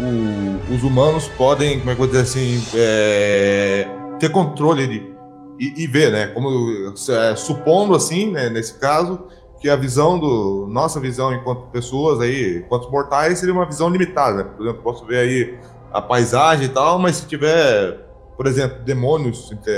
o, 0.00 0.74
os 0.74 0.82
humanos 0.82 1.28
podem, 1.28 1.78
como 1.78 1.90
é 1.90 1.94
que 1.94 2.00
eu 2.00 2.06
vou 2.06 2.08
dizer 2.08 2.22
assim, 2.22 2.62
é, 2.74 3.86
ter 4.18 4.30
controle 4.30 4.86
de, 4.86 5.18
e, 5.60 5.84
e 5.84 5.86
ver, 5.86 6.10
né? 6.10 6.26
Como 6.28 6.92
é, 7.10 7.36
supondo 7.36 7.94
assim, 7.94 8.32
né, 8.32 8.48
nesse 8.48 8.74
caso, 8.78 9.26
que 9.60 9.68
a 9.68 9.76
visão 9.76 10.18
do 10.18 10.66
nossa 10.68 11.00
visão 11.00 11.34
enquanto 11.34 11.62
pessoas 11.70 12.20
aí, 12.20 12.58
enquanto 12.58 12.90
mortais, 12.90 13.38
seria 13.38 13.54
uma 13.54 13.66
visão 13.66 13.88
limitada. 13.88 14.36
Né? 14.38 14.44
Por 14.44 14.64
exemplo, 14.64 14.82
posso 14.82 15.04
ver 15.04 15.18
aí 15.18 15.58
a 15.92 16.00
paisagem 16.00 16.66
e 16.66 16.68
tal, 16.68 16.98
mas 16.98 17.16
se 17.16 17.26
tiver 17.26 18.08
por 18.38 18.46
exemplo, 18.46 18.78
demônios, 18.84 19.50
entre, 19.50 19.72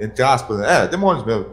entre 0.00 0.22
aspas, 0.22 0.56
né? 0.56 0.84
é, 0.84 0.88
demônios 0.88 1.26
mesmo, 1.26 1.44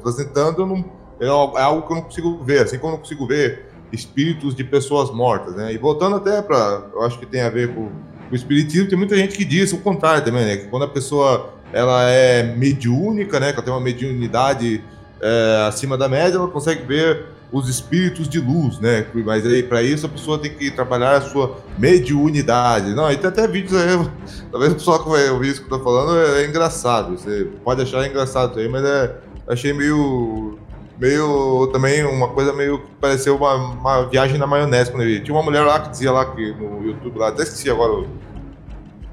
eu 0.58 0.66
não, 0.66 0.86
é 1.20 1.62
algo 1.62 1.86
que 1.86 1.92
eu 1.92 1.98
não 1.98 2.04
consigo 2.04 2.42
ver, 2.42 2.62
assim 2.62 2.78
como 2.78 2.94
eu 2.94 2.96
não 2.96 3.02
consigo 3.02 3.28
ver 3.28 3.66
espíritos 3.92 4.56
de 4.56 4.64
pessoas 4.64 5.12
mortas, 5.12 5.54
né? 5.54 5.74
E 5.74 5.78
voltando 5.78 6.16
até 6.16 6.42
para, 6.42 6.88
eu 6.94 7.02
acho 7.04 7.20
que 7.20 7.26
tem 7.26 7.42
a 7.42 7.50
ver 7.50 7.76
com, 7.76 7.90
com 7.90 8.32
o 8.32 8.36
espiritismo, 8.36 8.88
tem 8.88 8.98
muita 8.98 9.18
gente 9.18 9.38
que 9.38 9.44
diz 9.44 9.74
o 9.74 9.80
contrário 9.80 10.24
também, 10.24 10.46
né? 10.46 10.58
Que 10.58 10.68
quando 10.68 10.84
a 10.84 10.88
pessoa 10.88 11.54
ela 11.74 12.10
é 12.10 12.42
mediúnica, 12.42 13.38
né? 13.38 13.52
Que 13.52 13.58
ela 13.58 13.66
tem 13.66 13.74
uma 13.74 13.82
mediunidade 13.82 14.82
é, 15.22 15.66
acima 15.68 15.98
da 15.98 16.08
média, 16.08 16.38
ela 16.38 16.48
consegue 16.48 16.84
ver 16.84 17.26
os 17.54 17.70
espíritos 17.70 18.28
de 18.28 18.40
luz, 18.40 18.80
né? 18.80 19.06
Mas 19.14 19.46
aí 19.46 19.62
para 19.62 19.84
isso 19.84 20.08
a 20.08 20.10
pessoa 20.10 20.40
tem 20.40 20.52
que 20.52 20.72
trabalhar 20.72 21.18
a 21.18 21.22
sua 21.22 21.60
mediunidade. 21.78 22.96
Não, 22.96 23.12
e 23.12 23.16
tem 23.16 23.30
até 23.30 23.48
vídeos 23.48 23.80
aí, 23.80 23.90
talvez 24.52 24.72
o 24.72 24.76
pessoal 24.76 25.04
que 25.04 25.10
vai 25.10 25.30
ouvir 25.30 25.50
isso 25.50 25.62
que 25.64 25.72
eu 25.72 25.78
tô 25.78 25.84
falando 25.84 26.18
é, 26.18 26.42
é 26.42 26.48
engraçado. 26.48 27.16
Você 27.16 27.48
pode 27.64 27.84
achar 27.84 28.08
engraçado 28.08 28.60
aí, 28.60 28.68
mas 28.68 28.84
é 28.84 29.16
achei 29.48 29.72
meio 29.72 30.58
meio 31.00 31.68
também 31.72 32.04
uma 32.06 32.30
coisa 32.30 32.54
meio 32.54 32.80
que 32.80 32.92
pareceu 33.00 33.36
uma, 33.36 33.56
uma 33.56 34.06
viagem 34.06 34.38
na 34.38 34.48
maionese 34.48 34.90
quando 34.90 35.04
eu 35.04 35.10
vi. 35.10 35.20
Tinha 35.20 35.36
uma 35.36 35.44
mulher 35.44 35.62
lá 35.62 35.80
que 35.80 35.92
dizia 35.92 36.12
lá 36.12 36.26
que 36.26 36.54
no 36.54 36.84
YouTube 36.84 37.20
lá, 37.20 37.28
até 37.28 37.44
esqueci 37.44 37.70
agora 37.70 38.08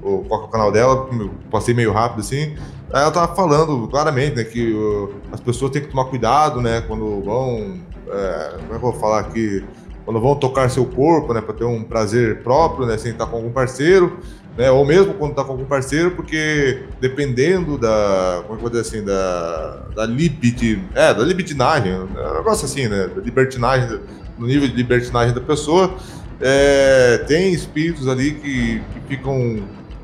o, 0.01 0.15
o 0.15 0.25
qual 0.25 0.41
é 0.41 0.45
o 0.45 0.47
canal 0.47 0.71
dela, 0.71 1.09
passei 1.49 1.73
meio 1.73 1.91
rápido 1.91 2.21
assim. 2.21 2.55
Aí 2.93 3.01
ela 3.01 3.11
tava 3.11 3.33
falando 3.35 3.87
claramente, 3.87 4.35
né, 4.35 4.43
que 4.43 4.73
uh, 4.73 5.13
as 5.31 5.39
pessoas 5.39 5.71
têm 5.71 5.81
que 5.81 5.87
tomar 5.89 6.05
cuidado, 6.05 6.61
né, 6.61 6.81
quando 6.81 7.21
vão 7.23 7.79
é, 8.11 8.51
como 8.59 8.65
é 8.65 8.67
que 8.67 8.73
eu 8.75 8.79
vou 8.79 8.93
falar 8.93 9.19
aqui? 9.19 9.63
Quando 10.03 10.19
vão 10.19 10.35
tocar 10.35 10.69
seu 10.69 10.85
corpo, 10.85 11.33
né, 11.33 11.41
para 11.41 11.53
ter 11.53 11.63
um 11.63 11.83
prazer 11.83 12.41
próprio, 12.43 12.85
né, 12.85 12.97
sem 12.97 13.11
estar 13.11 13.25
com 13.27 13.37
algum 13.37 13.51
parceiro, 13.51 14.19
né, 14.57 14.69
ou 14.69 14.83
mesmo 14.83 15.13
quando 15.13 15.31
está 15.31 15.43
com 15.43 15.53
algum 15.53 15.65
parceiro, 15.65 16.11
porque 16.11 16.83
dependendo 16.99 17.77
da, 17.77 18.43
como 18.45 18.55
é 18.55 18.57
que 18.57 18.65
eu 18.65 18.69
vou 18.69 18.69
dizer 18.69 18.81
assim, 18.81 19.05
da, 19.05 19.85
da 19.95 20.05
libid, 20.05 20.83
é, 20.93 21.13
da 21.13 21.23
libidinagem, 21.23 21.93
é 21.93 21.97
um 21.97 22.33
negócio 22.33 22.65
assim, 22.65 22.87
né, 22.87 23.07
da 23.15 23.21
libertinagem, 23.21 24.01
no 24.37 24.47
nível 24.47 24.67
de 24.67 24.75
libertinagem 24.75 25.33
da 25.33 25.41
pessoa, 25.41 25.95
é, 26.41 27.19
tem 27.27 27.53
espíritos 27.53 28.07
ali 28.07 28.31
que, 28.33 28.79
que 28.79 28.99
ficam 29.07 29.61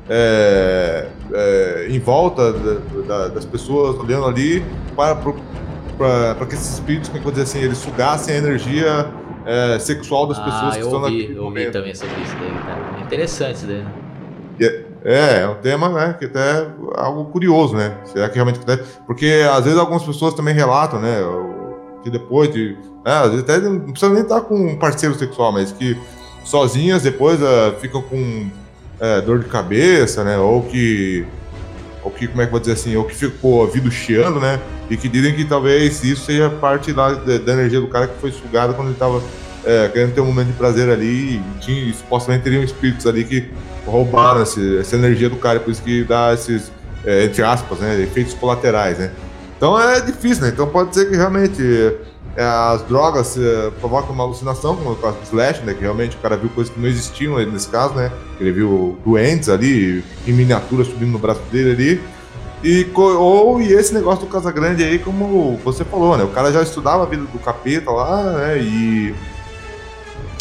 é, 0.08 1.06
é, 1.32 1.86
em 1.90 1.98
volta 1.98 2.52
da, 2.52 2.74
da, 3.06 3.28
das 3.28 3.44
pessoas 3.44 3.98
olhando 3.98 4.26
ali 4.26 4.64
para 4.96 5.16
para 5.96 6.46
que 6.46 6.54
esses 6.54 6.74
espíritos, 6.74 7.08
como 7.08 7.20
é 7.20 7.26
eu 7.26 7.30
dizer 7.32 7.42
assim, 7.42 7.58
eles 7.58 7.78
sugassem 7.78 8.36
a 8.36 8.38
energia 8.38 9.10
é, 9.44 9.78
sexual 9.80 10.28
das 10.28 10.38
ah, 10.38 10.44
pessoas 10.44 10.76
que 10.76 10.82
estão 10.82 11.00
naquele 11.00 11.36
eu 11.36 11.44
ouvi 11.44 11.70
também 11.72 11.92
sobre 11.92 12.14
isso 12.22 12.36
daí, 12.38 12.50
cara. 12.50 12.98
É 12.98 13.02
interessante 13.02 13.56
isso 13.56 13.66
daí, 13.66 13.82
né? 13.82 13.92
É, 15.04 15.40
é 15.42 15.48
um 15.48 15.56
tema, 15.56 15.88
né, 15.88 16.14
que 16.18 16.26
até 16.26 16.60
é 16.60 16.68
algo 16.94 17.24
curioso, 17.26 17.76
né? 17.76 17.96
Será 18.04 18.28
que 18.28 18.36
realmente... 18.36 18.60
Porque 19.06 19.44
às 19.52 19.64
vezes 19.64 19.78
algumas 19.78 20.04
pessoas 20.04 20.34
também 20.34 20.54
relatam, 20.54 21.00
né, 21.00 21.16
que 22.02 22.10
depois 22.10 22.52
de... 22.52 22.76
É, 23.04 23.12
às 23.12 23.30
vezes 23.30 23.42
até 23.42 23.58
não 23.58 23.90
precisa 23.90 24.12
nem 24.12 24.22
estar 24.22 24.40
com 24.42 24.54
um 24.54 24.76
parceiro 24.76 25.14
sexual, 25.16 25.52
mas 25.52 25.72
que 25.72 25.96
sozinhas 26.44 27.02
depois 27.02 27.40
uh, 27.40 27.74
ficam 27.78 28.02
com 28.02 28.50
é, 29.00 29.20
dor 29.20 29.40
de 29.40 29.46
cabeça, 29.46 30.24
né, 30.24 30.38
ou 30.38 30.62
que 30.62 31.26
ou 32.02 32.10
que, 32.10 32.26
como 32.26 32.40
é 32.40 32.46
que 32.46 32.50
vou 32.50 32.60
dizer 32.60 32.72
assim, 32.72 32.96
ou 32.96 33.04
que 33.04 33.14
ficou 33.14 33.64
a 33.64 33.66
vida 33.66 33.90
chiando, 33.90 34.40
né? 34.40 34.60
E 34.88 34.96
que 34.96 35.08
dizem 35.08 35.34
que 35.34 35.44
talvez 35.44 36.02
isso 36.02 36.24
seja 36.24 36.48
parte 36.48 36.92
da, 36.92 37.12
da 37.12 37.52
energia 37.52 37.80
do 37.80 37.88
cara 37.88 38.06
que 38.06 38.18
foi 38.20 38.30
sugada 38.30 38.72
quando 38.72 38.88
ele 38.88 38.94
estava 38.94 39.22
é, 39.64 39.88
querendo 39.88 40.14
ter 40.14 40.20
um 40.20 40.26
momento 40.26 40.46
de 40.46 40.52
prazer 40.54 40.88
ali 40.88 41.36
e 41.36 41.42
tinha, 41.60 41.92
supostamente 41.92 42.44
teriam 42.44 42.62
espíritos 42.62 43.06
ali 43.06 43.24
que 43.24 43.50
roubaram 43.84 44.40
essa 44.40 44.96
energia 44.96 45.28
do 45.28 45.36
cara, 45.36 45.60
por 45.60 45.70
isso 45.70 45.82
que 45.82 46.04
dá 46.04 46.32
esses, 46.32 46.72
é, 47.04 47.24
entre 47.24 47.42
aspas, 47.42 47.78
né, 47.78 48.00
efeitos 48.00 48.32
colaterais, 48.34 48.98
né? 48.98 49.10
Então 49.58 49.78
é 49.78 50.00
difícil, 50.00 50.44
né? 50.44 50.50
Então 50.50 50.68
pode 50.68 50.94
ser 50.94 51.10
que 51.10 51.16
realmente 51.16 51.60
é, 52.36 52.44
as 52.44 52.82
drogas 52.82 53.36
é, 53.36 53.70
provocam 53.80 54.14
uma 54.14 54.22
alucinação, 54.22 54.76
como 54.76 54.92
o 54.92 54.96
caso 54.96 55.16
do 55.16 55.24
Slash, 55.24 55.64
né? 55.64 55.74
Que 55.74 55.80
realmente 55.80 56.16
o 56.16 56.20
cara 56.20 56.36
viu 56.36 56.48
coisas 56.50 56.72
que 56.72 56.78
não 56.78 56.88
existiam 56.88 57.36
nesse 57.44 57.68
caso, 57.68 57.94
né? 57.94 58.12
Ele 58.38 58.52
viu 58.52 58.96
doentes 59.04 59.48
ali, 59.48 60.04
em 60.24 60.32
miniatura 60.32 60.84
subindo 60.84 61.10
no 61.10 61.18
braço 61.18 61.42
dele 61.50 61.72
ali. 61.72 62.00
E, 62.62 62.88
ou 62.94 63.60
e 63.60 63.72
esse 63.72 63.92
negócio 63.92 64.24
do 64.24 64.30
Casagrande 64.30 64.84
aí, 64.84 65.00
como 65.00 65.58
você 65.64 65.84
falou, 65.84 66.16
né? 66.16 66.22
O 66.22 66.28
cara 66.28 66.52
já 66.52 66.62
estudava 66.62 67.02
a 67.02 67.06
vida 67.06 67.24
do 67.24 67.38
capeta 67.40 67.90
lá, 67.90 68.22
né? 68.32 68.58
E. 68.58 69.14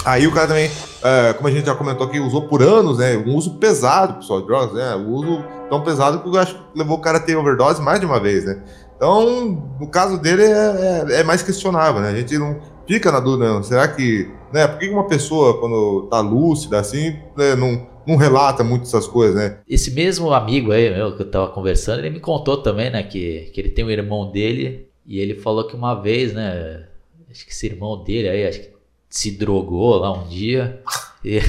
Aí 0.06 0.27
o 0.27 0.32
cara 0.32 0.47
também, 0.47 0.71
é, 1.03 1.34
como 1.34 1.47
a 1.47 1.51
gente 1.51 1.65
já 1.65 1.73
comentou 1.73 2.06
aqui, 2.06 2.19
usou 2.19 2.43
por 2.43 2.62
anos, 2.62 2.99
né? 2.99 3.17
Um 3.17 3.34
uso 3.34 3.56
pesado, 3.56 4.13
pessoal, 4.19 4.41
de 4.41 4.45
drogas, 4.45 4.73
né? 4.73 4.95
Um 4.95 5.10
uso 5.10 5.43
tão 5.67 5.82
pesado 5.82 6.19
que 6.19 6.30
eu 6.30 6.39
acho 6.39 6.53
que 6.53 6.62
levou 6.75 6.97
o 6.97 7.01
cara 7.01 7.17
a 7.17 7.21
ter 7.21 7.36
overdose 7.36 7.82
mais 7.82 7.99
de 7.99 8.06
uma 8.06 8.19
vez, 8.19 8.45
né? 8.45 8.62
Então, 8.98 9.76
no 9.80 9.88
caso 9.88 10.20
dele 10.20 10.42
é, 10.44 11.06
é, 11.10 11.20
é, 11.20 11.24
mais 11.24 11.44
questionável, 11.44 12.02
né? 12.02 12.10
A 12.10 12.16
gente 12.16 12.36
não 12.38 12.60
fica 12.88 13.12
na 13.12 13.20
dúvida, 13.20 13.48
não. 13.48 13.62
será 13.62 13.88
que, 13.88 14.28
né? 14.52 14.68
Por 14.68 14.80
que 14.80 14.90
uma 14.90 15.08
pessoa, 15.08 15.60
quando 15.60 16.08
tá 16.10 16.20
lúcida 16.20 16.80
assim, 16.80 17.16
né, 17.38 17.56
não, 17.56 17.88
não 18.08 18.16
relata 18.16 18.64
muito 18.64 18.84
essas 18.84 19.08
coisas, 19.08 19.36
né? 19.36 19.60
Esse 19.70 19.92
mesmo 19.92 20.34
amigo 20.34 20.72
aí, 20.72 20.90
meu, 20.90 21.16
que 21.16 21.22
eu 21.22 21.30
tava 21.30 21.50
conversando, 21.50 22.00
ele 22.00 22.10
me 22.10 22.20
contou 22.20 22.58
também, 22.58 22.90
né, 22.90 23.04
que, 23.04 23.52
que 23.54 23.62
ele 23.62 23.70
tem 23.70 23.86
um 23.86 23.90
irmão 23.92 24.32
dele 24.32 24.88
e 25.06 25.20
ele 25.20 25.36
falou 25.36 25.68
que 25.68 25.76
uma 25.76 25.94
vez, 25.94 26.34
né, 26.34 26.88
acho 27.30 27.46
que 27.46 27.52
esse 27.52 27.68
irmão 27.68 28.04
dele 28.04 28.30
aí, 28.30 28.48
acho 28.48 28.62
que 28.62 28.70
se 29.10 29.32
drogou 29.32 29.98
lá 29.98 30.12
um 30.12 30.28
dia 30.28 30.82
e, 31.24 31.40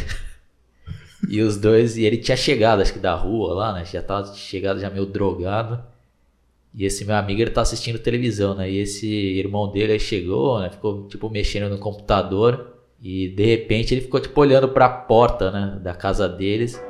e 1.31 1.41
os 1.41 1.57
dois, 1.57 1.97
e 1.97 2.05
ele 2.05 2.19
tinha 2.19 2.37
chegado, 2.37 2.83
acho 2.83 2.93
que 2.93 2.99
da 2.99 3.15
rua 3.15 3.55
lá, 3.55 3.73
né, 3.73 3.87
já 3.87 4.03
tava 4.03 4.35
chegado 4.35 4.81
já 4.81 4.91
meio 4.91 5.07
drogado. 5.07 5.83
E 6.79 6.85
esse 6.85 7.05
meu 7.05 7.17
amigo, 7.17 7.41
ele 7.41 7.51
tá 7.51 7.61
assistindo 7.61 7.99
televisão, 7.99 8.55
né? 8.55 8.71
E 8.71 8.79
esse 8.79 9.05
irmão 9.09 9.69
dele 9.69 9.95
aí 9.95 9.99
chegou, 9.99 10.61
né? 10.61 10.71
Ficou, 10.71 11.09
tipo, 11.09 11.29
mexendo 11.29 11.69
no 11.69 11.77
computador. 11.77 12.79
E 13.03 13.31
de 13.31 13.45
repente 13.45 13.93
ele 13.93 14.01
ficou, 14.01 14.21
tipo, 14.21 14.41
olhando 14.41 14.69
pra 14.69 14.89
porta, 14.89 15.51
né? 15.51 15.81
Da 15.83 15.93
casa 15.93 16.29
deles. 16.29 16.81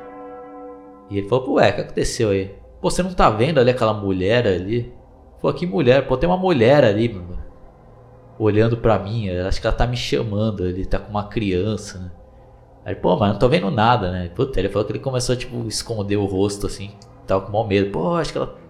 E 1.09 1.17
ele 1.17 1.27
falou, 1.27 1.55
ué, 1.55 1.71
o 1.71 1.75
que 1.75 1.81
aconteceu 1.81 2.29
aí? 2.29 2.55
Pô, 2.83 2.91
você 2.91 3.03
não 3.03 3.15
tá 3.15 3.31
vendo 3.31 3.59
ali 3.59 3.71
aquela 3.71 3.95
mulher 3.95 4.47
ali? 4.47 4.93
Pô, 5.41 5.51
que 5.55 5.65
mulher? 5.67 6.07
Pô, 6.07 6.19
tem 6.19 6.29
uma 6.29 6.37
mulher 6.37 6.85
ali, 6.85 7.09
mano. 7.09 7.39
Olhando 8.39 8.77
pra 8.77 8.99
mim. 8.99 9.31
Acho 9.31 9.59
que 9.59 9.67
ela 9.67 9.75
tá 9.75 9.87
me 9.87 9.97
chamando. 9.97 10.67
Ele 10.67 10.85
tá 10.85 10.99
com 10.99 11.09
uma 11.09 11.29
criança, 11.29 11.99
né? 11.99 12.11
Aí, 12.85 12.95
pô, 12.95 13.17
mas 13.17 13.33
não 13.33 13.39
tô 13.39 13.49
vendo 13.49 13.71
nada, 13.71 14.13
né? 14.13 14.29
Puta, 14.35 14.61
ele 14.61 14.69
falou 14.69 14.85
que 14.85 14.93
ele 14.93 14.99
começou, 14.99 15.35
tipo, 15.35 15.67
esconder 15.67 16.17
o 16.19 16.27
rosto, 16.27 16.67
assim. 16.67 16.91
Tava 17.27 17.47
com 17.47 17.53
mau 17.53 17.67
medo. 17.67 17.91
Pô, 17.91 18.15
acho 18.15 18.33
que 18.33 18.39
ela 18.39 18.68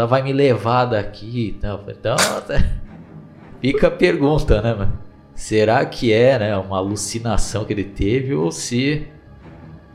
ela 0.00 0.06
vai 0.06 0.22
me 0.22 0.32
levar 0.32 0.86
daqui 0.86 1.54
então, 1.56 1.80
então 1.88 2.16
fica 3.60 3.88
a 3.88 3.90
pergunta, 3.90 4.60
né, 4.60 4.74
mano? 4.74 4.98
Será 5.34 5.84
que 5.84 6.12
é 6.12 6.38
né, 6.38 6.56
uma 6.56 6.78
alucinação 6.78 7.64
que 7.64 7.72
ele 7.72 7.84
teve 7.84 8.34
ou 8.34 8.52
se 8.52 9.06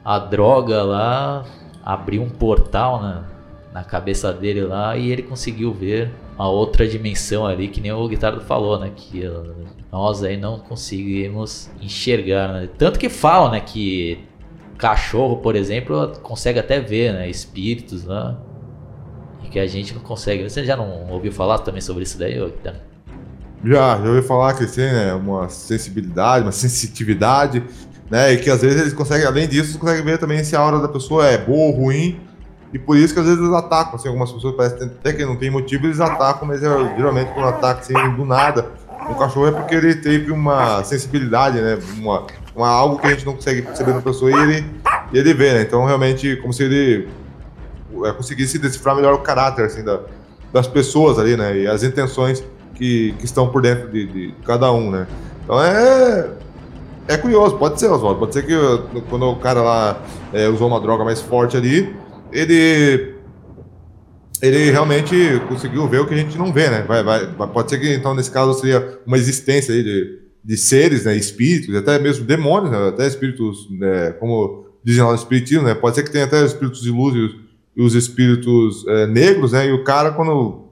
a 0.04 0.20
droga 0.20 0.84
lá 0.84 1.46
abriu 1.84 2.22
um 2.22 2.30
portal 2.30 3.02
na, 3.02 3.24
na 3.74 3.84
cabeça 3.84 4.34
dele 4.34 4.62
lá 4.62 4.98
e 4.98 5.12
ele 5.12 5.24
conseguiu 5.24 5.74
ver 5.74 6.12
uma 6.36 6.50
outra 6.50 6.88
dimensão 6.88 7.46
ali, 7.46 7.68
que 7.68 7.82
nem 7.82 7.92
o 7.92 8.08
Guitardo 8.08 8.42
falou, 8.42 8.80
né? 8.80 8.92
Que 8.96 9.24
nós 9.92 10.24
aí 10.24 10.38
não 10.38 10.60
conseguimos 10.60 11.70
enxergar, 11.82 12.54
né? 12.54 12.70
Tanto 12.78 13.00
que 13.00 13.10
falam, 13.10 13.52
né? 13.52 13.60
Que 13.60 14.20
cachorro, 14.78 15.38
por 15.38 15.56
exemplo, 15.56 16.14
consegue 16.22 16.60
até 16.60 16.80
ver, 16.80 17.14
né? 17.14 17.30
Espíritos 17.30 18.06
lá 19.44 19.50
que 19.50 19.60
a 19.60 19.68
gente 19.68 19.94
não 19.94 20.02
consegue. 20.02 20.48
Você 20.48 20.64
já 20.64 20.76
não 20.76 21.10
ouviu 21.10 21.32
falar 21.32 21.60
também 21.60 21.82
sobre 21.82 22.04
isso 22.04 22.18
daí, 22.18 22.34
Guilherme? 22.34 22.80
Já, 23.64 23.98
já 23.98 24.10
ouvi 24.10 24.22
falar 24.22 24.54
que 24.54 24.66
tem 24.68 24.86
né, 24.86 25.14
uma 25.14 25.50
sensibilidade, 25.50 26.46
uma 26.46 26.52
sensitividade, 26.52 27.64
né? 28.10 28.34
E 28.34 28.38
que 28.38 28.50
às 28.50 28.62
vezes 28.62 28.80
eles 28.80 28.94
conseguem, 28.94 29.26
além 29.26 29.48
disso, 29.48 29.78
conseguem 29.78 30.04
ver 30.04 30.18
também 30.18 30.44
se 30.44 30.56
a 30.56 30.62
hora 30.62 30.80
da 30.80 30.88
pessoa 30.88 31.28
é 31.28 31.38
boa 31.38 31.68
ou 31.68 31.72
ruim. 31.72 32.20
E 32.72 32.78
por 32.78 32.96
isso 32.96 33.14
que 33.14 33.20
às 33.20 33.26
vezes 33.26 33.42
eles 33.42 33.54
atacam, 33.54 33.96
assim, 33.96 34.08
algumas 34.08 34.32
pessoas 34.32 34.56
parecem 34.56 34.88
até 34.88 35.12
que 35.12 35.26
não 35.26 35.36
tem 35.36 35.50
motivo, 35.50 35.88
eles 35.88 36.00
atacam, 36.00 36.48
mas 36.48 36.62
é, 36.62 36.96
geralmente 36.96 37.32
quando 37.34 37.48
atacam 37.48 37.82
assim, 37.82 38.16
do 38.16 38.24
nada, 38.24 38.72
o 39.10 39.16
cachorro 39.16 39.48
é 39.48 39.52
porque 39.52 39.74
ele 39.74 39.96
teve 39.96 40.32
uma 40.32 40.84
sensibilidade, 40.84 41.60
né? 41.60 41.80
Uma, 41.98 42.28
uma 42.56 42.68
algo 42.70 43.00
que 43.00 43.08
a 43.08 43.10
gente 43.10 43.26
não 43.26 43.34
consegue 43.34 43.64
perceber 43.64 43.94
na 43.94 44.02
pessoa 44.02 44.30
e 44.30 44.36
ele, 44.36 44.66
e 45.12 45.18
ele 45.18 45.34
vê, 45.34 45.54
né? 45.54 45.62
Então 45.64 45.84
realmente 45.84 46.36
como 46.38 46.54
se 46.54 46.64
ele 46.64 47.10
é, 48.06 48.14
conseguisse 48.14 48.58
decifrar 48.58 48.96
melhor 48.96 49.14
o 49.14 49.20
caráter 49.20 49.66
assim, 49.66 49.84
da, 49.84 50.02
das 50.52 50.68
pessoas 50.68 51.20
ali, 51.20 51.36
né? 51.36 51.58
E 51.58 51.68
as 51.68 51.84
intenções 51.84 52.44
que, 52.76 53.14
que 53.20 53.26
estão 53.26 53.50
por 53.50 53.62
dentro 53.62 53.90
de, 53.90 54.06
de 54.08 54.34
cada 54.46 54.72
um, 54.72 54.90
né? 54.90 55.08
Então 55.44 55.62
é. 55.62 56.30
É 57.08 57.18
curioso, 57.18 57.58
pode 57.58 57.80
ser, 57.80 57.88
Oswaldo. 57.88 58.20
Pode 58.20 58.34
ser 58.36 58.46
que 58.46 58.54
quando 59.10 59.26
o 59.26 59.36
cara 59.38 59.64
lá 59.64 60.04
é, 60.32 60.48
usou 60.48 60.68
uma 60.68 60.80
droga 60.80 61.04
mais 61.04 61.20
forte 61.20 61.58
ali, 61.58 61.96
ele. 62.32 63.18
Ele 64.42 64.72
realmente 64.72 65.42
conseguiu 65.50 65.86
ver 65.88 66.00
o 66.00 66.08
que 66.08 66.14
a 66.14 66.18
gente 66.18 66.38
não 66.38 66.54
vê, 66.54 66.70
né? 66.70 66.86
Vai, 66.88 67.04
vai, 67.04 67.28
pode 67.52 67.72
ser 67.72 67.80
que, 67.80 67.94
então, 67.94 68.14
nesse 68.14 68.32
caso, 68.32 68.54
seria 68.54 69.00
uma 69.06 69.18
existência 69.18 69.74
aí 69.74 69.84
de, 69.84 70.20
de 70.46 70.56
seres, 70.56 71.06
né? 71.06 71.16
Espíritos, 71.16 71.76
até 71.76 71.98
mesmo 72.00 72.26
demônios, 72.26 72.72
né? 72.72 72.88
Até 72.88 73.08
espíritos, 73.08 73.68
né? 73.72 74.12
como 74.20 74.66
dizem 74.84 75.04
lá 75.04 75.10
no 75.10 75.16
Espiritismo, 75.16 75.64
né? 75.64 75.74
Pode 75.76 75.96
ser 75.96 76.04
que 76.04 76.12
tenha 76.12 76.26
até 76.26 76.46
espíritos 76.46 76.86
luz 76.86 77.16
e 77.80 77.82
os 77.82 77.96
espíritos 77.96 78.86
é, 78.90 79.08
negros, 79.08 79.54
né? 79.54 79.70
E 79.70 79.72
o 79.72 79.86
cara, 79.86 80.12
quando 80.12 80.66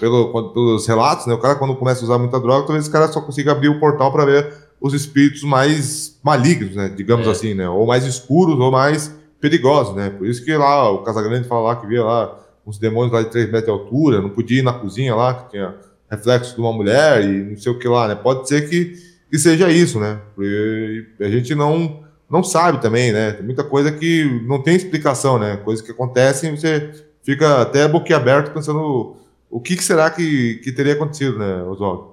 pelo, 0.00 0.50
pelos 0.54 0.86
relatos, 0.86 1.26
né? 1.26 1.34
O 1.34 1.38
cara, 1.38 1.56
quando 1.56 1.76
começa 1.76 2.00
a 2.00 2.04
usar 2.04 2.16
muita 2.16 2.40
droga, 2.40 2.66
talvez 2.66 2.88
o 2.88 2.90
cara 2.90 3.06
só 3.08 3.20
consiga 3.20 3.52
abrir 3.52 3.68
o 3.68 3.78
portal 3.78 4.10
para 4.10 4.24
ver 4.24 4.50
os 4.80 4.94
espíritos 4.94 5.42
mais 5.42 6.18
malignos, 6.24 6.74
né? 6.74 6.88
Digamos 6.88 7.26
é. 7.26 7.30
assim, 7.30 7.52
né? 7.52 7.68
Ou 7.68 7.86
mais 7.86 8.06
escuros, 8.06 8.58
ou 8.58 8.70
mais 8.70 9.14
perigosos, 9.42 9.94
né? 9.94 10.08
Por 10.08 10.26
isso 10.26 10.42
que 10.42 10.56
lá 10.56 10.90
o 10.90 11.02
Casagrande 11.02 11.46
fala 11.46 11.68
lá 11.68 11.76
que 11.76 11.86
via 11.86 12.02
lá 12.02 12.38
uns 12.66 12.78
demônios 12.78 13.12
lá 13.12 13.20
de 13.20 13.28
3 13.28 13.52
metros 13.52 13.64
de 13.64 13.70
altura, 13.70 14.22
não 14.22 14.30
podia 14.30 14.60
ir 14.60 14.62
na 14.62 14.72
cozinha 14.72 15.14
lá, 15.14 15.34
que 15.34 15.50
tinha 15.50 15.74
reflexo 16.10 16.54
de 16.54 16.60
uma 16.62 16.72
mulher 16.72 17.22
e 17.22 17.50
não 17.50 17.58
sei 17.58 17.72
o 17.72 17.78
que 17.78 17.86
lá, 17.86 18.08
né? 18.08 18.14
Pode 18.14 18.48
ser 18.48 18.70
que, 18.70 18.94
que 19.30 19.38
seja 19.38 19.70
isso, 19.70 20.00
né? 20.00 20.18
Porque 20.34 21.08
a 21.20 21.28
gente 21.28 21.54
não 21.54 22.04
não 22.32 22.42
sabe 22.42 22.80
também, 22.80 23.12
né? 23.12 23.32
Tem 23.32 23.44
muita 23.44 23.62
coisa 23.62 23.92
que 23.92 24.24
não 24.46 24.62
tem 24.62 24.74
explicação, 24.74 25.38
né? 25.38 25.58
Coisas 25.58 25.84
que 25.84 25.92
acontecem, 25.92 26.56
você 26.56 26.90
fica 27.22 27.60
até 27.60 27.86
boquiaberto 27.86 28.52
pensando 28.52 29.16
o 29.50 29.60
que, 29.60 29.76
que 29.76 29.84
será 29.84 30.10
que, 30.10 30.54
que 30.64 30.72
teria 30.72 30.94
acontecido, 30.94 31.38
né, 31.38 31.62
Oswaldo? 31.64 32.12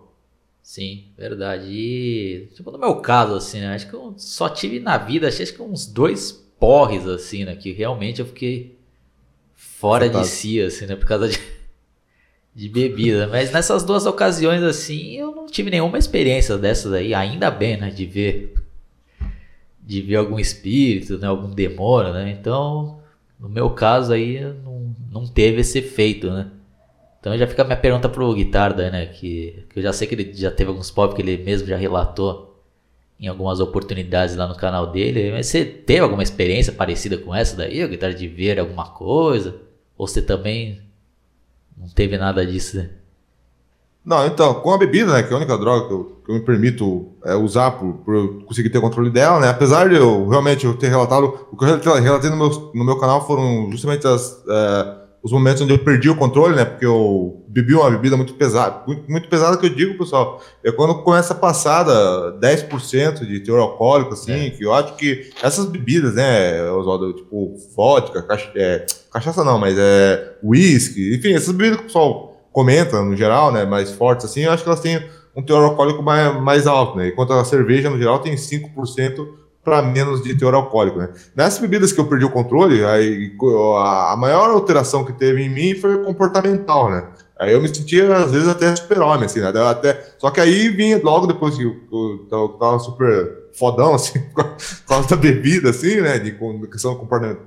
Sim, 0.62 1.06
verdade. 1.18 1.68
E, 1.70 2.50
tipo, 2.54 2.70
no 2.70 2.78
meu 2.78 2.98
caso, 2.98 3.34
assim, 3.34 3.62
né? 3.62 3.74
Acho 3.74 3.90
que 3.90 3.94
eu 3.94 4.14
só 4.18 4.50
tive 4.50 4.82
na 4.82 4.98
vida, 4.98 5.30
acho 5.30 5.54
que 5.54 5.62
uns 5.62 5.88
dois 5.88 6.34
porres, 6.60 7.08
assim, 7.08 7.46
né? 7.46 7.56
Que 7.56 7.72
realmente 7.72 8.20
eu 8.20 8.26
fiquei 8.26 8.78
fora 9.56 10.10
de 10.10 10.28
si, 10.28 10.60
assim, 10.60 10.86
né? 10.86 10.98
Por 10.98 11.08
causa 11.08 11.30
de, 11.30 11.40
de 12.54 12.68
bebida. 12.68 13.26
Mas 13.28 13.52
nessas 13.52 13.86
duas 13.86 14.06
ocasiões, 14.06 14.62
assim, 14.64 15.16
eu 15.16 15.34
não 15.34 15.46
tive 15.46 15.72
nenhuma 15.72 15.98
experiência 15.98 16.58
dessas 16.58 16.92
aí. 16.92 17.14
Ainda 17.14 17.50
bem, 17.50 17.78
né? 17.78 17.90
De 17.90 18.06
ver 18.06 18.54
de 19.90 20.04
ver 20.04 20.18
algum 20.18 20.38
espírito, 20.38 21.18
né, 21.18 21.26
algum 21.26 21.50
demônio, 21.50 22.14
né? 22.14 22.30
Então, 22.30 23.00
no 23.40 23.50
meu 23.50 23.72
caso 23.72 24.14
aí, 24.14 24.40
não, 24.64 24.96
não 25.12 25.26
teve 25.26 25.62
esse 25.62 25.80
efeito, 25.80 26.30
né? 26.30 26.52
Então 27.20 27.36
já 27.36 27.48
fica 27.48 27.64
a 27.64 27.66
minha 27.66 27.76
pergunta 27.76 28.08
pro 28.08 28.32
Guitarda, 28.36 28.92
né? 28.92 29.08
Que, 29.08 29.66
que 29.68 29.80
eu 29.80 29.84
já 29.84 29.92
sei 29.92 30.08
que 30.08 30.14
ele 30.14 30.32
já 30.32 30.52
teve 30.52 30.70
alguns 30.70 30.92
pop 30.92 31.16
que 31.16 31.24
ele 31.24 31.44
mesmo 31.44 31.68
já 31.68 31.76
relatou 31.76 32.64
em 33.20 33.28
algumas 33.28 33.60
oportunidades 33.60 34.36
lá 34.36 34.48
no 34.48 34.56
canal 34.56 34.92
dele. 34.92 35.32
Mas 35.32 35.48
você 35.48 35.66
teve 35.66 36.02
alguma 36.02 36.22
experiência 36.22 36.72
parecida 36.72 37.18
com 37.18 37.34
essa 37.34 37.58
daí, 37.58 37.86
Guitarda, 37.88 38.16
de 38.16 38.28
ver 38.28 38.60
alguma 38.60 38.92
coisa? 38.92 39.60
Ou 39.98 40.08
você 40.08 40.22
também 40.22 40.84
não 41.76 41.90
teve 41.90 42.16
nada 42.16 42.46
disso, 42.46 42.78
né? 42.78 42.92
Não, 44.06 44.26
então, 44.26 44.56
com 44.56 44.74
a 44.74 44.78
bebida, 44.78 45.14
né, 45.14 45.24
que 45.24 45.32
é 45.32 45.34
a 45.34 45.38
única 45.38 45.58
droga 45.58 45.88
que 45.88 45.94
eu, 45.94 46.22
que 46.26 46.32
eu 46.32 46.36
me 46.36 46.42
permito 46.42 47.10
é, 47.26 47.36
usar 47.36 47.72
por, 47.72 47.94
por 48.06 48.44
conseguir 48.46 48.70
ter 48.70 48.80
controle 48.80 49.10
dela, 49.10 49.40
né, 49.40 49.50
apesar 49.50 49.90
de 49.90 49.96
eu 49.96 50.28
realmente 50.28 50.66
eu 50.66 50.74
ter 50.74 50.88
relatado, 50.88 51.48
o 51.52 51.58
que 51.58 51.66
eu 51.66 51.94
relatei 51.96 52.30
no 52.30 52.38
meu, 52.38 52.72
no 52.74 52.86
meu 52.86 52.98
canal 52.98 53.28
foram 53.28 53.70
justamente 53.70 54.08
as, 54.08 54.42
é, 54.50 55.00
os 55.22 55.32
momentos 55.34 55.62
onde 55.62 55.74
eu 55.74 55.80
perdi 55.80 56.10
o 56.10 56.16
controle, 56.16 56.56
né, 56.56 56.64
porque 56.64 56.86
eu 56.86 57.44
bebi 57.50 57.74
uma 57.74 57.92
bebida 57.92 58.16
muito 58.16 58.34
pesada, 58.36 58.84
muito, 58.88 59.12
muito 59.12 59.28
pesada 59.28 59.58
que 59.58 59.66
eu 59.66 59.76
digo, 59.76 59.98
pessoal, 59.98 60.42
é 60.64 60.72
quando 60.72 61.04
começa 61.04 61.34
a 61.34 61.38
passar 61.38 61.86
10% 61.86 63.26
de 63.26 63.42
teor 63.42 63.60
alcoólico, 63.60 64.14
assim, 64.14 64.48
é. 64.48 64.50
que 64.50 64.64
eu 64.64 64.74
acho 64.74 64.96
que 64.96 65.30
essas 65.44 65.66
bebidas, 65.66 66.16
né, 66.16 66.64
Oswaldo, 66.72 67.14
tipo 67.14 67.56
vodka, 67.76 68.22
cacha, 68.22 68.50
é, 68.56 68.86
cachaça 69.12 69.44
não, 69.44 69.60
mas 69.60 69.76
é 69.78 70.38
whisky, 70.42 71.16
enfim, 71.16 71.34
essas 71.34 71.54
bebidas 71.54 71.78
que 71.78 71.84
o 71.84 71.88
pessoal 71.88 72.29
comenta, 72.52 73.02
no 73.02 73.16
geral, 73.16 73.52
né, 73.52 73.66
mais 73.66 73.92
fortes 73.92 74.26
assim, 74.26 74.42
eu 74.42 74.52
acho 74.52 74.64
que 74.64 74.70
elas 74.70 74.82
têm 74.82 75.02
um 75.36 75.42
teor 75.42 75.64
alcoólico 75.64 76.04
mais, 76.04 76.42
mais 76.42 76.68
alto, 76.68 76.98
né? 76.98 77.08
Enquanto 77.08 77.34
a 77.34 77.46
cerveja, 77.46 77.90
no 77.90 77.98
geral, 77.98 78.20
tem 78.20 78.36
5% 78.36 79.28
para 79.64 79.82
menos 79.82 80.24
de 80.24 80.36
teor 80.36 80.54
alcoólico, 80.54 80.98
né? 80.98 81.10
Nessas 81.36 81.60
bebidas 81.60 81.92
que 81.92 82.00
eu 82.00 82.06
perdi 82.06 82.26
o 82.26 82.32
controle, 82.32 82.84
aí, 82.84 83.32
a, 83.78 84.16
maior 84.18 84.50
alteração 84.50 85.04
que 85.04 85.14
teve 85.14 85.44
em 85.44 85.50
mim 85.50 85.76
foi 85.76 86.04
comportamental, 86.04 86.90
né? 86.90 87.08
Aí 87.38 87.54
eu 87.54 87.62
me 87.62 87.68
sentia, 87.74 88.18
às 88.18 88.32
vezes, 88.32 88.48
até 88.48 88.76
super-homem, 88.76 89.26
assim, 89.26 89.40
né? 89.40 89.48
Até... 89.48 90.14
Só 90.18 90.30
que 90.30 90.42
aí 90.42 90.70
vinha 90.70 91.00
logo 91.02 91.28
depois 91.28 91.56
que 91.56 91.64
eu, 91.64 91.76
eu, 91.92 92.28
eu 92.32 92.50
tava 92.50 92.80
super 92.80 93.50
fodão, 93.54 93.94
assim, 93.96 94.20
por 94.34 94.58
causa 94.88 95.08
da 95.10 95.16
bebida, 95.16 95.70
assim, 95.70 96.02
né? 96.02 96.20
De 96.20 96.38
questão 96.70 96.96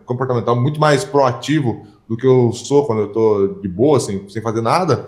comportamental 0.07 0.57
muito 0.57 0.81
mais 0.81 1.05
proativo 1.05 1.87
do 2.13 2.17
que 2.19 2.27
eu 2.27 2.53
sou 2.53 2.85
quando 2.85 3.01
eu 3.01 3.09
tô 3.09 3.59
de 3.63 3.69
boa, 3.69 3.97
assim, 3.97 4.29
sem 4.29 4.43
fazer 4.43 4.61
nada, 4.61 5.07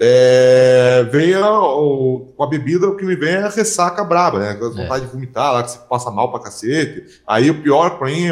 é, 0.00 1.06
vem 1.12 1.32
a, 1.32 1.60
o, 1.60 2.32
com 2.36 2.42
a 2.42 2.46
bebida, 2.48 2.88
o 2.88 2.96
que 2.96 3.04
me 3.04 3.14
vem 3.14 3.34
é 3.34 3.42
a 3.42 3.48
ressaca 3.48 4.02
braba, 4.02 4.40
né? 4.40 4.50
A 4.60 4.68
vontade 4.68 5.04
é. 5.04 5.06
de 5.06 5.12
vomitar, 5.12 5.52
lá 5.52 5.62
que 5.62 5.70
você 5.70 5.78
passa 5.88 6.10
mal 6.10 6.28
pra 6.32 6.40
cacete. 6.40 7.20
Aí 7.24 7.48
o 7.50 7.62
pior 7.62 7.98
pra 7.98 8.08
mim, 8.08 8.30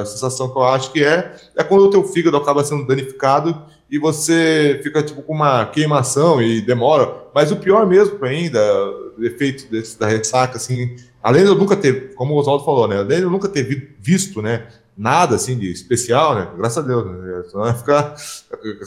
a 0.00 0.04
sensação 0.04 0.52
que 0.52 0.58
eu 0.58 0.64
acho 0.64 0.92
que 0.92 1.02
é, 1.02 1.34
é 1.56 1.64
quando 1.64 1.86
o 1.86 1.90
teu 1.90 2.04
fígado 2.04 2.36
acaba 2.36 2.62
sendo 2.62 2.86
danificado 2.86 3.62
e 3.90 3.98
você 3.98 4.78
fica 4.82 5.02
tipo 5.02 5.22
com 5.22 5.32
uma 5.32 5.64
queimação 5.64 6.42
e 6.42 6.60
demora. 6.60 7.14
Mas 7.34 7.50
o 7.50 7.56
pior 7.56 7.86
mesmo 7.86 8.18
pra 8.18 8.28
mim, 8.28 8.50
da, 8.50 8.84
do 9.16 9.24
efeito 9.24 9.70
desse, 9.70 9.98
da 9.98 10.06
ressaca, 10.06 10.58
assim, 10.58 10.96
além 11.22 11.44
de 11.44 11.48
eu 11.48 11.54
nunca 11.54 11.76
ter, 11.76 12.12
como 12.14 12.34
o 12.34 12.36
Oswaldo 12.36 12.62
falou, 12.62 12.86
né? 12.86 12.98
Além 12.98 13.18
de 13.18 13.24
eu 13.24 13.30
nunca 13.30 13.48
ter 13.48 13.96
visto, 13.98 14.42
né? 14.42 14.66
Nada 14.96 15.36
assim 15.36 15.58
de 15.58 15.70
especial, 15.70 16.34
né? 16.34 16.48
Graças 16.56 16.78
a 16.78 16.86
Deus, 16.86 17.04
né? 17.04 17.42
Senão 17.50 17.66
ia 17.66 17.74
ficar 17.74 18.14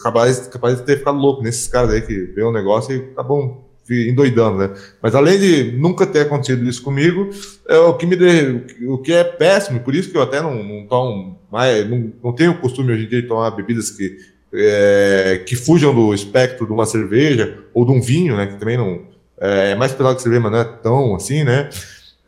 capaz, 0.02 0.48
capaz 0.48 0.78
de 0.78 0.84
ter 0.84 0.98
ficado 0.98 1.18
louco 1.18 1.44
nesses 1.44 1.68
caras 1.68 1.92
aí 1.92 2.02
que 2.02 2.14
vê 2.14 2.44
um 2.44 2.52
negócio 2.52 2.96
e 2.96 3.00
tá 3.00 3.24
bom, 3.24 3.68
endoidando, 3.90 4.58
né? 4.58 4.74
Mas 5.02 5.16
além 5.16 5.40
de 5.40 5.72
nunca 5.74 6.06
ter 6.06 6.22
acontecido 6.22 6.68
isso 6.68 6.82
comigo, 6.82 7.30
é 7.68 7.78
o 7.78 7.94
que 7.96 8.06
me 8.06 8.16
de, 8.16 8.86
o 8.88 8.98
que 8.98 9.14
é 9.14 9.24
péssimo, 9.24 9.80
por 9.80 9.96
isso 9.96 10.12
que 10.12 10.18
eu 10.18 10.22
até 10.22 10.42
não, 10.42 10.64
não 10.64 10.86
tomo 10.88 11.40
mais, 11.52 11.90
não, 11.90 12.12
não 12.24 12.34
tenho 12.34 12.52
o 12.52 12.58
costume 12.58 12.94
hoje 12.94 13.06
em 13.06 13.10
dia 13.10 13.22
de 13.22 13.28
tomar 13.28 13.52
bebidas 13.52 13.92
que 13.92 14.18
é, 14.54 15.44
que 15.46 15.56
fujam 15.56 15.94
do 15.94 16.14
espectro 16.14 16.66
de 16.66 16.72
uma 16.72 16.86
cerveja 16.86 17.60
ou 17.74 17.86
de 17.86 17.92
um 17.92 18.02
vinho, 18.02 18.36
né? 18.36 18.48
Que 18.48 18.58
também 18.58 18.78
não 18.78 19.02
é, 19.40 19.72
é 19.72 19.76
mais 19.76 19.92
pesado 19.92 20.16
que 20.16 20.22
cerveja, 20.22 20.42
mas 20.42 20.52
não 20.52 20.60
é 20.60 20.64
tão 20.64 21.16
assim, 21.16 21.44
né? 21.44 21.70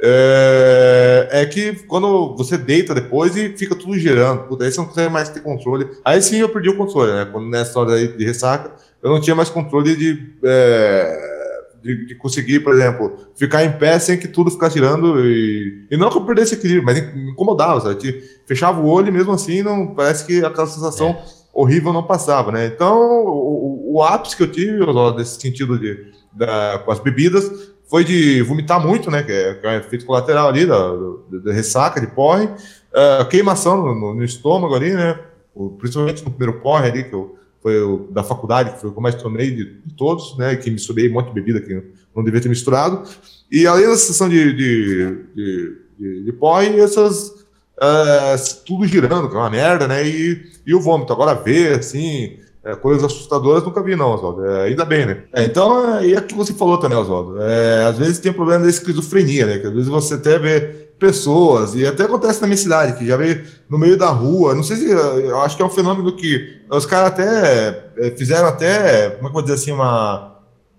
É, 0.02 1.28
é, 1.30 1.46
que 1.46 1.74
quando 1.84 2.34
você 2.38 2.58
deita 2.58 2.96
depois 2.96 3.36
e 3.36 3.50
fica 3.50 3.76
tudo 3.76 4.00
girando, 4.00 4.44
puta, 4.44 4.64
aí 4.64 4.72
você 4.72 4.80
não 4.80 4.88
consegue 4.88 5.12
mais 5.12 5.28
ter 5.28 5.42
controle. 5.42 5.90
Aí 6.06 6.22
sim 6.22 6.38
eu 6.38 6.48
perdi 6.48 6.70
o 6.70 6.78
controle, 6.78 7.12
né? 7.12 7.28
Quando 7.30 7.50
nessa 7.50 7.78
hora 7.78 7.96
aí 7.96 8.08
de 8.08 8.24
ressaca, 8.24 8.72
eu 9.04 9.10
não 9.10 9.20
tinha 9.20 9.36
mais 9.36 9.50
controle 9.50 9.98
de, 9.98 10.36
é, 10.42 11.40
de, 11.84 12.06
de, 12.08 12.16
conseguir, 12.16 12.62
por 12.62 12.74
exemplo, 12.74 13.14
ficar 13.36 13.66
em 13.66 13.74
pé 13.74 14.00
sem 14.00 14.18
que 14.18 14.30
tudo 14.30 14.50
ficasse 14.50 14.76
girando. 14.76 15.20
E, 15.20 15.86
e 15.92 15.98
não 15.98 16.10
que 16.10 16.18
eu 16.18 16.26
perdesse 16.26 16.56
equilíbrio, 16.56 16.86
mas 16.86 17.14
me 17.14 17.32
incomodava, 17.32 17.82
sabe? 17.82 18.24
Fechava 18.46 18.80
o 18.80 18.88
olho 18.88 19.10
e 19.10 19.12
mesmo 19.12 19.34
assim 19.34 19.62
não, 19.62 19.88
parece 19.88 20.26
que 20.26 20.44
aquela 20.46 20.68
sensação 20.68 21.10
é. 21.10 21.24
horrível 21.54 21.92
não 21.92 22.04
passava, 22.04 22.54
né? 22.54 22.68
Então, 22.68 23.26
o, 23.26 23.96
o, 23.96 24.02
ápice 24.02 24.38
que 24.38 24.44
eu 24.44 24.52
tive, 24.52 24.80
nesse 25.18 25.42
sentido 25.42 25.78
de, 25.78 26.06
da, 26.32 26.82
com 26.86 26.92
as 26.92 27.00
bebidas, 27.00 27.74
foi 27.90 28.04
de 28.04 28.42
vomitar 28.44 28.80
muito, 28.86 29.10
né? 29.10 29.24
Que 29.24 29.32
é, 29.32 29.54
que 29.56 29.68
é 29.68 29.78
efeito 29.78 30.06
colateral 30.06 30.48
ali 30.48 30.66
da, 30.66 30.78
da, 30.78 31.38
da 31.46 31.54
ressaca, 31.54 32.00
de 32.00 32.08
porre, 32.08 32.46
uh, 32.46 33.28
queimação 33.30 33.78
no, 33.78 34.14
no, 34.14 34.24
estômago 34.24 34.76
ali, 34.76 34.94
né? 34.94 35.20
O, 35.56 35.72
principalmente 35.72 36.24
no 36.24 36.30
primeiro 36.30 36.62
porre 36.62 36.88
ali, 36.88 37.04
que 37.04 37.14
eu, 37.14 37.36
foi 37.62 37.82
o, 37.82 38.08
da 38.12 38.24
faculdade, 38.24 38.74
que 38.74 38.80
foi 38.80 38.90
o 38.90 38.94
que 38.94 39.00
eu 39.00 39.04
mais 39.04 39.16
tomei 39.16 39.52
de, 39.52 39.82
de 39.82 39.94
todos, 39.96 40.38
né? 40.38 40.56
Que 40.56 40.70
misturei 40.70 41.10
um 41.10 41.14
monte 41.14 41.30
de 41.30 41.34
bebida 41.34 41.60
que 41.60 41.84
não 42.16 42.24
devia 42.24 42.40
ter 42.40 42.50
misturado. 42.50 43.04
E 43.52 43.66
além 43.66 43.88
da 43.88 43.98
sensação 43.98 44.30
de, 44.30 44.54
de, 44.54 45.26
de, 45.36 45.78
de, 46.00 46.26
de 46.26 46.34
porre, 46.34 46.80
essas. 46.80 47.40
Uh, 47.82 48.66
tudo 48.66 48.86
girando, 48.86 49.30
que 49.30 49.36
é 49.36 49.40
uma 49.40 49.50
merda, 49.50 49.88
né? 49.88 50.08
E, 50.08 50.46
e 50.66 50.76
o 50.76 50.82
vômito. 50.82 51.12
Agora 51.12 51.34
ver, 51.34 51.80
assim, 51.80 52.38
é, 52.64 52.76
coisas 52.76 53.04
assustadoras 53.04 53.64
nunca 53.64 53.82
vi, 53.82 53.96
não, 53.96 54.14
Oswaldo. 54.14 54.46
É, 54.46 54.68
ainda 54.68 54.84
bem, 54.84 55.06
né? 55.06 55.24
É, 55.34 55.44
então, 55.46 56.02
e 56.04 56.14
é 56.14 56.22
que 56.22 56.36
você 56.36 56.54
falou 56.54 56.78
também, 56.78 56.98
Oswaldo. 56.98 57.42
É, 57.42 57.86
às 57.86 57.98
vezes 57.98 58.20
tem 58.20 58.34
problema 58.34 58.64
da 58.64 58.70
esquizofrenia, 58.70 59.46
né? 59.46 59.60
Que 59.60 59.68
às 59.68 59.74
vezes 59.74 59.88
você 59.88 60.16
até 60.16 60.38
vê 60.38 60.60
pessoas, 61.00 61.74
e 61.76 61.88
até 61.88 62.04
acontece 62.04 62.42
na 62.42 62.48
minha 62.48 62.58
cidade, 62.58 62.98
que 62.98 63.08
já 63.08 63.16
vê 63.16 63.44
no 63.70 63.78
meio 63.78 63.98
da 63.98 64.10
rua. 64.10 64.54
Não 64.54 64.64
sei 64.64 64.76
se. 64.76 64.90
Eu 64.90 65.40
acho 65.42 65.56
que 65.56 65.64
é 65.64 65.66
um 65.66 65.70
fenômeno 65.70 66.14
que 66.16 66.62
os 66.70 66.86
caras 66.86 67.14
até 67.14 67.92
é, 67.98 68.12
fizeram 68.12 68.50
até, 68.50 69.12
como 69.12 69.20
é 69.20 69.22
que 69.22 69.28
eu 69.28 69.34
vou 69.34 69.42
dizer 69.42 69.56
assim, 69.56 69.72
uma. 69.72 70.28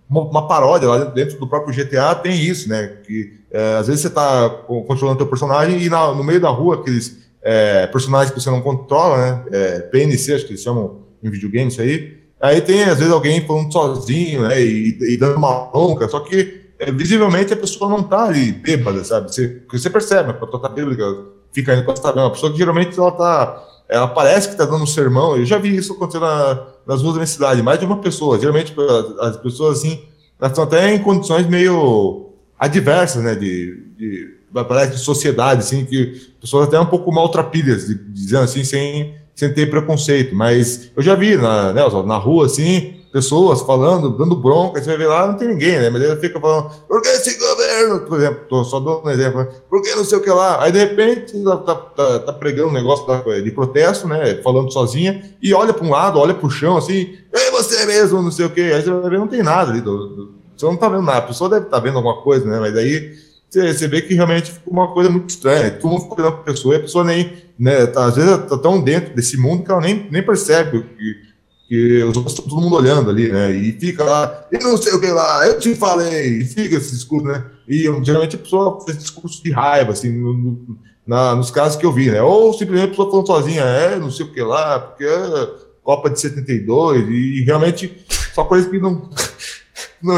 Uma, 0.08 0.22
uma 0.22 0.48
paródia 0.48 0.88
lá 0.88 1.04
dentro 1.04 1.38
do 1.38 1.46
próprio 1.46 1.72
GTA 1.72 2.16
tem 2.16 2.34
isso, 2.34 2.68
né? 2.68 2.96
Que 3.06 3.32
é, 3.48 3.76
às 3.76 3.86
vezes 3.86 4.02
você 4.02 4.08
está 4.08 4.50
controlando 4.66 5.18
teu 5.18 5.26
personagem 5.28 5.80
e 5.80 5.88
na, 5.88 6.12
no 6.12 6.24
meio 6.24 6.40
da 6.40 6.48
rua, 6.48 6.74
aqueles 6.74 7.18
é, 7.40 7.86
personagens 7.86 8.34
que 8.34 8.40
você 8.40 8.50
não 8.50 8.60
controla, 8.60 9.44
né? 9.52 9.80
PNC, 9.92 10.34
acho 10.34 10.46
que 10.46 10.50
eles 10.50 10.62
chamam 10.62 11.09
em 11.22 11.30
videogame, 11.30 11.68
isso 11.68 11.80
aí. 11.80 12.18
Aí 12.40 12.60
tem, 12.60 12.84
às 12.84 12.98
vezes, 12.98 13.12
alguém 13.12 13.46
falando 13.46 13.72
sozinho, 13.72 14.42
né, 14.48 14.60
e, 14.60 14.96
e 15.00 15.16
dando 15.16 15.36
uma 15.36 15.66
bronca, 15.66 16.08
só 16.08 16.20
que 16.20 16.60
é, 16.80 16.90
visivelmente 16.90 17.52
a 17.52 17.56
pessoa 17.56 17.90
não 17.90 18.02
tá 18.02 18.24
ali 18.24 18.52
bêbada, 18.52 19.04
sabe? 19.04 19.32
Você, 19.32 19.62
você 19.70 19.90
percebe, 19.90 20.30
a 20.30 20.34
pessoa 20.34 20.62
tá 20.62 20.68
bêbada, 20.70 20.96
fica 21.52 21.74
indo 21.74 21.84
pra 21.84 22.12
Uma 22.12 22.30
pessoa 22.30 22.50
que 22.50 22.58
geralmente 22.58 22.98
ela 22.98 23.12
tá. 23.12 23.66
Ela 23.86 24.08
parece 24.08 24.48
que 24.48 24.56
tá 24.56 24.64
dando 24.64 24.84
um 24.84 24.86
sermão. 24.86 25.36
Eu 25.36 25.44
já 25.44 25.58
vi 25.58 25.76
isso 25.76 25.92
acontecer 25.92 26.20
na, 26.20 26.66
nas 26.86 27.02
ruas 27.02 27.14
da 27.14 27.18
minha 27.18 27.26
cidade, 27.26 27.62
mais 27.62 27.78
de 27.78 27.84
uma 27.84 27.98
pessoa. 27.98 28.38
Geralmente 28.38 28.74
as 29.20 29.36
pessoas 29.36 29.78
assim, 29.78 30.00
elas 30.40 30.52
estão 30.52 30.64
até 30.64 30.94
em 30.94 30.98
condições 31.00 31.46
meio 31.46 32.30
adversas, 32.58 33.22
né? 33.22 33.34
De, 33.34 33.82
de, 33.98 34.34
parece 34.66 34.92
de 34.92 34.98
sociedade, 34.98 35.60
assim, 35.60 35.84
que 35.84 36.32
pessoas 36.40 36.68
até 36.68 36.80
um 36.80 36.86
pouco 36.86 37.12
maltrapilhas, 37.12 37.86
dizendo 38.08 38.44
assim, 38.44 38.64
sem 38.64 39.16
sem 39.40 39.50
ter 39.54 39.70
preconceito. 39.70 40.34
Mas 40.34 40.90
eu 40.94 41.02
já 41.02 41.14
vi 41.14 41.34
na, 41.34 41.72
né, 41.72 41.82
na 42.04 42.18
rua, 42.18 42.44
assim, 42.44 42.94
pessoas 43.10 43.62
falando, 43.62 44.10
dando 44.10 44.36
bronca, 44.36 44.78
você 44.78 44.90
vai 44.90 44.98
ver 44.98 45.06
lá, 45.06 45.26
não 45.26 45.34
tem 45.34 45.48
ninguém, 45.48 45.78
né? 45.78 45.88
Mas 45.88 46.02
ele 46.02 46.14
fica 46.16 46.38
falando, 46.38 46.70
por 46.86 47.00
que 47.00 47.08
esse 47.08 47.38
governo, 47.38 48.00
por 48.00 48.18
exemplo, 48.18 48.40
tô 48.50 48.62
só 48.64 48.78
dando 48.78 49.02
um 49.06 49.10
exemplo, 49.10 49.48
por 49.70 49.80
que 49.80 49.94
não 49.94 50.04
sei 50.04 50.18
o 50.18 50.20
que 50.20 50.28
lá? 50.28 50.62
Aí 50.62 50.70
de 50.70 50.78
repente 50.78 51.42
tá, 51.42 51.56
tá, 51.56 51.74
tá, 51.74 52.18
tá 52.18 52.32
pregando 52.34 52.68
um 52.68 52.72
negócio 52.72 53.06
de 53.42 53.50
protesto, 53.50 54.06
né? 54.06 54.34
Falando 54.44 54.70
sozinha, 54.70 55.24
e 55.42 55.54
olha 55.54 55.72
para 55.72 55.86
um 55.86 55.90
lado, 55.90 56.18
olha 56.18 56.34
para 56.34 56.46
o 56.46 56.50
chão 56.50 56.76
assim, 56.76 57.14
é 57.32 57.50
você 57.50 57.86
mesmo, 57.86 58.20
não 58.20 58.30
sei 58.30 58.44
o 58.44 58.50
que. 58.50 58.60
Aí 58.60 58.82
você 58.82 58.90
vai 58.90 59.10
ver, 59.10 59.18
não 59.18 59.26
tem 59.26 59.42
nada 59.42 59.70
ali, 59.70 59.80
do, 59.80 60.06
do, 60.08 60.34
você 60.54 60.66
não 60.66 60.76
tá 60.76 60.86
vendo 60.86 61.02
nada, 61.02 61.18
a 61.18 61.22
pessoa 61.22 61.48
deve 61.48 61.64
estar 61.64 61.78
tá 61.78 61.82
vendo 61.82 61.96
alguma 61.96 62.20
coisa, 62.20 62.44
né? 62.44 62.60
Mas 62.60 62.76
aí 62.76 63.14
você, 63.50 63.88
vê 63.88 64.02
que 64.02 64.14
realmente 64.14 64.52
ficou 64.52 64.72
uma 64.72 64.92
coisa 64.92 65.10
muito 65.10 65.30
estranha. 65.30 65.70
Todo 65.70 65.90
mundo 65.90 66.02
fica 66.02 66.14
olhando 66.14 66.32
para 66.32 66.40
a 66.40 66.44
pessoa 66.44 66.74
e 66.74 66.78
a 66.78 66.80
pessoa 66.80 67.04
nem, 67.04 67.32
né, 67.58 67.86
tá, 67.86 68.06
às 68.06 68.16
vezes 68.16 68.30
tá 68.48 68.58
tão 68.58 68.80
dentro 68.80 69.14
desse 69.14 69.36
mundo 69.36 69.64
que 69.64 69.70
ela 69.70 69.80
nem, 69.80 70.08
nem 70.10 70.22
percebe 70.22 70.82
que 70.82 71.30
que 71.70 72.02
os 72.02 72.16
outros 72.16 72.34
estão 72.34 72.48
todo 72.48 72.60
mundo 72.60 72.74
olhando 72.74 73.10
ali, 73.10 73.30
né? 73.30 73.52
E 73.52 73.70
fica 73.70 74.02
lá, 74.02 74.44
e 74.50 74.58
não 74.58 74.76
sei 74.76 74.92
o 74.92 75.00
que 75.00 75.06
lá, 75.06 75.46
eu 75.46 75.56
te 75.56 75.72
falei, 75.76 76.40
e 76.40 76.44
fica 76.44 76.74
esse 76.74 76.90
discurso, 76.90 77.24
né? 77.28 77.44
E 77.68 77.82
geralmente 78.02 78.34
a 78.34 78.40
pessoa 78.40 78.80
faz 78.84 78.98
discurso 78.98 79.40
de 79.40 79.52
raiva, 79.52 79.92
assim, 79.92 80.10
no, 80.10 80.34
no, 80.34 80.78
na, 81.06 81.36
nos 81.36 81.52
casos 81.52 81.78
que 81.78 81.86
eu 81.86 81.92
vi, 81.92 82.10
né? 82.10 82.20
Ou 82.20 82.52
simplesmente 82.54 82.86
a 82.86 82.90
pessoa 82.90 83.08
falando 83.08 83.26
sozinha, 83.28 83.62
é, 83.62 83.96
não 84.00 84.10
sei 84.10 84.26
o 84.26 84.32
que 84.32 84.42
lá, 84.42 84.80
porque 84.80 85.04
é 85.04 85.48
Copa 85.80 86.10
de 86.10 86.18
72, 86.18 87.08
e, 87.08 87.12
e 87.12 87.44
realmente 87.44 88.04
só 88.34 88.42
coisa 88.42 88.68
que 88.68 88.80
não, 88.80 89.08
não, 90.02 90.16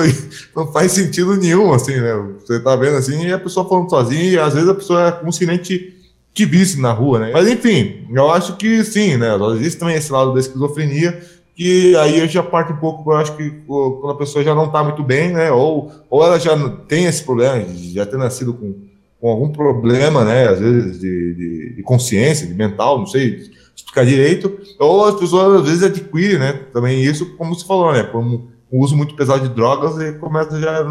não 0.55 0.73
faz 0.73 0.93
sentido 0.93 1.37
nenhum, 1.37 1.73
assim, 1.73 1.97
né? 1.97 2.15
Você 2.41 2.61
tá 2.61 2.77
vendo 2.77 2.97
assim, 2.97 3.27
e 3.27 3.33
a 3.33 3.39
pessoa 3.39 3.69
falando 3.69 3.91
sozinha, 3.91 4.23
e 4.23 4.39
às 4.39 4.55
vezes 4.55 4.69
a 4.69 4.75
pessoa 4.75 5.09
é 5.09 5.13
como 5.13 5.33
se 5.33 5.45
nem 5.45 5.59
te, 5.59 5.95
te 6.33 6.45
visse 6.45 6.81
na 6.81 6.93
rua, 6.93 7.19
né? 7.19 7.31
Mas 7.33 7.49
enfim, 7.49 8.07
eu 8.13 8.31
acho 8.31 8.57
que 8.57 8.85
sim, 8.85 9.17
né? 9.17 9.29
Existe 9.57 9.79
também 9.81 9.97
esse 9.97 10.13
lado 10.13 10.33
da 10.33 10.41
esquizofrenia, 10.41 11.21
que 11.55 11.97
aí 11.97 12.19
eu 12.19 12.29
já 12.29 12.43
parte 12.43 12.73
um 12.73 12.77
pouco, 12.77 13.11
eu 13.11 13.17
acho 13.17 13.37
que 13.37 13.51
quando 13.67 14.11
a 14.11 14.17
pessoa 14.17 14.45
já 14.45 14.55
não 14.55 14.67
está 14.67 14.83
muito 14.83 15.03
bem, 15.03 15.33
né? 15.33 15.51
Ou, 15.51 15.91
ou 16.09 16.25
ela 16.25 16.39
já 16.39 16.57
tem 16.89 17.07
esse 17.07 17.25
problema, 17.25 17.65
já 17.93 18.07
ter 18.07 18.17
nascido 18.17 18.55
com, 18.55 18.75
com 19.21 19.29
algum 19.29 19.51
problema, 19.51 20.25
né? 20.25 20.49
Às 20.49 20.61
vezes 20.61 21.01
de, 21.01 21.35
de, 21.35 21.77
de, 21.77 21.83
consciência, 21.83 22.47
de 22.47 22.55
mental, 22.55 22.99
não 22.99 23.07
sei 23.07 23.51
explicar 23.75 24.07
direito, 24.07 24.59
ou 24.79 25.05
as 25.05 25.17
pessoas 25.17 25.61
às 25.61 25.69
vezes 25.69 25.83
adquirem, 25.83 26.39
né? 26.39 26.53
Também 26.73 27.03
isso, 27.03 27.37
como 27.37 27.55
você 27.55 27.67
falou, 27.67 27.93
né? 27.93 28.03
Por 28.05 28.23
um, 28.73 28.81
uso 28.81 28.97
muito 28.97 29.15
pesado 29.15 29.49
de 29.49 29.55
drogas 29.55 29.99
e 30.01 30.19
começa 30.19 30.61
já 30.61 30.81
a 30.81 30.85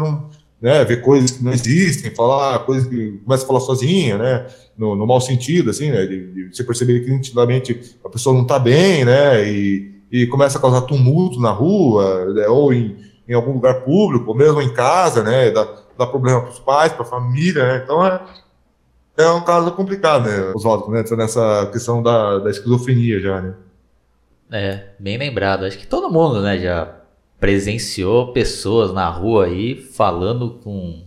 né, 0.60 0.84
ver 0.84 1.02
coisas 1.02 1.32
que 1.32 1.42
não 1.42 1.52
existem, 1.52 2.14
falar 2.14 2.60
coisas 2.60 2.88
que 2.88 3.18
começa 3.24 3.42
a 3.42 3.46
falar 3.46 3.60
sozinha, 3.60 4.16
né? 4.16 4.46
No, 4.78 4.94
no 4.94 5.06
mau 5.06 5.20
sentido, 5.20 5.70
assim, 5.70 5.90
né? 5.90 6.06
De, 6.06 6.32
de 6.32 6.54
você 6.54 6.62
perceber 6.62 7.00
que 7.00 7.10
nitidamente 7.10 7.96
a 8.04 8.08
pessoa 8.08 8.32
não 8.32 8.42
está 8.42 8.60
bem, 8.60 9.04
né? 9.04 9.44
E, 9.44 9.92
e 10.12 10.26
começa 10.26 10.58
a 10.58 10.60
causar 10.60 10.82
tumulto 10.82 11.40
na 11.40 11.50
rua, 11.50 12.32
né, 12.34 12.46
ou 12.46 12.72
em, 12.72 12.96
em 13.26 13.32
algum 13.32 13.54
lugar 13.54 13.80
público, 13.80 14.28
ou 14.28 14.36
mesmo 14.36 14.60
em 14.60 14.72
casa, 14.72 15.24
né? 15.24 15.50
Dá, 15.50 15.66
dá 15.98 16.06
problema 16.06 16.42
para 16.42 16.50
os 16.50 16.60
pais, 16.60 16.92
para 16.92 17.02
a 17.02 17.08
família, 17.08 17.66
né? 17.66 17.80
Então 17.82 18.06
é, 18.06 18.20
é 19.16 19.30
um 19.30 19.42
caso 19.42 19.72
complicado, 19.72 20.28
né, 20.28 20.52
Oswaldo, 20.54 20.90
né? 20.90 21.02
Nessa 21.16 21.68
questão 21.72 22.02
da, 22.02 22.38
da 22.38 22.50
esquizofrenia 22.50 23.18
já, 23.20 23.40
né? 23.40 23.54
É, 24.50 24.88
bem 24.98 25.16
lembrado. 25.16 25.64
Acho 25.64 25.78
que 25.78 25.86
todo 25.86 26.12
mundo, 26.12 26.42
né, 26.42 26.58
já 26.58 27.01
presenciou 27.42 28.32
pessoas 28.32 28.92
na 28.92 29.08
rua 29.08 29.46
aí 29.46 29.74
falando 29.74 30.60
com, 30.62 31.02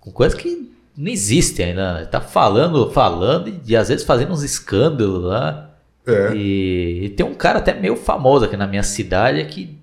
com 0.00 0.10
coisas 0.10 0.36
que 0.36 0.68
não 0.96 1.08
existem 1.08 1.66
ainda. 1.66 2.00
Né? 2.00 2.04
Tá 2.06 2.20
falando, 2.20 2.90
falando 2.90 3.60
e 3.64 3.76
às 3.76 3.88
vezes 3.88 4.04
fazendo 4.04 4.32
uns 4.32 4.42
escândalos 4.42 5.22
lá. 5.22 5.70
É. 6.04 6.34
E, 6.34 7.04
e, 7.04 7.08
tem 7.10 7.24
um 7.24 7.34
cara 7.34 7.60
até 7.60 7.72
meio 7.72 7.94
famoso 7.94 8.44
aqui 8.44 8.56
na 8.56 8.66
minha 8.66 8.82
cidade 8.82 9.44
que, 9.44 9.78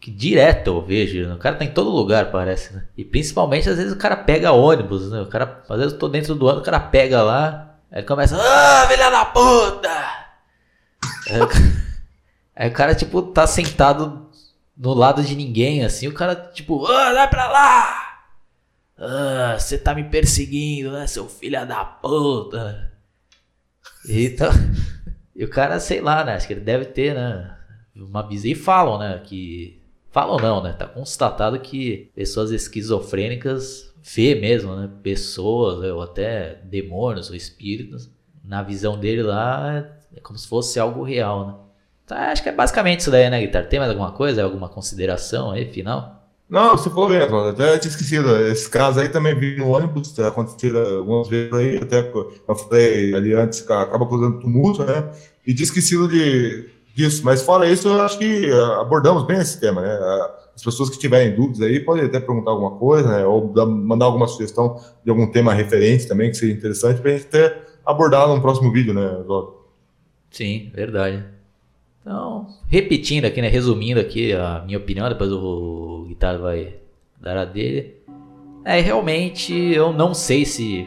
que 0.00 0.10
direto 0.10 0.68
eu 0.68 0.80
vejo. 0.80 1.28
Né? 1.28 1.34
O 1.34 1.38
cara 1.38 1.56
tá 1.56 1.64
em 1.66 1.72
todo 1.72 1.90
lugar, 1.90 2.30
parece, 2.30 2.72
né? 2.72 2.84
E 2.96 3.04
principalmente 3.04 3.68
às 3.68 3.76
vezes 3.76 3.92
o 3.92 3.98
cara 3.98 4.16
pega 4.16 4.50
ônibus, 4.50 5.10
né? 5.10 5.20
O 5.20 5.26
cara, 5.26 5.62
às 5.68 5.76
vezes 5.76 5.92
eu 5.92 5.98
tô 5.98 6.08
dentro 6.08 6.34
do 6.34 6.46
ônibus, 6.46 6.62
o 6.62 6.64
cara 6.64 6.80
pega 6.80 7.22
lá, 7.22 7.76
aí 7.92 8.02
começa, 8.02 8.34
ah, 8.34 8.86
filha 8.88 9.10
da 9.10 9.26
puta! 9.26 9.90
aí, 11.30 11.42
o 11.42 11.46
cara, 11.46 11.64
aí 12.56 12.68
o 12.70 12.72
cara, 12.72 12.94
tipo, 12.94 13.20
tá 13.20 13.46
sentado 13.46 14.23
no 14.76 14.94
lado 14.94 15.22
de 15.22 15.34
ninguém, 15.34 15.84
assim, 15.84 16.08
o 16.08 16.14
cara, 16.14 16.34
tipo, 16.34 16.86
ah, 16.86 17.12
vai 17.12 17.30
pra 17.30 17.48
lá! 17.48 18.04
Ah, 18.96 19.56
você 19.58 19.76
tá 19.76 19.94
me 19.94 20.04
perseguindo, 20.04 20.92
né, 20.92 21.06
seu 21.06 21.28
filho 21.28 21.66
da 21.66 21.84
puta? 21.84 22.92
Então. 24.08 24.50
E 25.36 25.44
o 25.44 25.50
cara, 25.50 25.80
sei 25.80 26.00
lá, 26.00 26.24
né? 26.24 26.34
Acho 26.34 26.46
que 26.46 26.52
ele 26.52 26.60
deve 26.60 26.84
ter, 26.84 27.12
né? 27.12 27.56
Uma 27.96 28.22
visão. 28.22 28.48
E 28.48 28.54
falam, 28.54 28.98
né? 28.98 29.20
Que. 29.24 29.82
Falam 30.12 30.36
não, 30.36 30.62
né? 30.62 30.72
Tá 30.72 30.86
constatado 30.86 31.58
que 31.58 32.08
pessoas 32.14 32.52
esquizofrênicas 32.52 33.92
vê 34.00 34.36
mesmo, 34.36 34.76
né? 34.76 34.88
Pessoas, 35.02 35.82
ou 35.82 36.02
até 36.02 36.60
demônios 36.62 37.30
ou 37.30 37.34
espíritos. 37.34 38.08
Na 38.44 38.62
visão 38.62 38.96
dele 38.96 39.24
lá, 39.24 39.84
é 40.14 40.20
como 40.20 40.38
se 40.38 40.46
fosse 40.46 40.78
algo 40.78 41.02
real, 41.02 41.46
né? 41.48 41.54
Então, 42.04 42.16
acho 42.18 42.42
que 42.42 42.48
é 42.48 42.52
basicamente 42.52 43.00
isso 43.00 43.10
daí, 43.10 43.30
né, 43.30 43.40
Guitar? 43.40 43.66
Tem 43.66 43.78
mais 43.78 43.90
alguma 43.90 44.12
coisa? 44.12 44.42
Alguma 44.44 44.68
consideração 44.68 45.50
aí, 45.50 45.72
final? 45.72 46.22
Não, 46.48 46.76
você 46.76 46.90
falou 46.90 47.08
mesmo, 47.08 47.36
até 47.38 47.78
tinha 47.78 47.90
esquecido. 47.90 48.36
Esse 48.46 48.68
caso 48.68 49.00
aí 49.00 49.08
também 49.08 49.34
vi 49.34 49.56
no 49.56 49.70
ônibus, 49.70 50.18
aconteceu 50.20 50.98
algumas 50.98 51.28
vezes 51.28 51.52
aí, 51.52 51.78
até 51.78 52.00
eu 52.00 52.54
falei 52.54 53.14
ali 53.14 53.32
antes, 53.32 53.62
acaba 53.62 54.06
causando 54.06 54.40
tumulto, 54.40 54.84
né? 54.84 55.10
E 55.46 55.54
tinha 55.54 55.64
esquecido 55.64 56.06
de, 56.06 56.68
disso. 56.94 57.22
Mas 57.24 57.42
fora 57.42 57.66
isso, 57.68 57.88
eu 57.88 58.00
acho 58.02 58.18
que 58.18 58.50
ah, 58.50 58.82
abordamos 58.82 59.26
bem 59.26 59.38
esse 59.38 59.58
tema, 59.58 59.80
né? 59.80 59.98
As 60.54 60.62
pessoas 60.62 60.90
que 60.90 60.98
tiverem 60.98 61.34
dúvidas 61.34 61.62
aí 61.62 61.80
podem 61.80 62.04
até 62.04 62.20
perguntar 62.20 62.50
alguma 62.50 62.72
coisa, 62.72 63.08
né? 63.08 63.26
Ou 63.26 63.52
mandar 63.66 64.04
alguma 64.04 64.28
sugestão 64.28 64.78
de 65.02 65.10
algum 65.10 65.26
tema 65.26 65.54
referente 65.54 66.06
também, 66.06 66.30
que 66.30 66.36
seja 66.36 66.52
interessante, 66.52 67.00
para 67.00 67.10
a 67.10 67.16
gente 67.16 67.26
até 67.26 67.62
abordar 67.84 68.28
num 68.28 68.40
próximo 68.40 68.70
vídeo, 68.70 68.94
né, 68.94 69.24
Zó? 69.26 69.66
Sim, 70.30 70.70
verdade. 70.74 71.33
Então, 72.04 72.46
repetindo 72.68 73.24
aqui, 73.24 73.40
né, 73.40 73.48
resumindo 73.48 73.98
aqui 73.98 74.34
a 74.34 74.62
minha 74.66 74.76
opinião, 74.76 75.08
depois 75.08 75.32
o 75.32 76.04
Guitarra 76.06 76.36
vai 76.36 76.74
dar 77.18 77.38
a 77.38 77.46
dele. 77.46 77.94
É, 78.62 78.78
realmente 78.78 79.54
eu 79.54 79.90
não 79.90 80.12
sei 80.12 80.44
se 80.44 80.86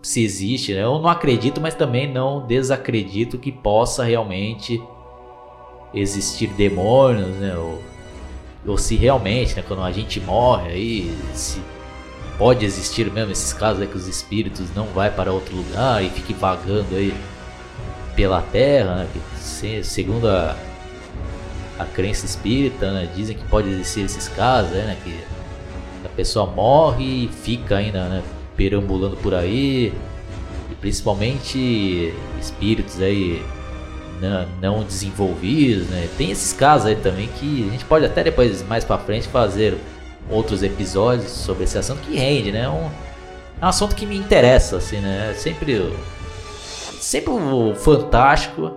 se 0.00 0.22
existe, 0.22 0.74
né? 0.74 0.82
Eu 0.82 0.98
não 0.98 1.08
acredito, 1.08 1.60
mas 1.60 1.74
também 1.74 2.12
não 2.12 2.46
desacredito 2.46 3.38
que 3.38 3.50
possa 3.50 4.04
realmente 4.04 4.80
existir 5.94 6.48
demônios, 6.48 7.28
né? 7.36 7.56
Ou, 7.56 7.82
ou 8.66 8.78
se 8.78 8.96
realmente, 8.96 9.56
né, 9.56 9.64
quando 9.66 9.82
a 9.82 9.90
gente 9.90 10.20
morre 10.20 10.68
aí, 10.70 11.18
se 11.32 11.60
pode 12.36 12.66
existir 12.66 13.10
mesmo 13.10 13.32
esses 13.32 13.52
casos 13.52 13.80
aí 13.80 13.88
que 13.88 13.96
os 13.96 14.06
espíritos 14.06 14.74
não 14.74 14.86
vai 14.86 15.10
para 15.10 15.32
outro 15.32 15.56
lugar 15.56 16.04
e 16.04 16.10
fiquem 16.10 16.36
vagando 16.36 16.94
aí 16.94 17.14
pela 18.14 18.42
terra, 18.42 18.96
né? 18.96 19.08
Segundo 19.82 20.28
a, 20.28 20.56
a 21.78 21.84
crença 21.84 22.26
espírita, 22.26 22.90
né? 22.92 23.08
dizem 23.14 23.36
que 23.36 23.44
pode 23.44 23.68
existir 23.68 24.02
esses 24.02 24.28
casos, 24.28 24.72
né? 24.72 24.96
Que 25.02 25.18
a 26.04 26.08
pessoa 26.08 26.46
morre 26.46 27.24
e 27.24 27.28
fica 27.28 27.76
ainda, 27.76 28.04
né? 28.08 28.22
Perambulando 28.56 29.16
por 29.16 29.34
aí, 29.34 29.92
e 30.70 30.74
principalmente 30.80 32.14
espíritos 32.40 33.00
aí 33.00 33.42
não, 34.20 34.46
não 34.60 34.84
desenvolvidos, 34.84 35.88
né? 35.88 36.08
Tem 36.16 36.30
esses 36.30 36.52
casos 36.52 36.86
aí 36.86 36.96
também 36.96 37.28
que 37.28 37.66
a 37.68 37.72
gente 37.72 37.84
pode 37.84 38.04
até 38.04 38.22
depois 38.22 38.62
mais 38.66 38.84
para 38.84 38.98
frente 38.98 39.28
fazer 39.28 39.76
outros 40.30 40.62
episódios 40.62 41.30
sobre 41.30 41.64
esse 41.64 41.76
assunto 41.76 42.00
que 42.00 42.16
rende, 42.16 42.52
né? 42.52 42.62
É 42.62 42.68
um, 42.68 42.90
é 43.60 43.64
um 43.64 43.68
assunto 43.68 43.94
que 43.94 44.06
me 44.06 44.16
interessa, 44.16 44.76
assim, 44.76 44.98
né? 44.98 45.34
Sempre 45.36 45.82
sempre 47.14 47.30
o 47.30 47.74
fantástico 47.76 48.72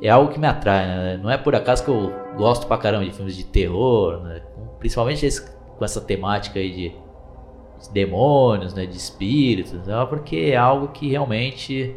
é 0.00 0.08
algo 0.08 0.32
que 0.32 0.38
me 0.38 0.46
atrai, 0.46 0.86
né? 0.86 1.20
Não 1.22 1.30
é 1.30 1.36
por 1.36 1.54
acaso 1.54 1.84
que 1.84 1.90
eu 1.90 2.10
gosto 2.34 2.66
pra 2.66 2.78
caramba 2.78 3.04
de 3.04 3.12
filmes 3.12 3.36
de 3.36 3.44
terror, 3.44 4.22
né? 4.22 4.40
Principalmente 4.78 5.26
esse, 5.26 5.54
com 5.76 5.84
essa 5.84 6.00
temática 6.00 6.58
aí 6.58 6.70
de, 6.70 6.88
de 6.88 7.92
demônios, 7.92 8.72
né? 8.72 8.86
De 8.86 8.96
espíritos, 8.96 9.74
né? 9.86 10.06
porque 10.08 10.50
é 10.52 10.56
algo 10.56 10.88
que 10.88 11.10
realmente 11.10 11.94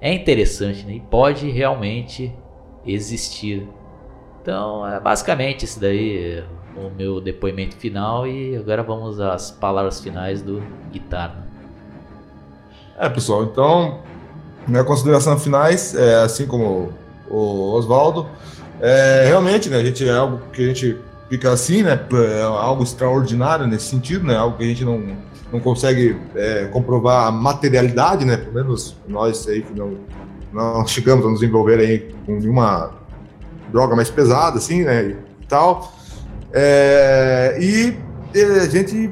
é 0.00 0.10
interessante, 0.14 0.86
né? 0.86 0.94
E 0.94 1.00
pode 1.00 1.50
realmente 1.50 2.34
existir. 2.86 3.68
Então, 4.40 4.86
é 4.88 4.98
basicamente 4.98 5.66
isso 5.66 5.78
daí 5.78 6.42
o 6.74 6.88
meu 6.88 7.20
depoimento 7.20 7.76
final 7.76 8.26
e 8.26 8.56
agora 8.56 8.82
vamos 8.82 9.20
às 9.20 9.50
palavras 9.50 10.00
finais 10.00 10.40
do 10.40 10.62
guitarra. 10.90 11.46
É, 12.98 13.08
pessoal, 13.10 13.44
então 13.44 14.00
minha 14.66 14.84
consideração 14.84 15.38
finais, 15.38 15.94
é, 15.94 16.22
assim 16.22 16.46
como 16.46 16.92
o 17.28 17.72
Oswaldo, 17.72 18.26
é, 18.80 19.24
realmente, 19.26 19.68
né, 19.68 19.78
a 19.78 19.84
gente 19.84 20.08
é 20.08 20.12
algo 20.12 20.40
que 20.52 20.64
a 20.64 20.66
gente 20.68 20.98
fica 21.28 21.50
assim, 21.50 21.82
né, 21.82 21.98
é 22.38 22.42
algo 22.42 22.82
extraordinário 22.82 23.66
nesse 23.66 23.86
sentido, 23.86 24.26
né, 24.26 24.36
algo 24.36 24.56
que 24.56 24.64
a 24.64 24.66
gente 24.66 24.84
não, 24.84 25.16
não 25.52 25.60
consegue 25.60 26.16
é, 26.34 26.66
comprovar 26.66 27.28
a 27.28 27.30
materialidade, 27.30 28.24
né, 28.24 28.36
pelo 28.36 28.54
menos 28.54 28.96
nós 29.08 29.46
aí 29.48 29.62
que 29.62 29.72
não, 29.72 29.98
não 30.52 30.86
chegamos 30.86 31.24
a 31.24 31.30
nos 31.30 31.42
envolver 31.42 31.78
aí 31.78 32.14
com 32.26 32.38
nenhuma 32.38 32.92
droga 33.70 33.96
mais 33.96 34.10
pesada, 34.10 34.58
assim, 34.58 34.82
né, 34.82 35.16
e 35.40 35.46
tal. 35.46 35.92
É, 36.52 37.56
e 37.60 37.96
a 38.38 38.68
gente 38.68 39.10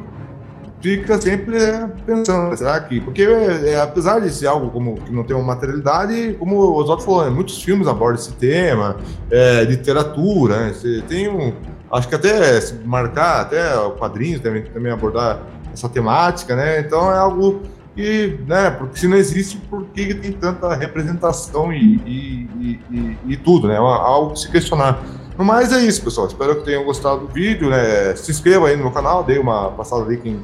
fica 0.81 1.21
sempre 1.21 1.63
é, 1.63 1.87
pensando, 2.07 2.57
será 2.57 2.81
que. 2.81 3.01
Porque 3.01 3.23
é, 3.23 3.71
é, 3.71 3.81
apesar 3.81 4.21
de 4.21 4.31
ser 4.31 4.47
algo 4.47 4.71
como 4.71 4.95
que 5.01 5.13
não 5.13 5.23
tem 5.23 5.37
uma 5.37 5.45
materialidade, 5.45 6.35
como 6.39 6.57
o 6.57 6.75
Oswaldo 6.75 7.03
falou, 7.03 7.25
né, 7.25 7.31
muitos 7.31 7.63
filmes 7.63 7.87
abordam 7.87 8.21
esse 8.21 8.33
tema, 8.33 8.97
é, 9.31 9.65
literatura, 9.65 10.67
né, 10.67 10.73
você 10.73 11.03
tem 11.07 11.29
um. 11.29 11.53
Acho 11.93 12.09
que 12.09 12.15
até 12.15 12.61
se 12.61 12.75
marcar, 12.85 13.43
até 13.43 13.63
quadrinhos 13.99 14.41
também, 14.41 14.63
também 14.63 14.93
abordar 14.93 15.41
essa 15.73 15.89
temática, 15.89 16.55
né? 16.55 16.81
Então 16.81 17.11
é 17.13 17.19
algo 17.19 17.63
que, 17.97 18.39
né, 18.47 18.71
porque 18.71 18.97
se 18.97 19.09
não 19.09 19.17
existe, 19.17 19.57
por 19.57 19.85
que 19.87 20.15
tem 20.15 20.31
tanta 20.33 20.73
representação 20.75 21.73
e, 21.73 21.97
e, 22.07 22.81
e, 22.91 23.19
e 23.31 23.37
tudo, 23.37 23.67
né? 23.67 23.75
É 23.75 23.79
algo 23.79 24.37
se 24.37 24.49
questionar. 24.49 25.03
No 25.37 25.45
mais 25.45 25.73
é 25.73 25.81
isso, 25.81 26.05
pessoal. 26.05 26.27
Espero 26.27 26.57
que 26.57 26.65
tenham 26.65 26.85
gostado 26.85 27.27
do 27.27 27.29
vídeo, 27.29 27.71
né? 27.71 28.15
Se 28.15 28.31
inscreva 28.31 28.69
aí 28.69 28.77
no 28.77 28.83
meu 28.83 28.93
canal, 28.93 29.25
dei 29.25 29.39
uma 29.39 29.71
passada 29.71 30.05
ali 30.05 30.19
quem 30.19 30.41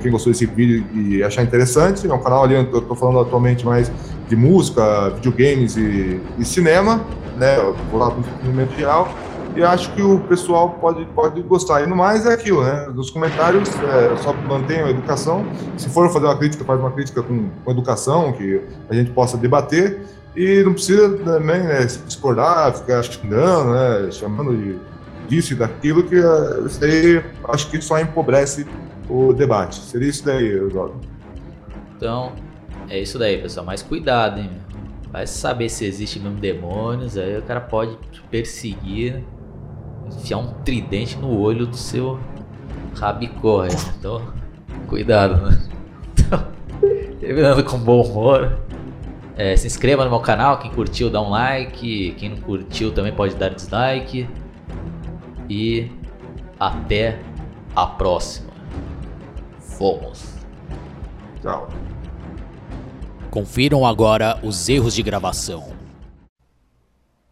quem 0.00 0.10
gostou 0.10 0.32
desse 0.32 0.46
vídeo 0.46 0.84
e 0.94 1.22
achar 1.22 1.42
interessante. 1.42 2.06
É 2.06 2.12
um 2.12 2.20
canal 2.20 2.44
ali 2.44 2.54
eu 2.54 2.62
estou 2.62 2.96
falando 2.96 3.20
atualmente 3.20 3.64
mais 3.64 3.90
de 4.28 4.36
música, 4.36 5.10
videogames 5.10 5.76
e, 5.76 6.20
e 6.38 6.44
cinema, 6.44 7.04
né? 7.36 7.58
Eu 7.58 7.74
vou 7.90 7.98
lá 7.98 8.10
com 8.10 8.20
entretenimento 8.20 8.72
real. 8.74 9.08
E 9.56 9.62
acho 9.64 9.92
que 9.94 10.02
o 10.02 10.20
pessoal 10.20 10.70
pode, 10.80 11.04
pode 11.06 11.42
gostar. 11.42 11.82
E 11.82 11.86
no 11.86 11.96
mais 11.96 12.24
é 12.24 12.32
aquilo, 12.32 12.62
né? 12.62 12.88
Nos 12.94 13.10
comentários, 13.10 13.68
é, 13.68 14.16
só 14.18 14.32
mantenham 14.32 14.86
a 14.86 14.90
educação. 14.90 15.44
Se 15.76 15.88
for 15.88 16.08
fazer 16.12 16.26
uma 16.26 16.36
crítica, 16.36 16.64
faz 16.64 16.78
uma 16.78 16.92
crítica 16.92 17.22
com, 17.22 17.48
com 17.64 17.70
educação, 17.70 18.32
que 18.32 18.60
a 18.88 18.94
gente 18.94 19.10
possa 19.10 19.36
debater. 19.36 20.02
E 20.36 20.62
não 20.62 20.74
precisa 20.74 21.16
também 21.18 21.60
né, 21.64 21.86
se 21.88 21.98
discordar, 22.00 22.72
ficar 22.74 23.02
xingando, 23.02 23.72
né, 23.72 24.10
chamando 24.12 24.56
de 24.56 24.78
disso 25.30 25.52
e 25.52 25.56
daquilo, 25.56 26.02
que 26.02 26.18
uh, 26.18 26.66
isso 26.66 26.84
aí 26.84 27.22
acho 27.48 27.70
que 27.70 27.80
só 27.80 27.98
empobrece 28.00 28.66
o 29.10 29.32
debate. 29.32 29.76
Seria 29.76 30.08
isso 30.08 30.24
daí, 30.24 30.46
Eduardo. 30.46 31.00
Então, 31.96 32.32
é 32.88 32.98
isso 32.98 33.18
daí, 33.18 33.36
pessoal. 33.38 33.66
Mas 33.66 33.82
cuidado, 33.82 34.40
hein? 34.40 34.50
Vai 35.10 35.26
saber 35.26 35.68
se 35.68 35.84
existe 35.84 36.20
mesmo 36.20 36.38
demônios, 36.38 37.18
aí 37.18 37.36
o 37.36 37.42
cara 37.42 37.60
pode 37.60 37.98
perseguir, 38.30 39.24
enfiar 40.06 40.38
um 40.38 40.52
tridente 40.62 41.18
no 41.18 41.36
olho 41.36 41.66
do 41.66 41.76
seu 41.76 42.18
rabicó. 42.94 43.66
Então, 43.98 44.22
cuidado, 44.86 45.50
né? 45.50 45.60
Então, 46.12 46.46
terminando 47.18 47.64
com 47.64 47.76
bom 47.78 48.02
humor. 48.02 48.58
É, 49.36 49.56
se 49.56 49.66
inscreva 49.66 50.04
no 50.04 50.10
meu 50.10 50.20
canal, 50.20 50.58
quem 50.58 50.70
curtiu 50.70 51.10
dá 51.10 51.20
um 51.20 51.30
like, 51.30 52.14
quem 52.18 52.28
não 52.28 52.36
curtiu 52.36 52.92
também 52.92 53.12
pode 53.12 53.34
dar 53.34 53.48
dislike. 53.48 54.28
E 55.48 55.90
até 56.58 57.18
a 57.74 57.86
próxima 57.86 58.49
fomos. 59.80 60.34
Tchau. 61.40 61.72
Confiram 63.30 63.86
agora 63.86 64.38
os 64.42 64.68
erros 64.68 64.94
de 64.94 65.02
gravação. 65.02 65.74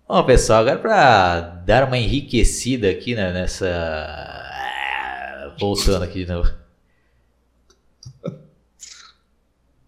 Bom, 0.09 0.25
pessoal, 0.25 0.61
agora 0.61 0.79
para 0.79 1.41
dar 1.41 1.85
uma 1.85 1.99
enriquecida 1.99 2.89
aqui 2.89 3.15
né, 3.15 3.35
nessa. 3.35 3.69
Voltando 5.61 6.05
aqui 6.05 6.25
de 6.25 6.33
novo. 6.33 6.51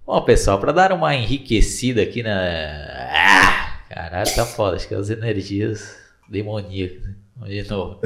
Bom, 0.04 0.20
pessoal, 0.22 0.60
para 0.60 0.72
dar 0.72 0.92
uma 0.92 1.14
enriquecida 1.16 2.02
aqui 2.02 2.22
na. 2.22 2.30
Ah, 2.30 3.84
caralho, 3.88 4.34
tá 4.34 4.44
foda. 4.44 4.76
Acho 4.76 4.86
que 4.86 4.94
é 4.94 4.98
as 4.98 5.08
energias 5.08 5.96
demoníacas. 6.28 7.08
De 7.46 7.62
novo. 7.70 8.02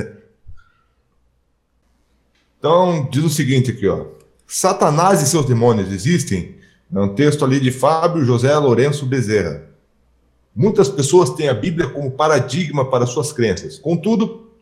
Então, 2.56 3.10
diz 3.10 3.24
o 3.24 3.28
seguinte 3.28 3.72
aqui, 3.72 3.88
ó. 3.88 4.23
Satanás 4.46 5.22
e 5.22 5.26
seus 5.26 5.46
demônios 5.46 5.90
existem? 5.90 6.56
É 6.94 7.00
um 7.00 7.14
texto 7.14 7.44
ali 7.44 7.58
de 7.58 7.72
Fábio 7.72 8.24
José 8.24 8.56
Lourenço 8.56 9.06
Bezerra. 9.06 9.64
Muitas 10.54 10.88
pessoas 10.88 11.30
têm 11.30 11.48
a 11.48 11.54
Bíblia 11.54 11.88
como 11.88 12.10
paradigma 12.10 12.88
para 12.88 13.06
suas 13.06 13.32
crenças. 13.32 13.78
Contudo, 13.78 14.52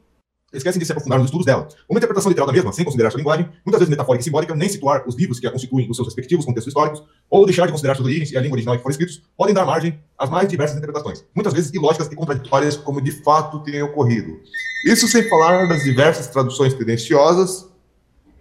esquecem 0.52 0.78
de 0.78 0.86
se 0.86 0.92
aprofundar 0.92 1.18
nos 1.18 1.26
estudos 1.26 1.44
dela. 1.44 1.68
Uma 1.88 1.98
interpretação 1.98 2.30
literal 2.30 2.46
da 2.46 2.52
mesma, 2.52 2.72
sem 2.72 2.84
considerar 2.84 3.10
sua 3.10 3.18
linguagem, 3.18 3.48
muitas 3.66 3.80
vezes 3.80 3.90
metafórica 3.90 4.22
e 4.22 4.24
simbólica, 4.24 4.54
nem 4.54 4.68
situar 4.68 5.02
os 5.06 5.16
livros 5.16 5.40
que 5.40 5.46
a 5.46 5.50
constituem 5.50 5.90
os 5.90 5.96
seus 5.96 6.08
respectivos 6.08 6.46
contextos 6.46 6.70
históricos, 6.70 7.02
ou 7.28 7.44
deixar 7.44 7.66
de 7.66 7.72
considerar 7.72 7.96
suas 7.96 8.06
origens 8.06 8.30
e 8.30 8.36
a 8.36 8.40
língua 8.40 8.54
original 8.54 8.74
em 8.74 8.78
que 8.78 8.82
foram 8.82 8.92
escritos, 8.92 9.22
podem 9.36 9.54
dar 9.54 9.66
margem 9.66 9.98
às 10.16 10.30
mais 10.30 10.48
diversas 10.48 10.76
interpretações, 10.76 11.24
muitas 11.34 11.52
vezes 11.52 11.72
ilógicas 11.74 12.06
e 12.10 12.16
contraditórias, 12.16 12.76
como 12.76 13.00
de 13.00 13.10
fato 13.22 13.60
tem 13.62 13.82
ocorrido. 13.82 14.40
Isso 14.86 15.08
sem 15.08 15.28
falar 15.28 15.66
das 15.68 15.82
diversas 15.82 16.28
traduções 16.28 16.72
tendenciosas 16.72 17.71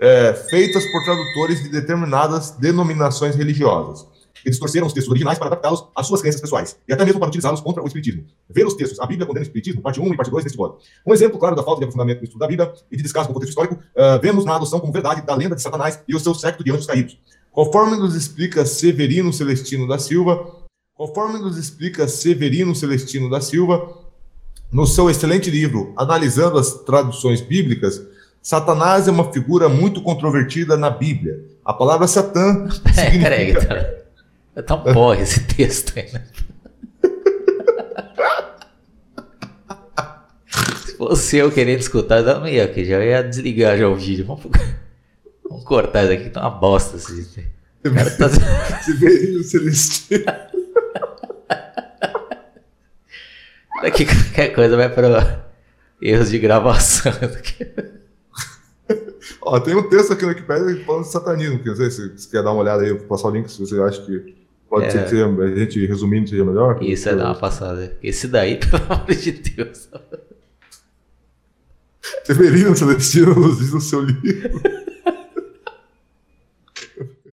é, 0.01 0.33
feitas 0.33 0.83
por 0.87 1.03
tradutores 1.03 1.61
de 1.61 1.69
determinadas 1.69 2.51
denominações 2.51 3.35
religiosas, 3.35 4.07
que 4.33 4.49
distorceram 4.49 4.87
os 4.87 4.93
textos 4.93 5.11
originais 5.11 5.37
para 5.37 5.47
adaptá-los 5.47 5.85
às 5.95 6.07
suas 6.07 6.21
crenças 6.21 6.41
pessoais, 6.41 6.75
e 6.87 6.93
até 6.93 7.05
mesmo 7.05 7.19
para 7.19 7.29
utilizá-los 7.29 7.61
contra 7.61 7.83
o 7.83 7.85
Espiritismo. 7.85 8.25
Ver 8.49 8.65
os 8.65 8.73
textos, 8.73 8.99
a 8.99 9.05
Bíblia 9.05 9.27
condena 9.27 9.43
o 9.43 9.47
Espiritismo, 9.47 9.79
parte 9.79 10.01
1 10.01 10.13
e 10.13 10.17
parte 10.17 10.31
2 10.31 10.43
deste 10.43 10.57
blog. 10.57 10.77
Um 11.05 11.13
exemplo 11.13 11.37
claro 11.37 11.55
da 11.55 11.61
falta 11.61 11.79
de 11.79 11.83
aprofundamento 11.85 12.17
no 12.17 12.23
estudo 12.23 12.39
da 12.39 12.47
Bíblia 12.47 12.73
e 12.91 12.97
de 12.97 13.03
descaso 13.03 13.27
com 13.27 13.31
o 13.31 13.35
contexto 13.35 13.51
histórico, 13.51 13.75
uh, 13.75 14.19
vemos 14.19 14.43
na 14.43 14.55
adoção 14.55 14.79
como 14.79 14.91
verdade 14.91 15.21
da 15.21 15.35
lenda 15.35 15.55
de 15.55 15.61
Satanás 15.61 16.01
e 16.07 16.15
o 16.15 16.19
seu 16.19 16.33
século 16.33 16.65
de 16.65 16.71
anjos 16.71 16.87
caídos. 16.87 17.19
Conforme 17.51 17.95
nos 17.95 18.15
explica 18.15 18.65
Severino 18.65 19.31
Celestino 19.31 19.87
da 19.87 19.99
Silva, 19.99 20.51
conforme 20.95 21.37
nos 21.37 21.57
explica 21.57 22.07
Severino 22.07 22.73
Celestino 22.73 23.29
da 23.29 23.39
Silva, 23.39 23.99
no 24.71 24.87
seu 24.87 25.09
excelente 25.09 25.51
livro 25.51 25.93
Analisando 25.97 26.57
as 26.57 26.73
Traduções 26.85 27.41
Bíblicas, 27.41 28.01
Satanás 28.41 29.07
é 29.07 29.11
uma 29.11 29.31
figura 29.31 29.69
muito 29.69 30.01
controvertida 30.01 30.75
na 30.75 30.89
Bíblia. 30.89 31.45
A 31.63 31.73
palavra 31.73 32.07
Satã 32.07 32.67
significa... 32.93 33.21
Peraí, 33.21 33.53
tá, 34.55 34.63
tá 34.63 34.75
um 34.75 34.93
porre 34.93 35.21
esse 35.21 35.43
texto 35.43 35.93
aí, 35.97 36.11
né? 36.11 36.23
Se 40.85 40.97
fosse 40.97 41.37
eu 41.37 41.51
querendo 41.51 41.79
escutar, 41.79 42.19
eu 42.19 42.39
não 42.39 42.47
ia 42.47 42.65
aqui, 42.65 42.83
já 42.83 43.03
ia 43.03 43.21
desligar 43.21 43.77
já 43.77 43.87
o 43.87 43.95
vídeo. 43.95 44.25
Vamos, 44.25 44.43
Vamos 45.47 45.63
cortar 45.65 46.05
isso 46.05 46.13
aqui, 46.13 46.29
tá 46.29 46.41
uma 46.41 46.49
bosta. 46.49 46.97
Assim. 46.97 47.45
O 47.85 47.93
cara 47.93 48.09
tá... 48.11 48.27
Você 48.81 48.93
vê 48.93 49.37
o 49.37 49.43
Celestino. 49.43 50.25
Daqui 53.81 54.05
qualquer 54.05 54.53
coisa 54.53 54.77
vai 54.77 54.89
para 54.89 55.45
erros 56.01 56.29
de 56.29 56.39
gravação. 56.39 57.11
Ó, 59.41 59.59
tem 59.59 59.75
um 59.75 59.83
texto 59.83 60.13
aqui 60.13 60.23
no 60.23 60.29
Wikipedia 60.29 60.83
falando 60.85 61.03
de 61.03 61.11
satanismo, 61.11 61.59
que 61.59 61.69
não 61.69 61.75
sei 61.75 61.91
se 61.91 62.09
você 62.09 62.29
quer 62.29 62.43
dar 62.43 62.51
uma 62.51 62.61
olhada 62.61 62.83
aí, 62.83 62.91
vou 62.91 63.07
passar 63.07 63.27
o 63.27 63.31
link 63.31 63.49
se 63.49 63.59
você 63.59 63.79
acha 63.81 64.01
que 64.01 64.35
pode 64.69 64.85
é. 64.85 64.89
ser 64.89 65.09
que 65.09 65.21
a 65.21 65.55
gente 65.55 65.85
resumindo 65.85 66.29
seja 66.29 66.45
melhor. 66.45 66.81
Isso 66.81 67.09
é 67.09 67.15
dar 67.15 67.25
uma 67.25 67.35
passada. 67.35 67.97
Esse 68.01 68.27
daí, 68.27 68.57
pelo 68.59 68.83
amor 68.89 69.07
de 69.07 69.31
Deus. 69.31 69.89
Severino 72.23 72.75
Celestino 72.75 73.35
nos 73.35 73.59
diz 73.59 73.73
no 73.73 73.81
seu 73.81 74.01
livro. 74.01 74.61